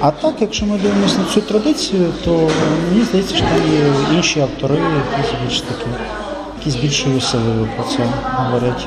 А 0.00 0.10
так, 0.10 0.34
якщо 0.40 0.66
ми 0.66 0.78
дивимося 0.78 1.18
на 1.18 1.24
цю 1.24 1.40
традицію, 1.40 2.12
то 2.24 2.50
мені 2.90 3.04
здається, 3.04 3.34
що 3.34 3.44
там 3.44 3.72
є 3.72 4.16
інші 4.16 4.40
автори, 4.40 4.78
які 5.18 5.44
більш 5.44 5.60
такі, 5.60 5.86
які 6.66 6.78
з 6.78 6.82
більшою 6.82 7.20
силою 7.20 7.68
про 7.76 7.84
це 7.84 8.08
говорять. 8.36 8.86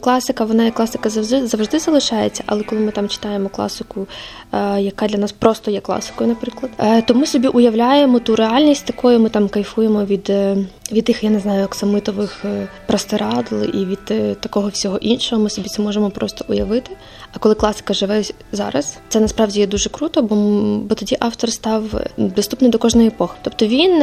Класика, 0.00 0.44
вона 0.44 0.64
як 0.64 0.74
класика 0.74 1.10
завжди 1.10 1.46
завжди 1.46 1.78
залишається, 1.78 2.42
але 2.46 2.62
коли 2.62 2.80
ми 2.80 2.92
там 2.92 3.08
читаємо 3.08 3.48
класику, 3.48 4.06
е, 4.52 4.80
яка 4.80 5.06
для 5.06 5.18
нас 5.18 5.32
просто 5.32 5.70
є 5.70 5.80
класикою, 5.80 6.28
наприклад, 6.28 6.72
е, 6.78 7.02
то 7.02 7.14
ми 7.14 7.26
собі 7.26 7.48
уявляємо 7.48 8.18
ту 8.18 8.36
реальність, 8.36 8.86
такою 8.86 9.20
ми 9.20 9.28
там 9.28 9.48
кайфуємо 9.48 10.04
від, 10.04 10.30
е, 10.30 10.56
від 10.92 11.04
тих, 11.04 11.24
я 11.24 11.30
не 11.30 11.40
знаю, 11.40 11.64
оксамитових 11.64 12.44
простирадл 12.86 13.62
і 13.64 13.84
від 13.84 14.40
такого 14.40 14.68
всього 14.68 14.98
іншого. 14.98 15.42
Ми 15.42 15.50
собі 15.50 15.68
це 15.68 15.82
можемо 15.82 16.10
просто 16.10 16.44
уявити. 16.48 16.96
А 17.32 17.38
коли 17.38 17.54
класика 17.54 17.94
живе 17.94 18.22
зараз, 18.52 18.98
це 19.08 19.20
насправді 19.20 19.60
є 19.60 19.66
дуже 19.66 19.90
круто, 19.90 20.22
бо, 20.22 20.34
бо 20.78 20.94
тоді 20.94 21.16
автор 21.20 21.52
став 21.52 21.82
доступний 22.16 22.70
до 22.70 22.78
кожної 22.78 23.08
епохи. 23.08 23.38
Тобто 23.42 23.66
він 23.66 24.02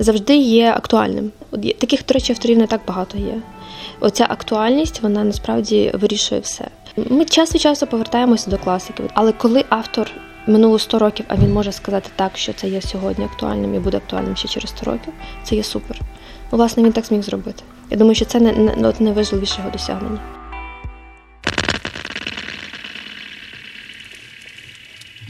завжди 0.00 0.36
є 0.36 0.70
актуальним. 0.70 1.30
От 1.50 1.78
таких, 1.78 2.06
до 2.06 2.14
речі, 2.14 2.32
авторів 2.32 2.58
не 2.58 2.66
так 2.66 2.80
багато 2.86 3.18
є. 3.18 3.34
Оця 4.00 4.26
актуальність 4.28 5.02
вона 5.02 5.24
насправді 5.24 5.92
вирішує 5.94 6.40
все. 6.40 6.68
Ми 6.96 7.24
час 7.24 7.54
від 7.54 7.60
часу 7.60 7.86
повертаємося 7.86 8.50
до 8.50 8.58
класиків, 8.58 9.10
але 9.14 9.32
коли 9.32 9.64
автор 9.68 10.10
минуло 10.46 10.78
100 10.78 10.98
років, 10.98 11.26
а 11.28 11.36
він 11.36 11.52
може 11.52 11.72
сказати 11.72 12.10
так, 12.16 12.36
що 12.36 12.52
це 12.52 12.68
є 12.68 12.82
сьогодні 12.82 13.24
актуальним 13.24 13.74
і 13.74 13.78
буде 13.78 13.96
актуальним 13.96 14.36
ще 14.36 14.48
через 14.48 14.70
100 14.70 14.90
років, 14.90 15.12
це 15.42 15.56
є 15.56 15.62
супер. 15.62 16.00
Ну, 16.52 16.58
власне, 16.58 16.82
він 16.82 16.92
так 16.92 17.04
зміг 17.04 17.22
зробити. 17.22 17.62
Я 17.90 17.96
думаю, 17.96 18.14
що 18.14 18.24
це 18.24 18.40
не, 18.40 18.52
не, 18.52 18.92
найважливіше 19.00 19.58
його 19.58 19.70
досягнення. 19.70 20.20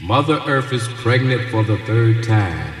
Mother 0.09 0.39
Earth 0.53 0.73
is 0.73 0.85
pregnant 1.03 1.43
for 1.51 1.63
the 1.71 1.77
third 1.87 2.15
time, 2.27 2.80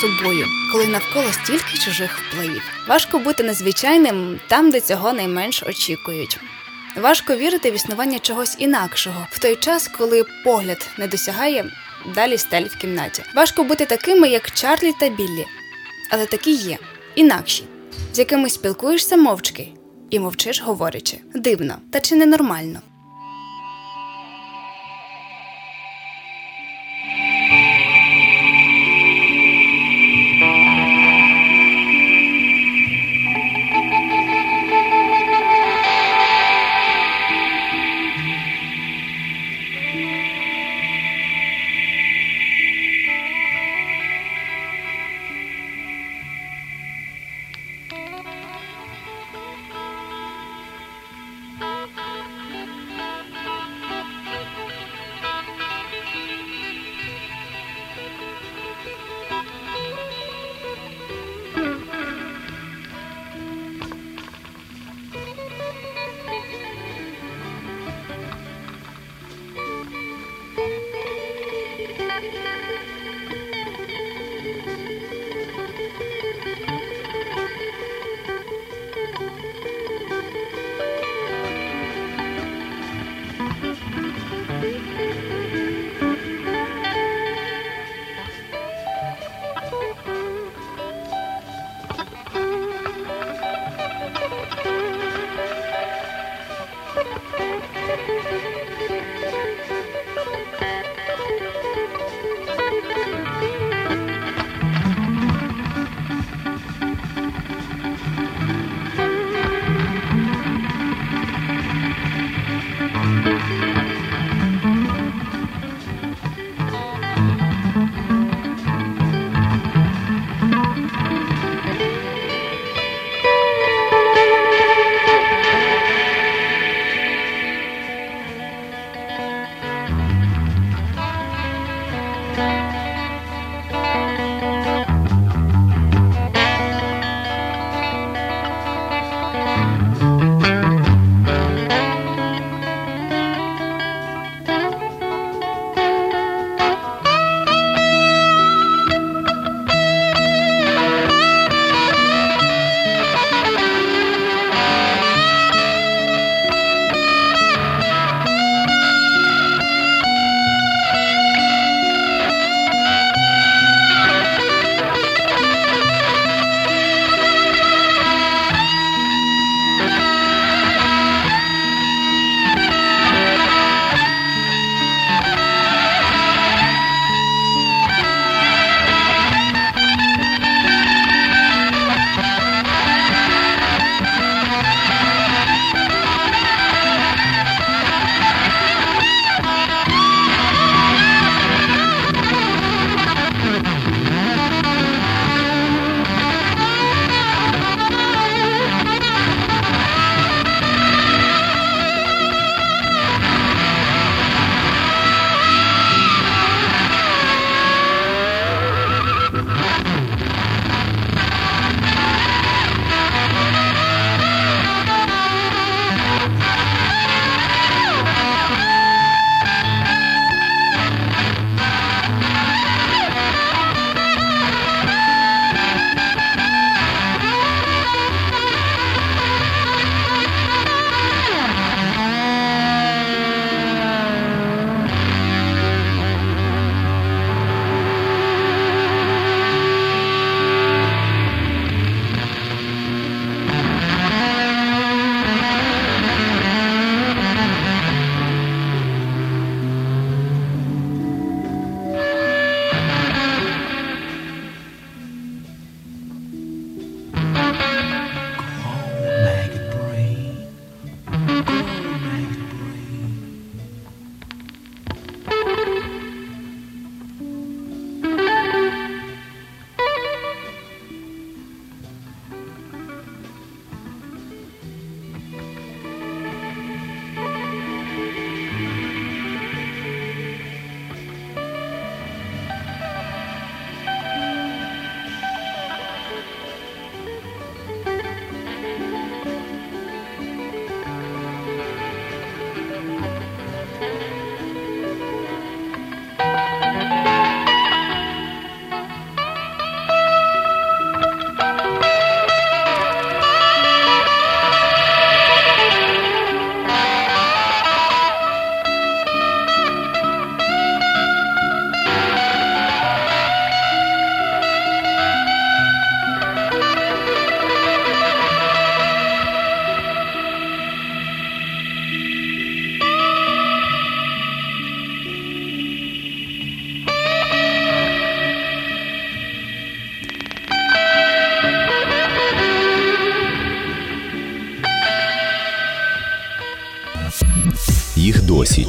Собою, 0.00 0.46
коли 0.72 0.86
навколо 0.86 1.32
стільки 1.32 1.78
чужих 1.78 2.18
впливів. 2.18 2.62
Важко 2.88 3.18
бути 3.18 3.42
незвичайним 3.42 4.40
там, 4.48 4.70
де 4.70 4.80
цього 4.80 5.12
найменш 5.12 5.62
очікують. 5.62 6.38
Важко 6.96 7.36
вірити 7.36 7.70
в 7.70 7.74
існування 7.74 8.18
чогось 8.18 8.56
інакшого 8.58 9.26
в 9.30 9.38
той 9.38 9.56
час, 9.56 9.88
коли 9.98 10.24
погляд 10.44 10.88
не 10.98 11.06
досягає 11.06 11.64
далі 12.14 12.38
стель 12.38 12.64
в 12.64 12.76
кімнаті. 12.76 13.22
Важко 13.34 13.64
бути 13.64 13.86
такими, 13.86 14.28
як 14.28 14.50
Чарлі 14.50 14.92
та 15.00 15.08
Біллі, 15.08 15.46
але 16.10 16.26
такі 16.26 16.52
є 16.52 16.78
інакші, 17.14 17.64
з 18.12 18.18
якими 18.18 18.50
спілкуєшся 18.50 19.16
мовчки 19.16 19.68
і 20.10 20.20
мовчиш, 20.20 20.62
говорячи. 20.62 21.18
Дивно, 21.34 21.74
та 21.90 22.00
чи 22.00 22.14
не 22.14 22.26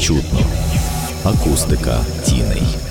чутно. 0.04 0.40
Акустика 1.24 2.06
тіней. 2.26 2.83